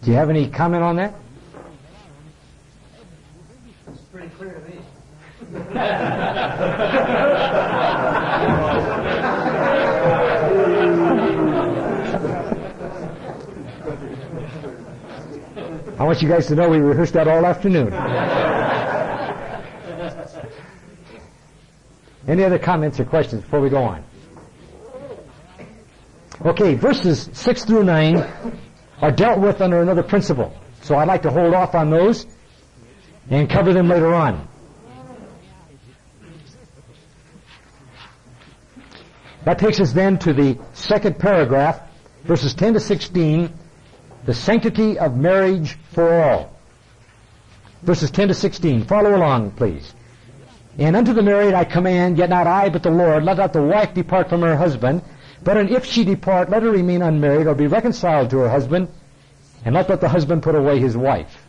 do 0.04 0.12
you 0.12 0.18
have 0.18 0.30
any 0.30 0.48
comment 0.48 0.84
on 0.84 0.96
that? 0.98 1.16
It's 3.88 4.02
pretty 4.12 4.30
clear 4.30 4.54
to 4.54 4.60
me. 4.70 4.82
I 15.98 16.04
want 16.04 16.22
you 16.22 16.30
guys 16.30 16.46
to 16.48 16.56
know 16.56 16.70
we 16.70 16.78
rehearsed 16.78 17.14
that 17.14 17.28
all 17.28 17.46
afternoon. 17.46 17.94
Any 22.28 22.44
other 22.44 22.60
comments 22.60 23.00
or 23.00 23.06
questions 23.06 23.42
before 23.42 23.60
we 23.60 23.70
go 23.70 23.84
on? 23.84 24.04
Okay, 26.44 26.74
verses 26.74 27.30
6 27.34 27.66
through 27.66 27.84
9 27.84 28.18
are 29.00 29.12
dealt 29.12 29.40
with 29.40 29.62
under 29.62 29.82
another 29.82 30.02
principle. 30.02 30.52
So 30.82 30.96
I'd 30.96 31.08
like 31.08 31.22
to 31.22 31.30
hold 31.30 31.54
off 31.54 31.76
on 31.76 31.92
those 31.92 32.26
and 33.30 33.48
cover 33.48 33.74
them 33.74 33.88
later 33.88 34.14
on. 34.16 34.48
That 39.46 39.60
takes 39.60 39.80
us 39.80 39.94
then 39.94 40.18
to 40.20 40.34
the 40.34 40.58
second 40.74 41.20
paragraph, 41.20 41.82
verses 42.24 42.56
10 42.56 42.74
to 42.74 42.80
16, 42.80 43.54
the 44.26 44.34
sanctity 44.34 44.98
of 44.98 45.16
marriage 45.16 45.78
for 45.94 46.24
all. 46.24 46.58
Verses 47.84 48.10
10 48.10 48.30
to 48.30 48.34
16. 48.34 48.86
Follow 48.86 49.16
along, 49.16 49.52
please. 49.52 49.94
And 50.80 50.96
unto 50.96 51.14
the 51.14 51.24
married 51.24 51.54
I 51.54 51.66
command, 51.66 52.18
yet 52.18 52.30
not 52.30 52.48
I, 52.48 52.70
but 52.70 52.82
the 52.82 52.92
Lord, 52.92 53.24
let 53.24 53.38
not 53.38 53.54
the 53.54 53.62
wife 53.62 53.94
depart 53.94 54.30
from 54.30 54.42
her 54.42 54.56
husband, 54.56 55.04
but 55.44 55.58
if 55.58 55.86
she 55.86 56.04
depart, 56.06 56.50
let 56.50 56.64
her 56.64 56.72
remain 56.72 57.02
unmarried, 57.02 57.48
or 57.48 57.56
be 57.56 57.68
reconciled 57.68 58.30
to 58.30 58.40
her 58.40 58.50
husband, 58.50 58.90
and 59.66 59.76
let 59.76 59.90
not 59.90 60.02
the 60.02 60.10
husband 60.10 60.44
put 60.44 60.56
away 60.56 60.80
his 60.80 60.96
wife. 60.96 61.46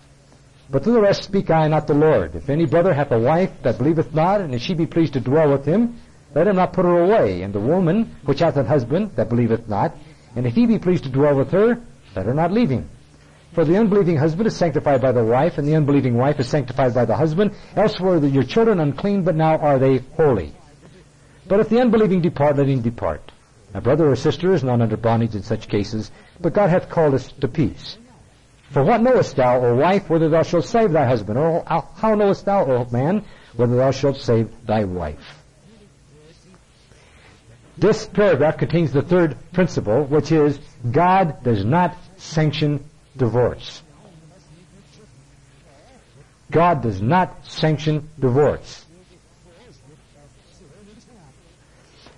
But 0.70 0.84
to 0.84 0.90
the 0.90 1.00
rest 1.00 1.24
speak 1.24 1.50
I, 1.50 1.68
not 1.68 1.86
the 1.86 1.94
Lord. 1.94 2.34
If 2.34 2.48
any 2.48 2.64
brother 2.64 2.94
hath 2.94 3.10
a 3.12 3.18
wife 3.18 3.50
that 3.62 3.78
believeth 3.78 4.14
not, 4.14 4.40
and 4.40 4.54
if 4.54 4.62
she 4.62 4.74
be 4.74 4.86
pleased 4.86 5.12
to 5.14 5.20
dwell 5.20 5.50
with 5.50 5.66
him, 5.66 6.00
let 6.34 6.46
him 6.46 6.56
not 6.56 6.72
put 6.72 6.86
her 6.86 7.02
away. 7.02 7.42
And 7.42 7.52
the 7.52 7.60
woman 7.60 8.16
which 8.24 8.38
hath 8.38 8.56
a 8.56 8.64
husband 8.64 9.16
that 9.16 9.28
believeth 9.28 9.68
not, 9.68 9.94
and 10.34 10.46
if 10.46 10.54
he 10.54 10.64
be 10.66 10.78
pleased 10.78 11.04
to 11.04 11.10
dwell 11.10 11.36
with 11.36 11.50
her, 11.50 11.78
let 12.16 12.26
her 12.26 12.34
not 12.34 12.52
leave 12.52 12.70
him. 12.70 12.88
For 13.52 13.66
the 13.66 13.76
unbelieving 13.76 14.16
husband 14.16 14.46
is 14.46 14.56
sanctified 14.56 15.02
by 15.02 15.12
the 15.12 15.24
wife, 15.24 15.58
and 15.58 15.68
the 15.68 15.76
unbelieving 15.76 16.16
wife 16.16 16.40
is 16.40 16.48
sanctified 16.48 16.94
by 16.94 17.04
the 17.04 17.16
husband. 17.16 17.54
Else 17.76 18.00
were 18.00 18.24
your 18.24 18.44
children 18.44 18.80
unclean, 18.80 19.24
but 19.24 19.36
now 19.36 19.58
are 19.58 19.78
they 19.78 19.98
holy. 20.16 20.54
But 21.46 21.60
if 21.60 21.68
the 21.68 21.80
unbelieving 21.80 22.22
depart, 22.22 22.56
let 22.56 22.68
him 22.68 22.80
depart. 22.80 23.31
A 23.74 23.80
brother 23.80 24.10
or 24.10 24.16
sister 24.16 24.52
is 24.52 24.62
not 24.62 24.80
under 24.80 24.96
bondage 24.96 25.34
in 25.34 25.42
such 25.42 25.68
cases, 25.68 26.10
but 26.40 26.52
God 26.52 26.70
hath 26.70 26.90
called 26.90 27.14
us 27.14 27.32
to 27.40 27.48
peace. 27.48 27.96
For 28.70 28.82
what 28.82 29.02
knowest 29.02 29.36
thou, 29.36 29.60
O 29.64 29.76
wife, 29.76 30.08
whether 30.08 30.28
thou 30.28 30.42
shalt 30.42 30.64
save 30.64 30.92
thy 30.92 31.06
husband? 31.06 31.38
Or 31.38 31.64
how 31.66 32.14
knowest 32.14 32.44
thou, 32.44 32.64
O 32.64 32.86
man, 32.90 33.24
whether 33.56 33.76
thou 33.76 33.90
shalt 33.90 34.16
save 34.16 34.50
thy 34.66 34.84
wife? 34.84 35.42
This 37.76 38.06
paragraph 38.06 38.58
contains 38.58 38.92
the 38.92 39.02
third 39.02 39.36
principle, 39.52 40.04
which 40.04 40.30
is 40.30 40.58
God 40.90 41.42
does 41.42 41.64
not 41.64 41.96
sanction 42.16 42.84
divorce. 43.16 43.82
God 46.50 46.82
does 46.82 47.00
not 47.00 47.46
sanction 47.46 48.08
divorce. 48.18 48.81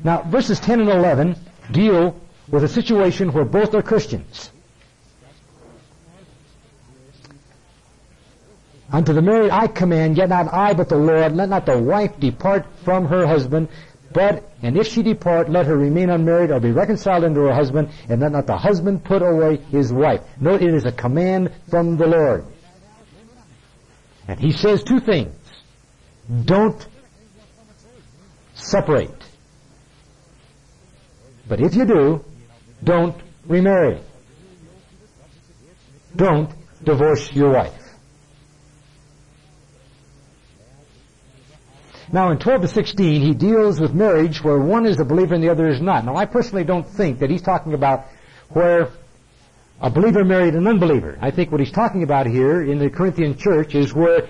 Now, 0.05 0.23
verses 0.23 0.61
10 0.61 0.81
and 0.81 0.91
11 0.91 1.37
deal 1.73 2.21
with 2.49 2.63
a 2.63 2.69
situation 2.69 3.33
where 3.33 3.47
both 3.47 3.75
are 3.75 3.83
Christians. 3.83 4.51
Unto 8.93 9.15
the 9.15 9.23
married 9.23 9.51
I 9.51 9.67
command, 9.67 10.19
yet 10.19 10.29
not 10.29 10.53
I, 10.53 10.75
but 10.75 10.91
the 10.91 10.97
Lord, 10.97 11.35
let 11.35 11.49
not 11.49 11.67
the 11.67 11.79
wife 11.79 12.21
depart 12.21 12.67
from 12.85 13.07
her 13.07 13.27
husband, 13.27 13.69
but, 14.13 14.49
and 14.63 14.77
if 14.77 14.87
she 14.87 15.03
depart, 15.03 15.51
let 15.51 15.67
her 15.67 15.77
remain 15.77 16.11
unmarried 16.11 16.53
or 16.53 16.61
be 16.61 16.71
reconciled 16.71 17.25
unto 17.25 17.41
her 17.41 17.55
husband, 17.55 17.89
and 18.09 18.21
let 18.21 18.31
not 18.31 18.47
the 18.47 18.57
husband 18.57 19.03
put 19.03 19.23
away 19.23 19.57
his 19.57 19.93
wife. 19.93 20.21
Note 20.39 20.63
it 20.63 20.73
is 20.73 20.85
a 20.85 20.93
command 20.93 21.51
from 21.69 21.97
the 21.97 22.07
Lord. 22.07 22.45
And 24.29 24.39
he 24.39 24.53
says 24.53 24.85
two 24.85 25.01
things. 25.01 25.35
Don't 26.45 26.87
separate. 28.55 29.24
But 31.49 31.61
if 31.61 31.75
you 31.75 31.85
do, 31.85 32.25
don't 32.83 33.17
remarry. 33.47 34.01
Don't 36.17 36.51
divorce 36.83 37.33
your 37.33 37.53
wife. 37.53 37.81
Now 42.13 42.31
in 42.31 42.39
12 42.39 42.63
to 42.63 42.69
16, 42.69 43.23
he 43.23 43.35
deals 43.35 43.81
with 43.81 43.93
marriage 43.93 44.43
where 44.43 44.59
one 44.59 44.87
is 44.87 45.01
a 45.01 45.05
believer 45.05 45.35
and 45.35 45.43
the 45.43 45.49
other 45.49 45.69
is 45.69 45.81
not. 45.81 46.05
Now 46.05 46.17
I 46.17 46.27
personally 46.27 46.65
don't 46.65 46.87
think 46.87 47.19
that 47.19 47.31
he's 47.31 47.43
talking 47.43 47.75
about 47.75 48.07
where 48.51 48.91
a 49.81 49.91
believer 49.91 50.25
married 50.25 50.55
an 50.55 50.67
unbeliever. 50.67 51.19
I 51.21 51.31
think 51.31 51.51
what 51.51 51.61
he's 51.61 51.73
talking 51.73 52.03
about 52.03 52.27
here 52.27 52.63
in 52.63 52.79
the 52.79 52.89
Corinthian 52.89 53.37
church 53.37 53.75
is 53.75 53.93
where 53.93 54.29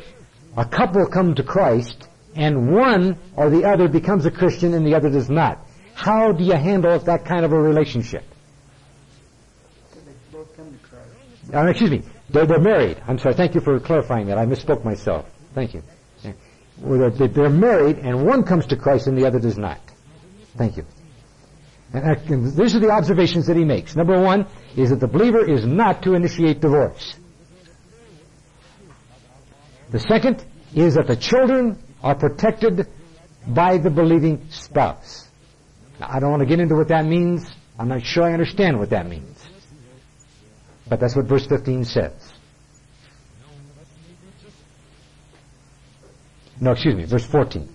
a 0.57 0.65
couple 0.65 1.07
come 1.07 1.35
to 1.35 1.43
Christ 1.43 2.09
and 2.35 2.73
one 2.73 3.19
or 3.37 3.51
the 3.51 3.65
other 3.65 3.89
becomes 3.89 4.25
a 4.25 4.31
Christian 4.31 4.75
and 4.75 4.87
the 4.87 4.95
other 4.95 5.11
does 5.11 5.29
not. 5.29 5.64
How 5.95 6.33
do 6.33 6.45
you 6.45 6.55
handle 6.55 6.99
that 6.99 7.25
kind 7.25 7.45
of 7.45 7.53
a 7.53 7.61
relationship? 7.61 8.25
Uh, 11.53 11.67
excuse 11.67 11.91
me. 11.91 12.03
They're, 12.31 12.47
they're 12.47 12.61
married. 12.61 13.01
I'm 13.07 13.19
sorry. 13.19 13.35
Thank 13.35 13.55
you 13.55 13.61
for 13.61 13.79
clarifying 13.79 14.27
that. 14.27 14.39
I 14.39 14.47
misspoke 14.47 14.85
myself. 14.85 15.31
Thank 15.55 15.75
you 15.75 15.83
where 16.81 17.11
they're 17.11 17.51
married 17.51 17.99
and 17.99 18.25
one 18.25 18.43
comes 18.43 18.67
to 18.67 18.77
Christ 18.77 19.07
and 19.07 19.17
the 19.17 19.27
other 19.27 19.39
does 19.39 19.57
not. 19.57 19.81
Thank 20.57 20.77
you. 20.77 20.85
And 21.93 22.53
these 22.57 22.75
are 22.75 22.81
the 22.81 22.91
observations 22.91 23.47
that 23.47 23.57
he 23.57 23.65
makes. 23.65 23.95
Number 23.95 24.21
one 24.21 24.47
is 24.77 24.91
that 24.91 24.99
the 24.99 25.07
believer 25.07 25.49
is 25.49 25.65
not 25.65 26.03
to 26.03 26.15
initiate 26.15 26.61
divorce. 26.61 27.17
The 29.91 30.01
second 30.01 30.45
is 30.75 30.95
that 30.95 31.07
the 31.07 31.17
children 31.17 31.79
are 32.03 32.17
protected 32.17 32.89
by 33.47 33.79
the 33.79 33.91
believing 33.91 34.49
spouse. 34.51 35.24
I 36.11 36.21
don't 36.21 36.31
want 36.31 36.41
to 36.41 36.47
get 36.47 36.61
into 36.61 36.75
what 36.75 36.89
that 36.89 37.05
means. 37.05 37.51
I'm 37.79 37.89
not 37.89 38.05
sure 38.05 38.25
I 38.25 38.33
understand 38.33 38.79
what 38.79 38.91
that 38.91 39.09
means. 39.09 39.45
But 40.89 41.01
that's 41.01 41.17
what 41.17 41.25
verse 41.25 41.47
15 41.47 41.85
says. 41.85 42.13
No, 46.61 46.73
excuse 46.73 46.95
me, 46.95 47.05
verse 47.05 47.25
14. 47.25 47.69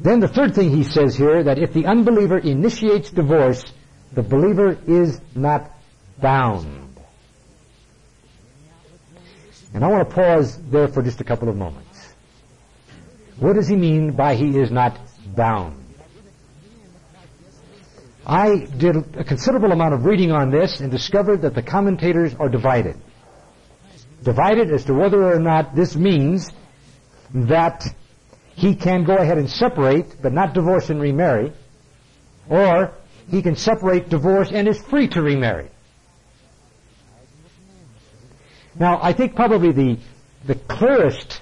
Then 0.00 0.20
the 0.20 0.28
third 0.28 0.54
thing 0.54 0.70
he 0.70 0.84
says 0.84 1.16
here, 1.16 1.42
that 1.42 1.58
if 1.58 1.72
the 1.72 1.86
unbeliever 1.86 2.38
initiates 2.38 3.10
divorce, 3.10 3.64
the 4.12 4.22
believer 4.22 4.78
is 4.86 5.20
not 5.34 5.70
bound. 6.20 6.96
And 9.74 9.84
I 9.84 9.88
want 9.88 10.08
to 10.08 10.14
pause 10.14 10.58
there 10.70 10.88
for 10.88 11.02
just 11.02 11.20
a 11.20 11.24
couple 11.24 11.48
of 11.48 11.56
moments. 11.56 11.87
What 13.38 13.54
does 13.54 13.68
he 13.68 13.76
mean 13.76 14.12
by 14.12 14.34
he 14.34 14.58
is 14.58 14.70
not 14.70 14.98
bound? 15.34 15.84
I 18.26 18.66
did 18.66 18.96
a 19.16 19.24
considerable 19.24 19.72
amount 19.72 19.94
of 19.94 20.04
reading 20.04 20.32
on 20.32 20.50
this 20.50 20.80
and 20.80 20.90
discovered 20.90 21.42
that 21.42 21.54
the 21.54 21.62
commentators 21.62 22.34
are 22.34 22.48
divided 22.48 23.00
divided 24.22 24.70
as 24.72 24.84
to 24.84 24.94
whether 24.94 25.22
or 25.22 25.38
not 25.38 25.74
this 25.74 25.96
means 25.96 26.50
that 27.32 27.84
he 28.54 28.74
can 28.74 29.04
go 29.04 29.16
ahead 29.16 29.38
and 29.38 29.48
separate, 29.48 30.20
but 30.20 30.32
not 30.32 30.54
divorce 30.54 30.90
and 30.90 31.00
remarry, 31.00 31.52
or 32.48 32.92
he 33.30 33.42
can 33.42 33.54
separate, 33.54 34.08
divorce, 34.08 34.50
and 34.50 34.66
is 34.66 34.78
free 34.78 35.06
to 35.08 35.22
remarry. 35.22 35.68
Now, 38.74 38.98
I 39.02 39.12
think 39.12 39.36
probably 39.36 39.72
the, 39.72 39.98
the 40.44 40.54
clearest 40.54 41.40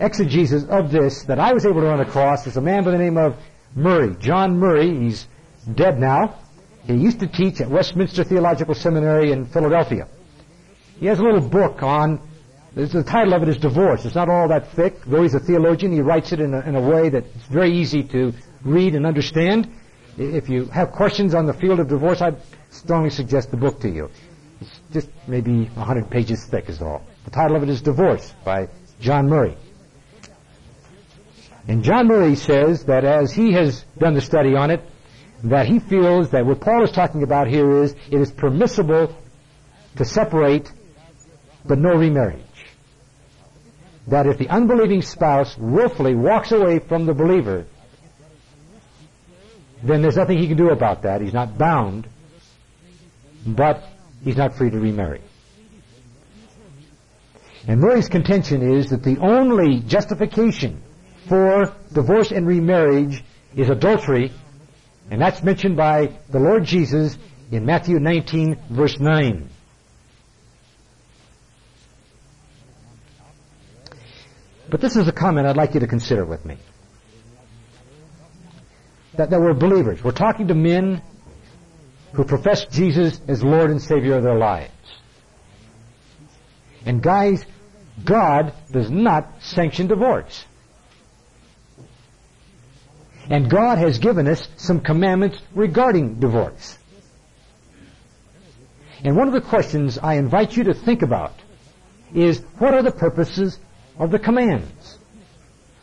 exegesis 0.00 0.64
of 0.64 0.90
this 0.90 1.24
that 1.24 1.38
I 1.38 1.52
was 1.52 1.66
able 1.66 1.80
to 1.80 1.86
run 1.86 2.00
across 2.00 2.46
is 2.46 2.56
a 2.56 2.60
man 2.60 2.84
by 2.84 2.92
the 2.92 2.98
name 2.98 3.16
of 3.16 3.36
Murray, 3.74 4.16
John 4.20 4.58
Murray. 4.58 4.96
He's 4.98 5.26
dead 5.74 5.98
now. 5.98 6.38
He 6.86 6.94
used 6.94 7.20
to 7.20 7.26
teach 7.26 7.60
at 7.60 7.68
Westminster 7.68 8.24
Theological 8.24 8.74
Seminary 8.74 9.32
in 9.32 9.46
Philadelphia. 9.46 10.08
He 10.98 11.06
has 11.06 11.18
a 11.18 11.22
little 11.22 11.40
book 11.40 11.82
on, 11.82 12.20
the 12.74 13.02
title 13.02 13.34
of 13.34 13.42
it 13.42 13.48
is 13.48 13.58
Divorce. 13.58 14.04
It's 14.04 14.14
not 14.14 14.28
all 14.28 14.48
that 14.48 14.68
thick. 14.72 15.04
Though 15.04 15.22
he's 15.22 15.34
a 15.34 15.40
theologian, 15.40 15.92
he 15.92 16.00
writes 16.00 16.32
it 16.32 16.40
in 16.40 16.54
a, 16.54 16.60
in 16.60 16.76
a 16.76 16.80
way 16.80 17.08
that's 17.08 17.46
very 17.46 17.72
easy 17.72 18.02
to 18.04 18.32
read 18.64 18.94
and 18.94 19.06
understand. 19.06 19.70
If 20.16 20.48
you 20.48 20.64
have 20.66 20.92
questions 20.92 21.34
on 21.34 21.46
the 21.46 21.52
field 21.52 21.78
of 21.78 21.88
divorce, 21.88 22.22
I'd 22.22 22.40
strongly 22.70 23.10
suggest 23.10 23.50
the 23.50 23.56
book 23.56 23.80
to 23.80 23.88
you. 23.88 24.10
It's 24.60 24.80
just 24.92 25.08
maybe 25.28 25.66
100 25.66 26.10
pages 26.10 26.44
thick 26.46 26.68
is 26.68 26.82
all. 26.82 27.04
The 27.24 27.30
title 27.30 27.56
of 27.56 27.62
it 27.62 27.68
is 27.68 27.82
Divorce 27.82 28.34
by 28.44 28.68
John 29.00 29.28
Murray. 29.28 29.56
And 31.68 31.84
John 31.84 32.08
Murray 32.08 32.34
says 32.34 32.84
that 32.84 33.04
as 33.04 33.30
he 33.30 33.52
has 33.52 33.84
done 33.98 34.14
the 34.14 34.22
study 34.22 34.56
on 34.56 34.70
it, 34.70 34.82
that 35.44 35.66
he 35.66 35.78
feels 35.78 36.30
that 36.30 36.46
what 36.46 36.60
Paul 36.60 36.82
is 36.82 36.90
talking 36.90 37.22
about 37.22 37.46
here 37.46 37.82
is 37.82 37.94
it 38.10 38.20
is 38.20 38.32
permissible 38.32 39.14
to 39.96 40.04
separate 40.04 40.72
but 41.66 41.78
no 41.78 41.94
remarriage. 41.94 42.42
That 44.06 44.26
if 44.26 44.38
the 44.38 44.48
unbelieving 44.48 45.02
spouse 45.02 45.56
willfully 45.58 46.14
walks 46.14 46.52
away 46.52 46.78
from 46.78 47.04
the 47.04 47.12
believer, 47.12 47.66
then 49.82 50.00
there's 50.00 50.16
nothing 50.16 50.38
he 50.38 50.48
can 50.48 50.56
do 50.56 50.70
about 50.70 51.02
that. 51.02 51.20
He's 51.20 51.34
not 51.34 51.58
bound, 51.58 52.08
but 53.46 53.84
he's 54.24 54.38
not 54.38 54.54
free 54.54 54.70
to 54.70 54.78
remarry. 54.78 55.20
And 57.66 57.80
Murray's 57.80 58.08
contention 58.08 58.62
is 58.62 58.88
that 58.88 59.02
the 59.02 59.18
only 59.18 59.80
justification 59.80 60.82
for 61.28 61.74
divorce 61.92 62.30
and 62.30 62.46
remarriage 62.46 63.22
is 63.54 63.68
adultery, 63.68 64.32
and 65.10 65.20
that's 65.20 65.42
mentioned 65.42 65.76
by 65.76 66.18
the 66.30 66.38
Lord 66.38 66.64
Jesus 66.64 67.16
in 67.50 67.64
Matthew 67.64 67.98
19 67.98 68.58
verse 68.70 68.98
9. 68.98 69.48
But 74.70 74.80
this 74.80 74.96
is 74.96 75.08
a 75.08 75.12
comment 75.12 75.46
I'd 75.46 75.56
like 75.56 75.74
you 75.74 75.80
to 75.80 75.86
consider 75.86 76.24
with 76.24 76.44
me. 76.44 76.58
That, 79.14 79.30
that 79.30 79.40
we're 79.40 79.54
believers. 79.54 80.04
We're 80.04 80.12
talking 80.12 80.48
to 80.48 80.54
men 80.54 81.02
who 82.12 82.24
profess 82.24 82.66
Jesus 82.66 83.20
as 83.26 83.42
Lord 83.42 83.70
and 83.70 83.80
Savior 83.80 84.16
of 84.16 84.22
their 84.22 84.36
lives. 84.36 84.72
And 86.84 87.02
guys, 87.02 87.44
God 88.04 88.52
does 88.70 88.90
not 88.90 89.42
sanction 89.42 89.88
divorce. 89.88 90.44
And 93.30 93.50
God 93.50 93.78
has 93.78 93.98
given 93.98 94.26
us 94.26 94.48
some 94.56 94.80
commandments 94.80 95.38
regarding 95.54 96.14
divorce. 96.14 96.78
And 99.04 99.16
one 99.16 99.28
of 99.28 99.34
the 99.34 99.40
questions 99.40 99.98
I 99.98 100.14
invite 100.14 100.56
you 100.56 100.64
to 100.64 100.74
think 100.74 101.02
about 101.02 101.34
is 102.14 102.40
what 102.58 102.74
are 102.74 102.82
the 102.82 102.90
purposes 102.90 103.58
of 103.98 104.10
the 104.10 104.18
commands? 104.18 104.98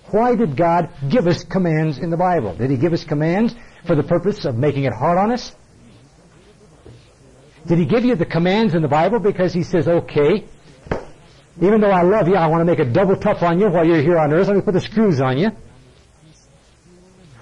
Why 0.08 0.36
did 0.36 0.56
God 0.56 0.90
give 1.10 1.28
us 1.28 1.44
commands 1.44 1.98
in 1.98 2.10
the 2.10 2.18
Bible? 2.18 2.56
Did 2.56 2.72
He 2.72 2.78
give 2.78 2.94
us 2.94 3.04
commands 3.04 3.56
for 3.86 3.96
the 3.96 4.04
purpose 4.04 4.46
of 4.46 4.56
making 4.56 4.84
it 4.84 4.94
hard 4.94 5.18
on 5.18 5.32
us? 5.32 5.56
Did 7.68 7.80
He 7.80 7.86
give 7.86 8.06
you 8.06 8.16
the 8.16 8.26
commands 8.26 8.76
in 8.76 8.82
the 8.82 8.88
Bible 8.88 9.20
because 9.20 9.54
He 9.54 9.64
says, 9.64 9.88
okay, 9.88 10.46
even 11.62 11.80
though 11.80 11.92
I 11.92 12.02
love 12.02 12.28
you, 12.28 12.36
I 12.36 12.48
want 12.48 12.62
to 12.62 12.66
make 12.66 12.80
it 12.80 12.92
double 12.92 13.16
tough 13.16 13.42
on 13.42 13.60
you 13.60 13.70
while 13.70 13.86
you're 13.86 14.02
here 14.02 14.18
on 14.18 14.34
earth. 14.34 14.48
Let 14.48 14.58
me 14.58 14.62
put 14.62 14.74
the 14.74 14.82
screws 14.82 15.22
on 15.22 15.38
you. 15.38 15.52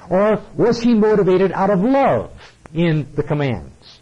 Or 0.10 0.42
was 0.56 0.82
he 0.82 0.94
motivated 0.94 1.52
out 1.52 1.70
of 1.70 1.82
love 1.82 2.32
in 2.74 3.08
the 3.16 3.24
commands? 3.24 4.00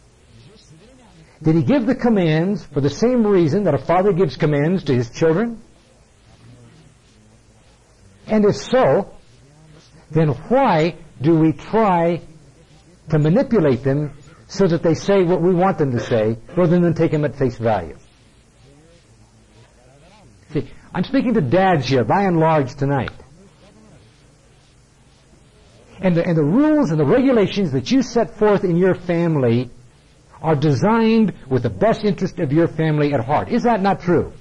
Did 1.44 1.56
he 1.56 1.64
give 1.64 1.86
the 1.86 1.96
commands 1.96 2.64
for 2.66 2.82
the 2.82 2.90
same 2.90 3.26
reason 3.26 3.64
that 3.64 3.74
a 3.74 3.80
father 3.80 4.14
gives 4.14 4.38
commands 4.38 4.84
to 4.86 4.96
his 4.96 5.10
children? 5.10 5.60
And 8.28 8.46
if 8.46 8.56
so, 8.56 9.12
then 10.12 10.30
why 10.30 10.96
do 11.22 11.36
we 11.36 11.54
try 11.54 12.22
to 13.10 13.20
manipulate 13.20 13.84
them 13.84 14.12
so 14.48 14.68
that 14.68 14.84
they 14.84 14.94
say 14.94 15.24
what 15.24 15.42
we 15.42 15.54
want 15.54 15.78
them 15.78 15.92
to 15.92 16.00
say 16.00 16.38
rather 16.56 16.80
than 16.80 16.94
take 16.94 17.12
them 17.12 17.26
at 17.26 17.36
face 17.36 17.58
value? 17.58 17.98
See, 20.54 20.70
I'm 20.94 21.04
speaking 21.04 21.34
to 21.36 21.42
dads 21.42 21.88
here 21.88 22.04
by 22.04 22.24
and 22.24 22.40
large 22.40 22.76
tonight. 22.76 23.12
And 26.02 26.16
the, 26.16 26.26
and 26.26 26.36
the 26.36 26.44
rules 26.44 26.90
and 26.90 27.00
the 27.00 27.06
regulations 27.06 27.72
that 27.74 27.92
you 27.92 28.02
set 28.02 28.38
forth 28.38 28.64
in 28.64 28.76
your 28.76 28.96
family 28.96 29.70
are 30.42 30.56
designed 30.56 31.34
with 31.48 31.64
the 31.64 31.70
best 31.70 32.04
interest 32.04 32.40
of 32.40 32.52
your 32.52 32.68
family 32.68 33.14
at 33.14 33.24
heart. 33.24 33.50
Is 33.50 33.64
that 33.64 33.82
not 33.82 34.02
true? 34.02 34.34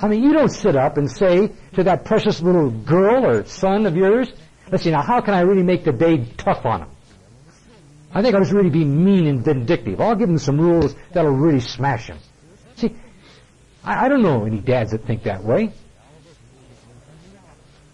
I 0.00 0.08
mean, 0.08 0.22
you 0.22 0.34
don't 0.34 0.50
sit 0.50 0.76
up 0.76 0.98
and 0.98 1.10
say 1.10 1.50
to 1.72 1.84
that 1.84 2.04
precious 2.04 2.42
little 2.42 2.70
girl 2.70 3.24
or 3.24 3.46
son 3.46 3.86
of 3.86 3.96
yours, 3.96 4.30
let's 4.70 4.84
see, 4.84 4.90
now 4.90 5.00
how 5.00 5.22
can 5.22 5.32
I 5.32 5.40
really 5.40 5.62
make 5.62 5.84
the 5.84 5.92
day 5.92 6.26
tough 6.36 6.66
on 6.66 6.82
him? 6.82 6.88
I 8.12 8.22
think 8.22 8.34
I'll 8.34 8.42
just 8.42 8.52
really 8.52 8.70
be 8.70 8.84
mean 8.84 9.26
and 9.26 9.42
vindictive. 9.42 10.00
I'll 10.00 10.14
give 10.14 10.28
him 10.28 10.38
some 10.38 10.60
rules 10.60 10.94
that'll 11.12 11.30
really 11.30 11.60
smash 11.60 12.08
him. 12.08 12.18
See, 12.76 12.94
I, 13.82 14.06
I 14.06 14.08
don't 14.08 14.22
know 14.22 14.44
any 14.44 14.58
dads 14.58 14.92
that 14.92 15.04
think 15.04 15.22
that 15.22 15.42
way. 15.42 15.72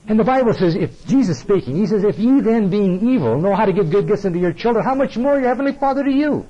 And 0.08 0.18
the 0.18 0.24
Bible 0.24 0.52
says, 0.52 0.74
if 0.74 1.06
Jesus 1.06 1.38
speaking, 1.38 1.76
he 1.76 1.86
says, 1.86 2.02
if 2.02 2.18
you 2.18 2.42
then 2.42 2.70
being 2.70 3.08
evil 3.08 3.40
know 3.40 3.54
how 3.54 3.64
to 3.64 3.72
give 3.72 3.90
good 3.90 4.08
gifts 4.08 4.24
unto 4.24 4.38
your 4.38 4.52
children, 4.52 4.84
how 4.84 4.94
much 4.94 5.16
more 5.16 5.38
your 5.38 5.48
heavenly 5.48 5.72
Father 5.72 6.02
to 6.02 6.10
you? 6.10 6.46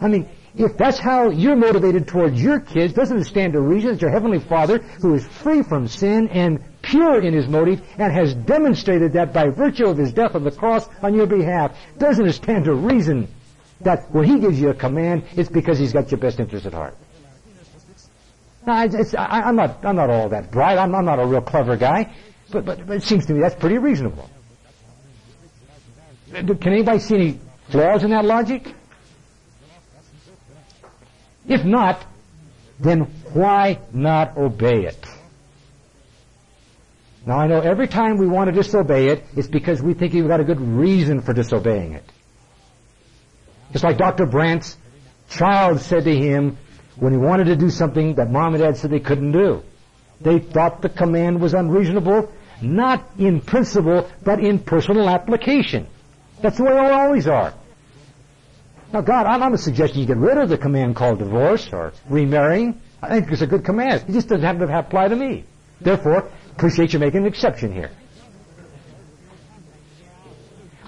I 0.00 0.08
mean, 0.08 0.28
if 0.56 0.76
that's 0.76 0.98
how 0.98 1.30
you're 1.30 1.56
motivated 1.56 2.08
towards 2.08 2.42
your 2.42 2.58
kids, 2.58 2.92
doesn't 2.92 3.18
it 3.18 3.24
stand 3.24 3.52
to 3.52 3.60
reason 3.60 3.92
that 3.92 4.02
your 4.02 4.10
heavenly 4.10 4.40
Father, 4.40 4.78
who 4.78 5.14
is 5.14 5.24
free 5.26 5.62
from 5.62 5.86
sin 5.86 6.28
and 6.28 6.62
pure 6.82 7.20
in 7.20 7.32
his 7.32 7.46
motive, 7.46 7.80
and 7.96 8.12
has 8.12 8.34
demonstrated 8.34 9.12
that 9.12 9.32
by 9.32 9.48
virtue 9.48 9.86
of 9.86 9.96
his 9.96 10.12
death 10.12 10.34
on 10.34 10.42
the 10.42 10.50
cross 10.50 10.88
on 11.02 11.14
your 11.14 11.26
behalf, 11.26 11.76
doesn't 11.98 12.26
it 12.26 12.32
stand 12.32 12.64
to 12.64 12.74
reason 12.74 13.28
that 13.82 14.10
when 14.12 14.24
he 14.24 14.40
gives 14.40 14.60
you 14.60 14.70
a 14.70 14.74
command, 14.74 15.22
it's 15.36 15.48
because 15.48 15.78
he's 15.78 15.92
got 15.92 16.10
your 16.10 16.18
best 16.18 16.40
interest 16.40 16.66
at 16.66 16.72
heart? 16.72 16.96
Now, 18.68 18.84
it's, 18.84 18.94
it's, 18.94 19.14
I, 19.14 19.48
am 19.48 19.56
not, 19.56 19.82
I'm 19.82 19.96
not 19.96 20.10
all 20.10 20.28
that 20.28 20.50
bright. 20.50 20.76
I'm, 20.76 20.94
I'm 20.94 21.06
not 21.06 21.18
a 21.18 21.24
real 21.24 21.40
clever 21.40 21.78
guy, 21.78 22.12
but, 22.50 22.66
but, 22.66 22.86
but 22.86 22.98
it 22.98 23.02
seems 23.02 23.24
to 23.24 23.32
me 23.32 23.40
that's 23.40 23.54
pretty 23.54 23.78
reasonable. 23.78 24.28
Uh, 26.34 26.42
can 26.42 26.74
anybody 26.74 26.98
see 26.98 27.14
any 27.14 27.40
flaws 27.70 28.04
in 28.04 28.10
that 28.10 28.26
logic? 28.26 28.70
If 31.48 31.64
not, 31.64 32.04
then 32.78 33.04
why 33.32 33.78
not 33.94 34.36
obey 34.36 34.84
it? 34.84 35.02
Now 37.24 37.38
I 37.38 37.46
know 37.46 37.62
every 37.62 37.88
time 37.88 38.18
we 38.18 38.26
want 38.26 38.50
to 38.50 38.52
disobey 38.52 39.06
it, 39.06 39.24
it's 39.34 39.48
because 39.48 39.80
we 39.80 39.94
think 39.94 40.12
we've 40.12 40.28
got 40.28 40.40
a 40.40 40.44
good 40.44 40.60
reason 40.60 41.22
for 41.22 41.32
disobeying 41.32 41.94
it. 41.94 42.04
Just 43.72 43.82
like 43.82 43.96
Dr. 43.96 44.26
Brandt's 44.26 44.76
child 45.30 45.80
said 45.80 46.04
to 46.04 46.14
him, 46.14 46.58
when 46.98 47.12
he 47.12 47.18
wanted 47.18 47.44
to 47.44 47.56
do 47.56 47.70
something 47.70 48.14
that 48.14 48.30
mom 48.30 48.54
and 48.54 48.62
dad 48.62 48.76
said 48.76 48.90
they 48.90 49.00
couldn't 49.00 49.32
do. 49.32 49.62
They 50.20 50.38
thought 50.38 50.82
the 50.82 50.88
command 50.88 51.40
was 51.40 51.54
unreasonable, 51.54 52.32
not 52.60 53.08
in 53.18 53.40
principle, 53.40 54.08
but 54.24 54.40
in 54.40 54.58
personal 54.58 55.08
application. 55.08 55.86
That's 56.40 56.56
the 56.56 56.64
way 56.64 56.72
we 56.72 56.78
always 56.78 57.28
are. 57.28 57.54
Now, 58.92 59.02
God, 59.02 59.26
I'm 59.26 59.40
not 59.40 59.60
suggesting 59.60 60.00
you 60.00 60.06
get 60.06 60.16
rid 60.16 60.38
of 60.38 60.48
the 60.48 60.58
command 60.58 60.96
called 60.96 61.18
divorce 61.18 61.68
or 61.72 61.92
remarrying. 62.08 62.80
I 63.02 63.08
think 63.10 63.30
it's 63.30 63.42
a 63.42 63.46
good 63.46 63.64
command. 63.64 64.04
It 64.08 64.12
just 64.12 64.28
doesn't 64.28 64.44
have 64.44 64.58
to 64.58 64.78
apply 64.78 65.08
to 65.08 65.16
me. 65.16 65.44
Therefore, 65.80 66.30
appreciate 66.52 66.92
you 66.92 66.98
making 66.98 67.20
an 67.20 67.26
exception 67.26 67.72
here. 67.72 67.90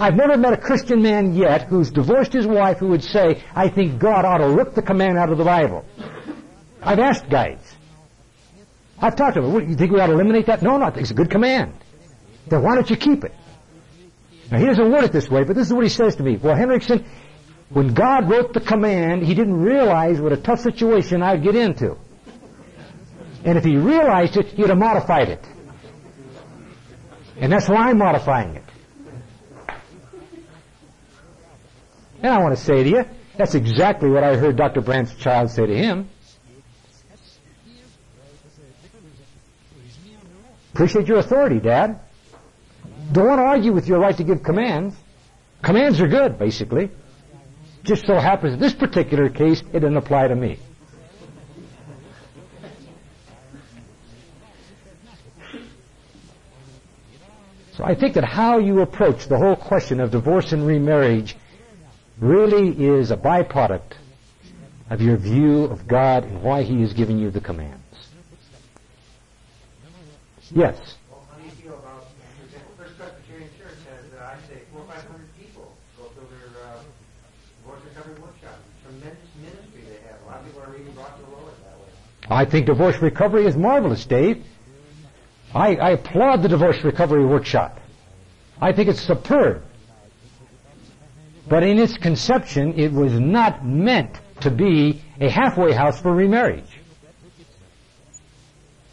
I've 0.01 0.17
never 0.17 0.39
met 0.39 0.55
a 0.55 0.57
Christian 0.57 1.03
man 1.03 1.35
yet 1.35 1.65
who's 1.65 1.91
divorced 1.91 2.33
his 2.33 2.47
wife 2.47 2.79
who 2.79 2.89
would 2.89 3.05
say, 3.05 3.43
I 3.55 3.69
think 3.69 3.99
God 3.99 4.25
ought 4.25 4.39
to 4.39 4.49
rip 4.49 4.75
the 4.75 4.81
command 4.81 5.19
out 5.19 5.31
of 5.31 5.37
the 5.37 5.45
Bible. 5.45 5.85
I've 6.83 6.99
asked 6.99 7.29
guys. 7.29 7.59
I've 8.99 9.15
talked 9.15 9.35
to 9.35 9.43
them. 9.43 9.53
What, 9.53 9.69
you 9.69 9.77
think 9.77 9.93
we 9.93 10.01
ought 10.01 10.07
to 10.07 10.15
eliminate 10.15 10.47
that? 10.47 10.63
No, 10.63 10.79
no, 10.79 10.87
I 10.87 10.91
think 10.91 11.03
it's 11.03 11.11
a 11.11 11.15
good 11.15 11.31
command. 11.31 11.75
Then 12.47 12.63
why 12.63 12.77
don't 12.77 12.89
you 12.89 12.97
keep 12.97 13.25
it? 13.25 13.35
Now 14.51 14.59
he 14.59 14.65
doesn't 14.65 14.91
word 14.91 15.05
it 15.05 15.13
this 15.13 15.29
way, 15.29 15.45
but 15.45 15.55
this 15.55 15.67
is 15.67 15.75
what 15.75 15.85
he 15.85 15.91
says 15.91 16.17
to 16.17 16.23
me. 16.23 16.39
Well, 16.39 16.57
Henrichsen, 16.57 17.05
when 17.69 17.93
God 17.93 18.31
wrote 18.31 18.55
the 18.55 18.61
command, 18.63 19.23
he 19.23 19.35
didn't 19.35 19.61
realize 19.61 20.19
what 20.19 20.33
a 20.33 20.39
tough 20.39 20.61
situation 20.61 21.23
I'd 21.23 21.43
get 21.43 21.57
into. 21.57 21.99
And 23.45 23.59
if 23.59 23.65
he 23.65 23.77
realized 23.77 24.39
it, 24.39 24.47
he'd 24.47 24.71
have 24.71 24.79
modified 24.79 25.29
it. 25.29 25.47
And 27.37 27.53
that's 27.53 27.69
why 27.69 27.91
I'm 27.91 27.99
modifying 27.99 28.57
it. 28.57 28.65
And 32.23 32.33
I 32.33 32.39
want 32.39 32.57
to 32.57 32.63
say 32.63 32.85
to 32.85 32.89
you, 32.89 33.05
that's 33.37 33.55
exactly 33.55 34.11
what 34.11 34.23
I 34.23 34.37
heard 34.37 34.57
Dr. 34.57 34.83
Brandt's 34.83 35.15
child 35.15 35.51
say 35.51 35.67
to 35.67 35.77
him. 35.77 36.09
Appreciate 40.75 41.09
your 41.09 41.19
authority, 41.19 41.59
Dad. 41.59 42.01
Don't 43.13 43.27
want 43.27 43.39
to 43.39 43.45
argue 43.45 43.73
with 43.73 43.89
your 43.89 43.99
right 43.99 44.17
to 44.17 44.25
give 44.25 44.43
commands. 44.43 44.95
Commands 45.63 46.01
are 46.01 46.09
good, 46.09 46.39
basically. 46.39 46.91
Just 47.83 48.07
so 48.07 48.19
happens 48.19 48.55
in 48.55 48.61
this 48.61 48.75
particular 48.75 49.29
case, 49.31 49.61
it 49.61 49.81
didn't 49.81 49.97
apply 49.97 50.29
to 50.29 50.35
me. 50.37 50.59
So 57.73 57.85
I 57.85 57.95
think 57.95 58.15
that 58.15 58.25
how 58.25 58.59
you 58.59 58.81
approach 58.81 59.27
the 59.27 59.39
whole 59.39 59.57
question 59.57 60.01
of 60.01 60.11
divorce 60.11 60.53
and 60.53 60.67
remarriage 60.67 61.35
really 62.21 62.69
is 62.87 63.11
a 63.11 63.17
byproduct 63.17 63.95
of 64.91 65.01
your 65.01 65.17
view 65.17 65.65
of 65.65 65.89
God 65.89 66.25
and 66.25 66.43
why 66.43 66.63
He 66.63 66.83
is 66.83 66.93
giving 66.93 67.19
you 67.19 67.31
the 67.31 67.41
commands. 67.41 67.81
Yes? 70.53 70.97
Well, 71.11 71.25
how 71.31 71.39
do 71.39 71.45
you 71.45 71.51
feel 71.53 71.75
about, 71.75 72.07
for 72.39 72.45
example, 72.45 72.73
First 72.77 72.99
Presbyterian 72.99 73.49
Church 73.57 73.79
has, 73.89 74.21
uh, 74.21 74.35
I'd 74.35 74.49
say, 74.49 74.63
four 74.73 74.83
or 74.83 74.87
five 74.87 75.05
hundred 75.05 75.29
people 75.39 75.77
go 75.97 76.05
through 76.09 76.27
their 76.39 76.63
uh, 76.65 76.83
divorce 77.63 77.81
recovery 77.85 78.21
workshop. 78.21 78.59
Tremendous 78.83 79.29
ministry 79.41 79.83
they 79.89 80.09
have. 80.09 80.21
A 80.23 80.27
lot 80.27 80.41
of 80.41 80.47
people 80.47 80.63
are 80.63 80.77
even 80.77 80.93
brought 80.93 81.17
to 81.17 81.25
the 81.25 81.31
that 81.31 81.79
way. 81.79 81.87
I 82.29 82.45
think 82.45 82.67
divorce 82.67 83.01
recovery 83.01 83.47
is 83.47 83.57
marvelous, 83.57 84.05
Dave. 84.05 84.45
I, 85.55 85.77
I 85.77 85.91
applaud 85.91 86.43
the 86.43 86.49
divorce 86.49 86.83
recovery 86.83 87.25
workshop. 87.25 87.79
I 88.61 88.73
think 88.73 88.89
it's 88.89 89.01
superb. 89.01 89.63
But 91.51 91.65
in 91.65 91.79
its 91.79 91.99
conception, 91.99 92.79
it 92.79 92.93
was 92.93 93.13
not 93.19 93.67
meant 93.67 94.19
to 94.41 94.51
be 94.51 95.03
a 95.21 95.29
halfway 95.29 95.73
house 95.73 96.01
for 96.01 96.15
remarriage. 96.15 96.79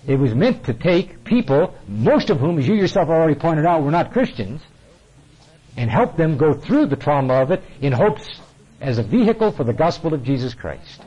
It 0.07 0.17
was 0.17 0.33
meant 0.33 0.65
to 0.65 0.73
take 0.73 1.23
people, 1.23 1.75
most 1.87 2.29
of 2.29 2.39
whom, 2.39 2.57
as 2.57 2.67
you 2.67 2.73
yourself 2.73 3.09
already 3.09 3.35
pointed 3.35 3.65
out, 3.65 3.83
were 3.83 3.91
not 3.91 4.11
Christians, 4.11 4.61
and 5.75 5.89
help 5.91 6.17
them 6.17 6.37
go 6.37 6.53
through 6.53 6.87
the 6.87 6.95
trauma 6.95 7.35
of 7.35 7.51
it 7.51 7.61
in 7.79 7.93
hopes 7.93 8.41
as 8.81 8.97
a 8.97 9.03
vehicle 9.03 9.51
for 9.51 9.63
the 9.63 9.73
gospel 9.73 10.13
of 10.13 10.23
Jesus 10.23 10.53
Christ. 10.53 11.01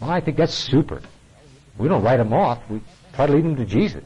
Well, 0.00 0.10
I 0.10 0.20
think 0.20 0.36
that's 0.36 0.54
super. 0.54 1.00
We 1.78 1.88
don't 1.88 2.02
write 2.02 2.18
them 2.18 2.32
off. 2.32 2.58
We 2.68 2.82
try 3.14 3.26
to 3.26 3.32
lead 3.32 3.44
them 3.44 3.56
to 3.56 3.64
Jesus. 3.64 4.04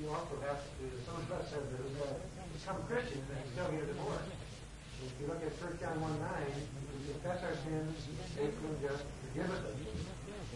You 0.00 0.08
also 0.08 0.36
have 0.48 0.58
to, 0.58 0.84
someone 1.06 1.24
else 1.30 1.50
says 1.50 1.62
that 1.70 1.80
uh, 2.02 2.14
become 2.56 2.82
Christians 2.88 3.24
and 3.28 3.52
still 3.52 3.70
get 3.70 3.82
a 3.82 3.86
divorce. 3.86 4.28
If 5.04 5.20
you 5.20 5.26
look 5.28 5.42
at 5.44 5.52
First 5.60 5.80
John 5.80 6.00
one 6.00 6.18
nine, 6.20 6.52
we 6.56 7.12
confess 7.12 7.44
our 7.44 7.56
sins, 7.64 7.96
He's 8.08 8.32
faithful 8.36 8.68
and 8.70 8.80
just, 8.80 9.04
to 9.04 9.12
forgive 9.28 9.50
us 9.50 9.60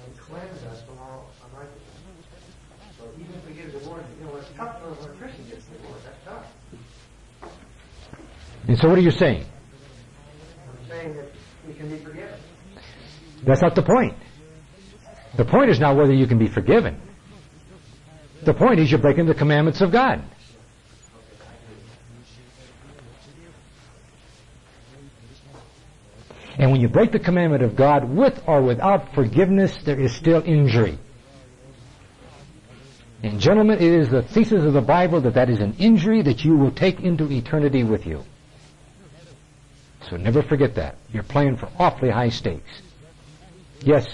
and 0.04 0.18
cleanse 0.18 0.62
us 0.64 0.82
from 0.84 0.98
all 0.98 1.30
unrighteousness. 1.48 2.34
So 2.98 3.04
even 3.20 3.34
if 3.34 3.46
we 3.48 3.54
get 3.54 3.66
a 3.68 3.72
divorce, 3.72 4.04
you 4.20 4.26
know, 4.26 4.36
it's 4.36 4.48
tough 4.56 4.80
for 4.80 4.88
when 4.92 5.10
a 5.10 5.18
Christian 5.20 5.44
gets 5.48 5.64
divorced. 5.66 6.04
That's 6.04 6.24
tough. 6.24 6.46
And 8.66 8.78
so 8.78 8.88
what 8.88 8.98
are 8.98 9.02
you 9.02 9.10
saying? 9.10 9.44
I'm 10.68 10.88
saying 10.88 11.16
that 11.16 11.26
we 11.66 11.74
can 11.74 11.88
be 11.88 11.96
forgiven. 11.98 12.38
That's 13.44 13.62
not 13.62 13.74
the 13.74 13.82
point. 13.82 14.14
The 15.36 15.44
point 15.44 15.70
is 15.70 15.80
not 15.80 15.96
whether 15.96 16.12
you 16.12 16.26
can 16.26 16.38
be 16.38 16.48
forgiven. 16.48 17.00
The 18.44 18.54
point 18.54 18.80
is 18.80 18.90
you're 18.90 19.00
breaking 19.00 19.26
the 19.26 19.34
commandments 19.34 19.80
of 19.80 19.90
God. 19.90 20.22
And 26.56 26.70
when 26.70 26.80
you 26.80 26.88
break 26.88 27.10
the 27.10 27.18
commandment 27.18 27.62
of 27.62 27.74
God 27.74 28.08
with 28.08 28.40
or 28.46 28.62
without 28.62 29.14
forgiveness, 29.14 29.76
there 29.84 29.98
is 29.98 30.14
still 30.14 30.42
injury. 30.44 30.98
And 33.22 33.40
gentlemen, 33.40 33.78
it 33.78 33.92
is 33.92 34.10
the 34.10 34.22
thesis 34.22 34.62
of 34.62 34.72
the 34.72 34.82
Bible 34.82 35.20
that 35.22 35.34
that 35.34 35.50
is 35.50 35.58
an 35.58 35.74
injury 35.78 36.22
that 36.22 36.44
you 36.44 36.56
will 36.56 36.70
take 36.70 37.00
into 37.00 37.30
eternity 37.30 37.82
with 37.82 38.06
you. 38.06 38.22
So 40.10 40.16
never 40.16 40.42
forget 40.42 40.74
that. 40.74 40.96
You're 41.12 41.22
playing 41.22 41.56
for 41.56 41.68
awfully 41.78 42.10
high 42.10 42.28
stakes. 42.28 42.82
Yes. 43.80 44.06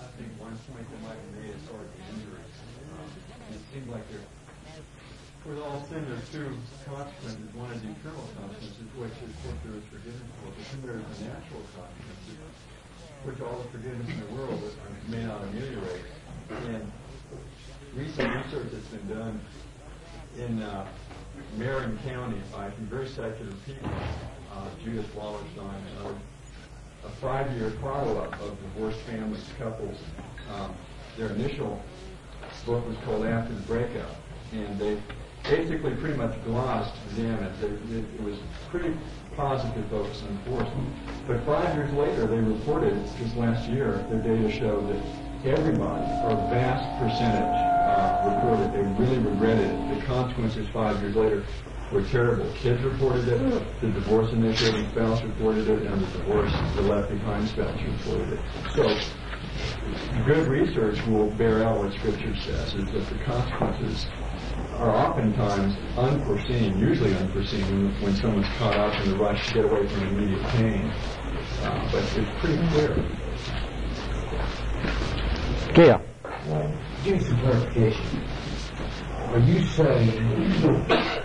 I 0.00 0.04
think 0.18 0.30
one 0.40 0.58
point 0.70 0.86
that 0.90 1.02
might 1.06 1.18
be 1.22 1.42
made 1.42 1.54
is 1.54 1.62
sort 1.66 1.80
of 1.82 1.88
the 1.94 2.02
injuries. 2.14 2.54
Um, 2.98 3.54
it 3.54 3.62
seems 3.72 3.88
like 3.88 4.02
there, 4.10 4.26
with 5.46 5.62
all 5.62 5.86
sin, 5.88 6.02
there's 6.10 6.26
two 6.34 6.50
consequences. 6.86 7.46
One 7.54 7.70
is 7.70 7.82
eternal 7.82 8.26
consequences, 8.34 8.86
which 8.98 9.14
is 9.22 9.34
what 9.46 9.56
there 9.62 9.78
is 9.78 9.86
forgiveness 9.86 10.30
for. 10.42 10.50
But 10.50 10.64
then 10.66 10.80
there's 10.82 11.06
the 11.14 11.24
natural 11.30 11.62
consequences, 11.78 12.38
which 13.22 13.38
all 13.42 13.58
the 13.62 13.68
forgiveness 13.70 14.08
in 14.10 14.18
the 14.26 14.30
world 14.34 14.62
may 15.08 15.22
not 15.22 15.42
ameliorate. 15.46 16.06
And 16.50 16.90
recent 17.94 18.34
research 18.34 18.68
that's 18.74 18.90
been 18.90 19.08
done 19.14 19.40
in 20.38 20.62
uh, 20.62 20.86
Marin 21.56 21.98
County 22.04 22.40
by 22.52 22.70
some 22.70 22.86
very 22.86 23.08
secular 23.08 23.52
people, 23.64 23.90
Judith 24.84 25.12
Wallerstein 25.16 26.14
a 27.04 27.08
five-year 27.20 27.70
follow-up 27.82 28.32
of 28.40 28.56
divorced 28.62 28.98
families, 29.00 29.44
couples. 29.58 29.96
Um, 30.54 30.74
their 31.16 31.30
initial 31.30 31.82
book 32.64 32.86
was 32.86 32.96
called 33.04 33.24
After 33.26 33.54
the 33.54 33.60
Breakup, 33.62 34.16
and 34.52 34.78
they 34.78 34.96
basically 35.44 35.94
pretty 35.94 36.16
much 36.16 36.34
glossed 36.44 36.94
them. 37.16 37.42
It, 37.42 37.64
it, 37.92 38.04
it 38.14 38.22
was 38.22 38.36
pretty 38.70 38.94
positive 39.36 39.84
focus 39.90 40.22
on 40.22 40.38
divorce. 40.44 40.68
But 41.26 41.44
five 41.44 41.74
years 41.76 41.92
later, 41.92 42.26
they 42.26 42.38
reported 42.38 42.94
this 43.18 43.34
last 43.36 43.68
year, 43.68 44.04
their 44.10 44.20
data 44.20 44.50
showed 44.50 44.88
that 44.88 45.02
everybody, 45.44 46.04
or 46.24 46.30
a 46.30 46.50
vast 46.50 46.86
percentage, 47.00 47.66
uh, 47.86 48.34
reported 48.34 48.72
they 48.72 49.04
really 49.04 49.18
regretted 49.18 49.70
the 49.96 50.04
consequences 50.06 50.68
five 50.72 51.00
years 51.00 51.14
later 51.14 51.44
were 51.92 52.02
terrible. 52.02 52.50
Kids 52.54 52.82
reported 52.82 53.28
it, 53.28 53.80
the 53.80 53.88
divorce 53.88 54.32
initiating 54.32 54.88
spouse 54.90 55.22
reported 55.22 55.68
it, 55.68 55.82
and 55.82 56.00
the 56.00 56.18
divorce, 56.18 56.52
the 56.74 56.82
left 56.82 57.10
behind 57.10 57.48
spouse 57.48 57.80
reported 57.80 58.32
it. 58.34 58.40
So, 58.74 58.98
good 60.26 60.48
research 60.48 61.04
will 61.06 61.30
bear 61.32 61.62
out 61.62 61.78
what 61.78 61.92
Scripture 61.92 62.34
says, 62.36 62.74
is 62.74 62.84
that 62.92 63.06
the 63.08 63.24
consequences 63.24 64.06
are 64.74 64.90
oftentimes 64.90 65.76
unforeseen, 65.96 66.78
usually 66.78 67.14
unforeseen 67.14 67.62
when, 67.62 68.02
when 68.02 68.16
someone's 68.16 68.48
caught 68.58 68.76
up 68.76 69.00
in 69.02 69.10
the 69.10 69.16
rush 69.16 69.46
to 69.48 69.54
get 69.54 69.64
away 69.64 69.86
from 69.86 70.08
immediate 70.08 70.42
pain. 70.48 70.92
Uh, 71.62 71.88
but 71.92 72.02
it's 72.16 72.40
pretty 72.40 72.68
clear. 72.68 73.04
Gail. 75.74 76.02
Give 77.04 77.14
me 77.14 77.20
some 77.20 77.40
clarification. 77.40 78.22
Are 79.28 79.38
you 79.40 79.64
saying 79.66 81.15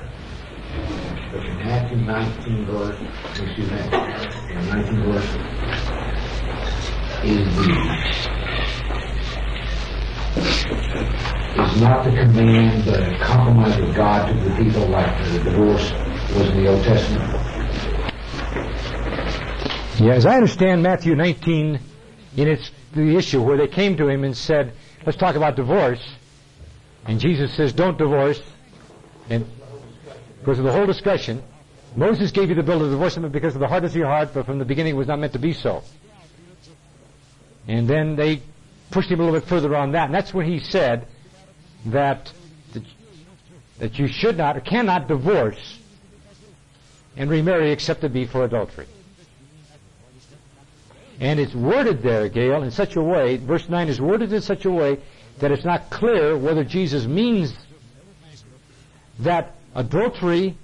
that 1.31 1.43
in 1.45 1.57
Matthew 1.59 1.97
19 1.97 2.65
verse, 2.65 3.01
excuse 3.29 3.71
me, 3.71 3.77
in 4.49 4.65
19 4.67 5.03
verse, 5.03 5.25
is 7.23 7.55
the 7.55 7.61
is 11.61 11.81
not 11.81 12.03
the 12.03 12.11
command 12.11 12.87
a 12.87 13.17
compromise 13.19 13.77
with 13.79 13.95
God 13.95 14.27
to 14.27 14.49
the 14.49 14.55
people 14.63 14.87
like 14.87 15.17
the 15.23 15.39
divorce 15.39 15.91
was 16.35 16.49
in 16.49 16.63
the 16.63 16.67
Old 16.69 16.83
Testament? 16.83 17.31
Yeah, 19.99 20.13
as 20.13 20.25
I 20.25 20.35
understand 20.35 20.83
Matthew 20.83 21.15
19, 21.15 21.79
in 22.37 22.47
its 22.47 22.71
the 22.93 23.15
issue 23.15 23.41
where 23.41 23.55
they 23.55 23.67
came 23.67 23.95
to 23.97 24.09
him 24.09 24.25
and 24.25 24.35
said, 24.35 24.73
"Let's 25.05 25.17
talk 25.17 25.35
about 25.35 25.55
divorce," 25.55 26.05
and 27.05 27.19
Jesus 27.19 27.53
says, 27.53 27.71
"Don't 27.71 27.97
divorce," 27.97 28.41
and 29.29 29.45
because 30.41 30.59
of 30.59 30.65
the 30.65 30.71
whole 30.71 30.85
discussion, 30.85 31.41
Moses 31.95 32.31
gave 32.31 32.49
you 32.49 32.55
the 32.55 32.63
bill 32.63 32.83
of 32.83 32.91
divorce 32.91 33.15
him 33.15 33.29
because 33.29 33.53
of 33.53 33.61
the 33.61 33.67
hardness 33.67 33.93
of 33.93 33.97
your 33.97 34.07
heart, 34.07 34.31
but 34.33 34.45
from 34.45 34.59
the 34.59 34.65
beginning 34.65 34.95
it 34.95 34.97
was 34.97 35.07
not 35.07 35.19
meant 35.19 35.33
to 35.33 35.39
be 35.39 35.53
so. 35.53 35.83
And 37.67 37.87
then 37.87 38.15
they 38.15 38.41
pushed 38.89 39.09
him 39.09 39.19
a 39.19 39.23
little 39.23 39.39
bit 39.39 39.47
further 39.47 39.75
on 39.75 39.91
that, 39.91 40.05
and 40.05 40.13
that's 40.13 40.33
when 40.33 40.45
he 40.45 40.59
said 40.59 41.07
that 41.85 42.31
that 43.79 43.97
you 43.97 44.07
should 44.07 44.37
not 44.37 44.55
or 44.55 44.61
cannot 44.61 45.07
divorce 45.07 45.79
and 47.17 47.29
remarry 47.31 47.71
except 47.71 48.01
to 48.01 48.09
be 48.09 48.25
for 48.25 48.45
adultery. 48.45 48.85
And 51.19 51.39
it's 51.39 51.53
worded 51.55 52.03
there, 52.03 52.29
Gail, 52.29 52.61
in 52.61 52.69
such 52.69 52.95
a 52.95 53.01
way, 53.01 53.37
verse 53.37 53.67
9 53.67 53.89
is 53.89 53.99
worded 53.99 54.31
in 54.33 54.41
such 54.41 54.65
a 54.65 54.71
way 54.71 54.99
that 55.39 55.51
it's 55.51 55.65
not 55.65 55.89
clear 55.89 56.37
whether 56.37 56.63
Jesus 56.63 57.05
means 57.05 57.53
that 59.19 59.55
adultery 59.75 60.57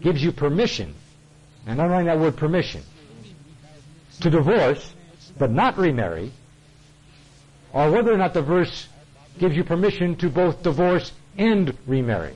gives 0.00 0.22
you 0.22 0.32
permission, 0.32 0.94
and 1.66 1.80
I'm 1.80 1.90
writing 1.90 2.06
that 2.06 2.18
word 2.18 2.36
permission, 2.36 2.82
to 4.20 4.30
divorce, 4.30 4.92
but 5.38 5.50
not 5.50 5.78
remarry, 5.78 6.32
or 7.72 7.90
whether 7.90 8.12
or 8.12 8.16
not 8.16 8.34
the 8.34 8.42
verse 8.42 8.88
gives 9.38 9.56
you 9.56 9.64
permission 9.64 10.16
to 10.16 10.28
both 10.28 10.62
divorce 10.62 11.12
and 11.38 11.76
remarry. 11.86 12.34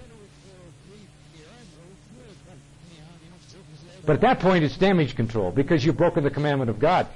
But 4.06 4.14
at 4.14 4.20
that 4.20 4.40
point, 4.40 4.62
it's 4.64 4.76
damage 4.76 5.16
control 5.16 5.50
because 5.50 5.84
you've 5.84 5.96
broken 5.96 6.22
the 6.22 6.30
commandment 6.30 6.70
of 6.70 6.78
God. 6.78 7.08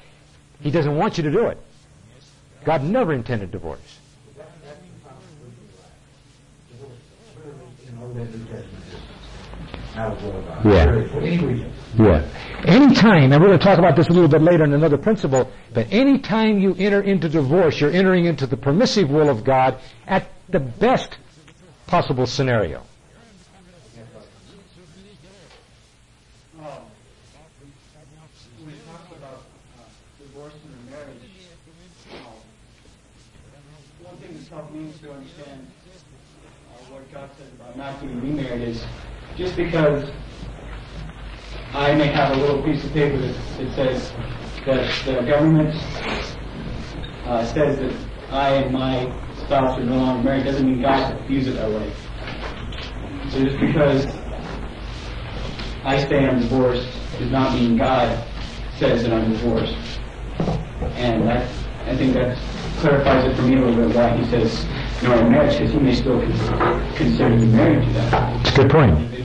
He 0.61 0.71
doesn't 0.73 0.97
want 0.97 1.17
you 1.17 1.25
to 1.25 1.31
do 1.31 1.47
it. 1.47 1.59
God 2.65 2.83
never 2.83 3.13
intended 3.15 3.53
divorce. 3.53 3.99
Yeah. 9.97 11.07
Yeah. 11.99 12.23
Anytime, 12.65 13.33
and 13.33 13.43
we're 13.43 13.49
going 13.49 13.59
to 13.59 13.65
talk 13.65 13.79
about 13.79 13.97
this 13.97 14.09
a 14.09 14.13
little 14.13 14.29
bit 14.29 14.43
later 14.43 14.65
in 14.65 14.73
another 14.73 14.99
principle, 14.99 15.51
but 15.75 15.87
anytime 15.93 16.59
you 16.59 16.75
enter 16.79 17.01
into 17.01 17.29
divorce, 17.29 17.81
you're 17.81 17.91
entering 17.91 18.27
into 18.27 18.47
the 18.47 18.57
permissive 18.57 19.11
will 19.11 19.29
of 19.29 19.45
God 19.45 19.79
at 20.07 20.29
the 20.49 20.61
best 20.61 21.17
possible 21.87 22.27
scenario. 22.27 22.83
Um, 26.61 26.67
we 28.65 28.73
talked 28.87 29.13
about 29.17 29.43
uh, 29.79 29.83
divorce 30.23 30.53
and 30.55 30.91
marriage. 30.91 31.17
Um, 32.13 32.23
one 34.05 34.17
thing 34.19 34.35
that's 34.35 34.49
helped 34.49 34.73
me 34.73 34.93
to 35.03 35.13
understand 35.13 35.67
uh, 36.69 36.93
what 36.93 37.13
God 37.13 37.31
says 37.39 37.49
about 37.59 37.77
not 37.77 38.01
getting 38.01 38.21
remarried 38.21 38.69
is 38.69 38.85
just 39.41 39.57
because 39.57 40.11
I 41.73 41.95
may 41.95 42.09
have 42.09 42.37
a 42.37 42.41
little 42.41 42.63
piece 42.63 42.85
of 42.85 42.93
paper 42.93 43.17
that, 43.17 43.35
that 43.57 43.75
says 43.75 44.13
that 44.67 45.05
the 45.07 45.23
government 45.23 45.75
uh, 47.25 47.47
says 47.47 47.79
that 47.79 47.95
I 48.31 48.51
and 48.57 48.71
my 48.75 49.05
spouse 49.39 49.79
are 49.79 49.83
no 49.83 49.97
longer 49.97 50.23
married 50.23 50.45
doesn't 50.45 50.67
mean 50.67 50.83
God 50.83 51.27
views 51.27 51.47
it 51.47 51.53
that 51.53 51.71
way. 51.71 51.91
So 53.31 53.43
just 53.43 53.59
because 53.59 54.05
I 55.85 56.07
say 56.07 56.27
I'm 56.29 56.41
divorced 56.41 56.87
does 57.19 57.31
not 57.31 57.55
mean 57.55 57.79
God 57.79 58.23
says 58.77 59.05
that 59.05 59.13
I'm 59.15 59.33
divorced. 59.33 59.75
And 60.97 61.27
that, 61.29 61.51
I 61.87 61.97
think 61.97 62.13
that 62.13 62.37
clarifies 62.81 63.25
it 63.25 63.37
for 63.37 63.43
me 63.43 63.57
a 63.57 63.65
little 63.65 63.89
bit 63.89 63.97
why 63.97 64.15
he 64.19 64.25
says 64.29 64.67
no 65.03 65.31
marriage, 65.31 65.59
because 65.59 65.73
he 65.73 65.79
may 65.79 65.95
still 65.95 66.21
consider 66.97 67.39
you 67.39 67.47
married 67.47 67.87
to 67.87 67.93
that 67.95 68.47
It's 68.47 68.59
a 68.59 68.63
good 68.63 68.71
point. 68.71 69.20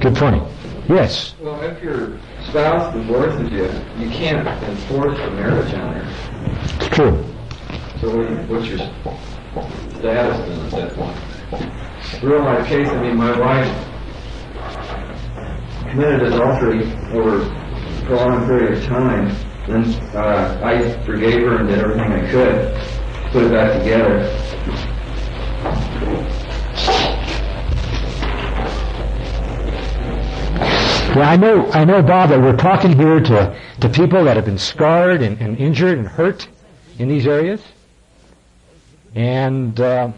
Good 0.00 0.16
point. 0.16 0.42
Yes. 0.88 1.34
Well, 1.40 1.60
if 1.62 1.82
your 1.82 2.18
spouse 2.48 2.94
divorces 2.94 3.50
you, 3.52 3.64
you 4.02 4.10
can't 4.10 4.46
enforce 4.64 5.16
the 5.18 5.30
marriage 5.32 5.74
on 5.74 5.94
her. 5.94 6.56
It's 6.76 6.88
true. 6.88 7.24
So 8.00 8.16
what 8.16 8.28
do 8.28 8.34
you- 8.34 8.40
what's 8.48 8.66
your 8.66 8.78
status 9.98 10.38
then 10.38 10.60
at 10.60 10.70
that 10.70 10.94
point? 10.96 12.22
Real 12.22 12.40
life 12.42 12.66
case, 12.66 12.88
I 12.88 13.02
mean, 13.02 13.16
my 13.16 13.38
wife 13.38 13.86
committed 15.90 16.22
adultery 16.32 16.90
over 17.12 17.42
a 17.42 18.04
prolonged 18.06 18.46
period 18.46 18.78
of 18.78 18.84
time, 18.86 19.36
then 19.68 19.84
uh, 20.16 20.60
I 20.64 20.92
forgave 21.04 21.42
her 21.42 21.56
and 21.58 21.68
did 21.68 21.78
everything 21.78 22.10
I 22.12 22.30
could 22.30 22.54
to 22.74 23.28
put 23.32 23.44
it 23.44 23.52
back 23.52 23.78
together. 23.80 24.28
Yeah, 31.16 31.28
I 31.28 31.36
know, 31.36 31.68
I 31.72 31.84
know, 31.84 32.02
Bob, 32.02 32.30
that 32.30 32.40
we're 32.40 32.56
talking 32.56 32.96
here 32.96 33.18
to, 33.18 33.60
to 33.80 33.88
people 33.88 34.24
that 34.26 34.36
have 34.36 34.44
been 34.44 34.58
scarred 34.58 35.22
and, 35.22 35.40
and 35.40 35.58
injured 35.58 35.98
and 35.98 36.06
hurt 36.06 36.46
in 37.00 37.08
these 37.08 37.26
areas. 37.26 37.60
And 39.16 39.80
uh, 39.80 40.12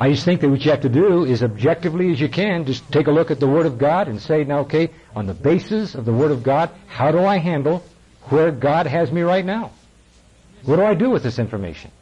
I 0.00 0.10
just 0.10 0.24
think 0.24 0.40
that 0.40 0.48
what 0.48 0.64
you 0.64 0.72
have 0.72 0.80
to 0.80 0.88
do 0.88 1.24
is 1.24 1.44
objectively 1.44 2.10
as 2.10 2.20
you 2.20 2.28
can, 2.28 2.64
just 2.64 2.90
take 2.90 3.06
a 3.06 3.12
look 3.12 3.30
at 3.30 3.38
the 3.38 3.46
Word 3.46 3.66
of 3.66 3.78
God 3.78 4.08
and 4.08 4.20
say, 4.20 4.42
now, 4.42 4.58
okay, 4.60 4.90
on 5.14 5.26
the 5.26 5.34
basis 5.34 5.94
of 5.94 6.06
the 6.06 6.12
Word 6.12 6.32
of 6.32 6.42
God, 6.42 6.70
how 6.88 7.12
do 7.12 7.24
I 7.24 7.38
handle 7.38 7.84
where 8.30 8.50
God 8.50 8.88
has 8.88 9.12
me 9.12 9.22
right 9.22 9.44
now? 9.44 9.70
What 10.64 10.76
do 10.76 10.82
I 10.84 10.94
do 10.94 11.10
with 11.10 11.22
this 11.22 11.38
information? 11.38 11.92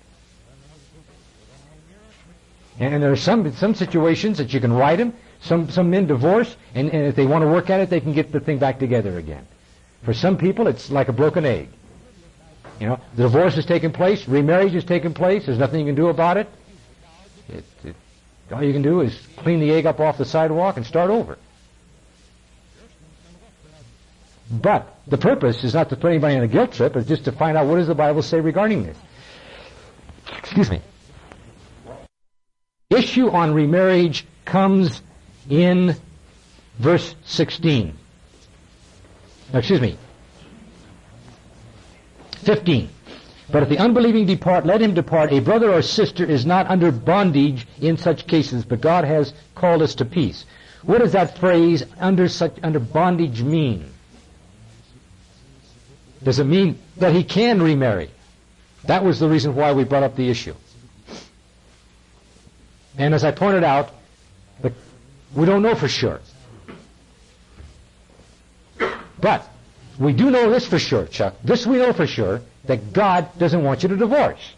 And, 2.79 3.03
there 3.03 3.13
are 3.13 3.17
some 3.17 3.53
some 3.53 3.75
situations 3.75 4.39
that 4.39 4.53
you 4.53 4.61
can 4.61 4.73
write 4.73 4.97
them. 4.97 5.15
Some 5.41 5.71
some 5.71 5.91
men 5.91 6.07
divorce, 6.07 6.57
and, 6.75 6.91
and 6.91 7.07
if 7.07 7.15
they 7.15 7.27
want 7.27 7.43
to 7.43 7.49
work 7.49 7.71
at 7.71 7.81
it, 7.81 7.91
they 7.91 8.01
can 8.01 8.13
get 8.13 8.33
the 8.33 8.41
thing 8.41 8.59
back 8.59 8.79
together 8.79 9.19
again. 9.19 9.47
For 10.03 10.13
some 10.13 10.37
people, 10.37 10.67
it's 10.67 10.91
like 10.91 11.09
a 11.09 11.13
broken 11.13 11.45
egg. 11.45 11.69
You 12.81 12.89
know, 12.89 13.01
the 13.15 13.25
divorce 13.25 13.55
has 13.55 13.67
taken 13.67 13.93
place, 13.93 14.27
remarriage 14.27 14.73
has 14.73 14.85
taken 14.85 15.15
place. 15.15 15.47
There's 15.47 15.59
nothing 15.59 15.81
you 15.81 15.87
can 15.87 15.95
do 15.95 16.09
about 16.09 16.37
it. 16.37 16.49
It, 17.49 17.65
it. 17.85 17.97
All 18.51 18.63
you 18.63 18.73
can 18.73 18.83
do 18.83 19.01
is 19.01 19.17
clean 19.37 19.61
the 19.61 19.71
egg 19.71 19.87
up 19.87 20.01
off 20.01 20.19
the 20.19 20.25
sidewalk 20.25 20.77
and 20.77 20.85
start 20.85 21.11
over. 21.11 21.39
But 24.51 24.99
the 25.07 25.19
purpose 25.19 25.63
is 25.63 25.75
not 25.75 25.91
to 25.91 25.97
put 25.97 26.09
anybody 26.09 26.37
on 26.37 26.43
a 26.43 26.49
guilt 26.49 26.73
trip, 26.73 26.97
it's 26.97 27.09
just 27.09 27.25
to 27.27 27.33
find 27.33 27.57
out 27.57 27.67
what 27.67 27.77
does 27.77 27.87
the 27.87 27.95
Bible 27.95 28.23
say 28.23 28.41
regarding 28.41 28.83
this. 28.83 28.97
Excuse 30.37 30.71
me 30.71 30.81
issue 32.97 33.31
on 33.31 33.55
remarriage 33.55 34.27
comes 34.45 35.03
in 35.49 35.97
verse 36.79 37.15
16. 37.25 37.97
Excuse 39.53 39.81
me. 39.81 39.97
15. 42.45 42.89
But 43.51 43.63
if 43.63 43.69
the 43.69 43.79
unbelieving 43.79 44.27
depart, 44.27 44.67
let 44.67 44.81
him 44.81 44.95
depart. 44.95 45.33
A 45.33 45.41
brother 45.41 45.73
or 45.73 45.83
sister 45.83 46.25
is 46.25 46.47
not 46.47 46.69
under 46.69 46.91
bondage 46.91 47.67
in 47.81 47.97
such 47.97 48.27
cases, 48.27 48.65
but 48.65 48.81
God 48.81 49.05
has 49.05 49.35
called 49.55 49.83
us 49.83 49.95
to 49.97 50.05
peace. 50.05 50.45
What 50.83 50.99
does 50.99 51.13
that 51.13 51.39
phrase 51.39 51.83
under 51.99 52.29
such 52.29 52.57
under 52.63 52.79
bondage 52.79 53.43
mean? 53.43 53.91
Does 56.23 56.39
it 56.39 56.45
mean 56.45 56.79
that 56.97 57.13
he 57.13 57.23
can 57.23 57.63
remarry? 57.63 58.11
That 58.85 59.05
was 59.05 59.21
the 59.21 59.29
reason 59.29 59.55
why 59.55 59.73
we 59.73 59.85
brought 59.85 60.03
up 60.03 60.17
the 60.17 60.29
issue. 60.29 60.55
And 62.99 63.15
as 63.15 63.25
I 63.25 63.31
pointed 63.33 63.65
out, 63.65 63.91
the, 64.61 64.73
we 65.35 65.47
don't 65.47 65.63
know 65.63 65.75
for 65.75 65.89
sure. 65.89 66.21
But 69.21 69.49
we 69.99 70.13
do 70.13 70.31
know 70.31 70.51
this 70.51 70.67
for 70.67 70.79
sure, 70.79 71.07
Chuck. 71.07 71.35
This 71.43 71.67
we 71.67 71.77
know 71.79 71.93
for 71.93 72.07
sure, 72.07 72.41
that 72.65 72.93
God 72.93 73.29
doesn't 73.39 73.63
want 73.63 73.83
you 73.83 73.89
to 73.89 73.97
divorce. 73.97 74.55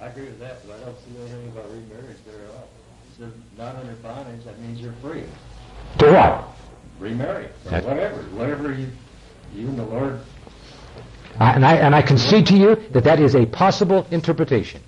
I 0.00 0.06
agree 0.06 0.24
with 0.24 0.40
that, 0.40 0.66
but 0.66 0.76
I 0.76 0.84
don't 0.84 0.98
see 0.98 1.20
anything 1.20 1.48
about 1.48 1.70
remarriage 1.70 2.16
there 2.26 2.44
at 2.44 2.50
all. 2.54 2.68
If 3.12 3.18
they're 3.18 3.30
not 3.56 3.76
under 3.76 3.92
bondage, 3.94 4.44
that 4.44 4.58
means 4.60 4.80
you're 4.80 4.94
free. 5.02 5.24
To 5.98 6.12
what? 6.12 6.48
Remarry, 6.98 7.46
or 7.46 7.70
That- 7.70 7.84
whatever, 7.84 8.16
whatever 8.34 8.72
you, 8.72 8.88
you 9.54 9.68
and 9.68 9.78
the 9.78 9.84
Lord 9.84 10.20
I, 11.38 11.52
and 11.52 11.64
I 11.64 11.76
and 11.76 11.94
I 11.94 12.02
concede 12.02 12.46
to 12.48 12.56
you 12.56 12.76
that 12.92 13.04
that 13.04 13.20
is 13.20 13.34
a 13.34 13.46
possible 13.46 14.06
interpretation. 14.10 14.82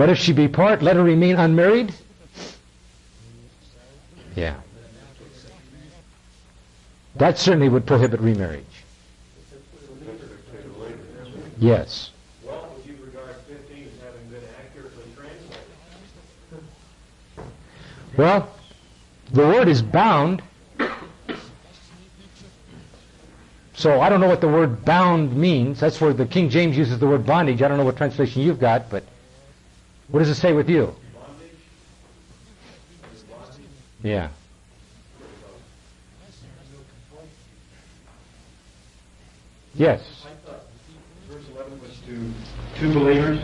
But 0.00 0.08
if 0.08 0.16
she 0.16 0.32
be 0.32 0.48
part, 0.48 0.80
let 0.80 0.96
her 0.96 1.02
remain 1.02 1.36
unmarried. 1.36 1.92
Yeah. 4.34 4.54
That 7.16 7.36
certainly 7.36 7.68
would 7.68 7.84
prohibit 7.84 8.18
remarriage. 8.20 8.64
Yes. 11.58 12.12
Well, 12.42 12.74
would 12.74 12.86
you 12.86 12.96
regard 13.04 13.36
15 13.46 13.76
as 13.76 14.02
having 14.02 14.26
been 14.30 14.40
accurately 14.64 15.04
translated? 15.14 15.58
Well, 18.16 18.48
the 19.34 19.42
word 19.42 19.68
is 19.68 19.82
bound. 19.82 20.42
So 23.74 24.00
I 24.00 24.08
don't 24.08 24.22
know 24.22 24.28
what 24.28 24.40
the 24.40 24.48
word 24.48 24.82
bound 24.82 25.36
means. 25.36 25.78
That's 25.78 26.00
where 26.00 26.14
the 26.14 26.24
King 26.24 26.48
James 26.48 26.78
uses 26.78 26.98
the 26.98 27.06
word 27.06 27.26
bondage. 27.26 27.60
I 27.60 27.68
don't 27.68 27.76
know 27.76 27.84
what 27.84 27.98
translation 27.98 28.40
you've 28.40 28.60
got, 28.60 28.88
but 28.88 29.04
what 30.10 30.20
does 30.20 30.28
it 30.28 30.34
say 30.34 30.52
with 30.52 30.68
you? 30.68 30.94
Yeah. 34.02 34.30
Yes. 39.74 40.26
I 40.26 41.32
verse 41.32 41.44
11 41.54 41.80
was 41.80 41.90
to 42.06 42.32
two 42.78 42.92
believers, 42.92 43.40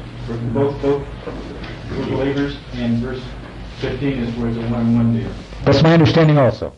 both, 0.52 0.80
both 0.82 1.06
two 1.88 2.06
believers, 2.10 2.56
and 2.74 2.98
verse 2.98 3.22
15 3.80 4.08
is 4.12 4.36
where 4.36 4.48
it's 4.48 4.58
a 4.58 4.62
one-on-one 4.62 5.18
deal. 5.18 5.32
That's 5.64 5.82
my 5.82 5.92
understanding 5.92 6.38
also. 6.38 6.72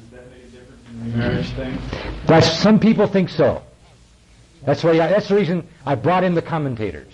Does 0.00 0.10
that 0.10 0.30
make 0.30 0.44
a 0.44 0.46
difference 0.48 0.80
in 0.90 1.12
the 1.12 1.16
marriage 1.16 1.50
thing? 1.50 1.78
That's, 2.26 2.50
some 2.50 2.80
people 2.80 3.06
think 3.06 3.28
so. 3.28 3.62
That's 4.64 4.82
why. 4.82 4.92
I, 4.92 5.08
that's 5.08 5.28
the 5.28 5.36
reason 5.36 5.68
I 5.84 5.94
brought 5.94 6.24
in 6.24 6.34
the 6.34 6.42
commentators. 6.42 7.12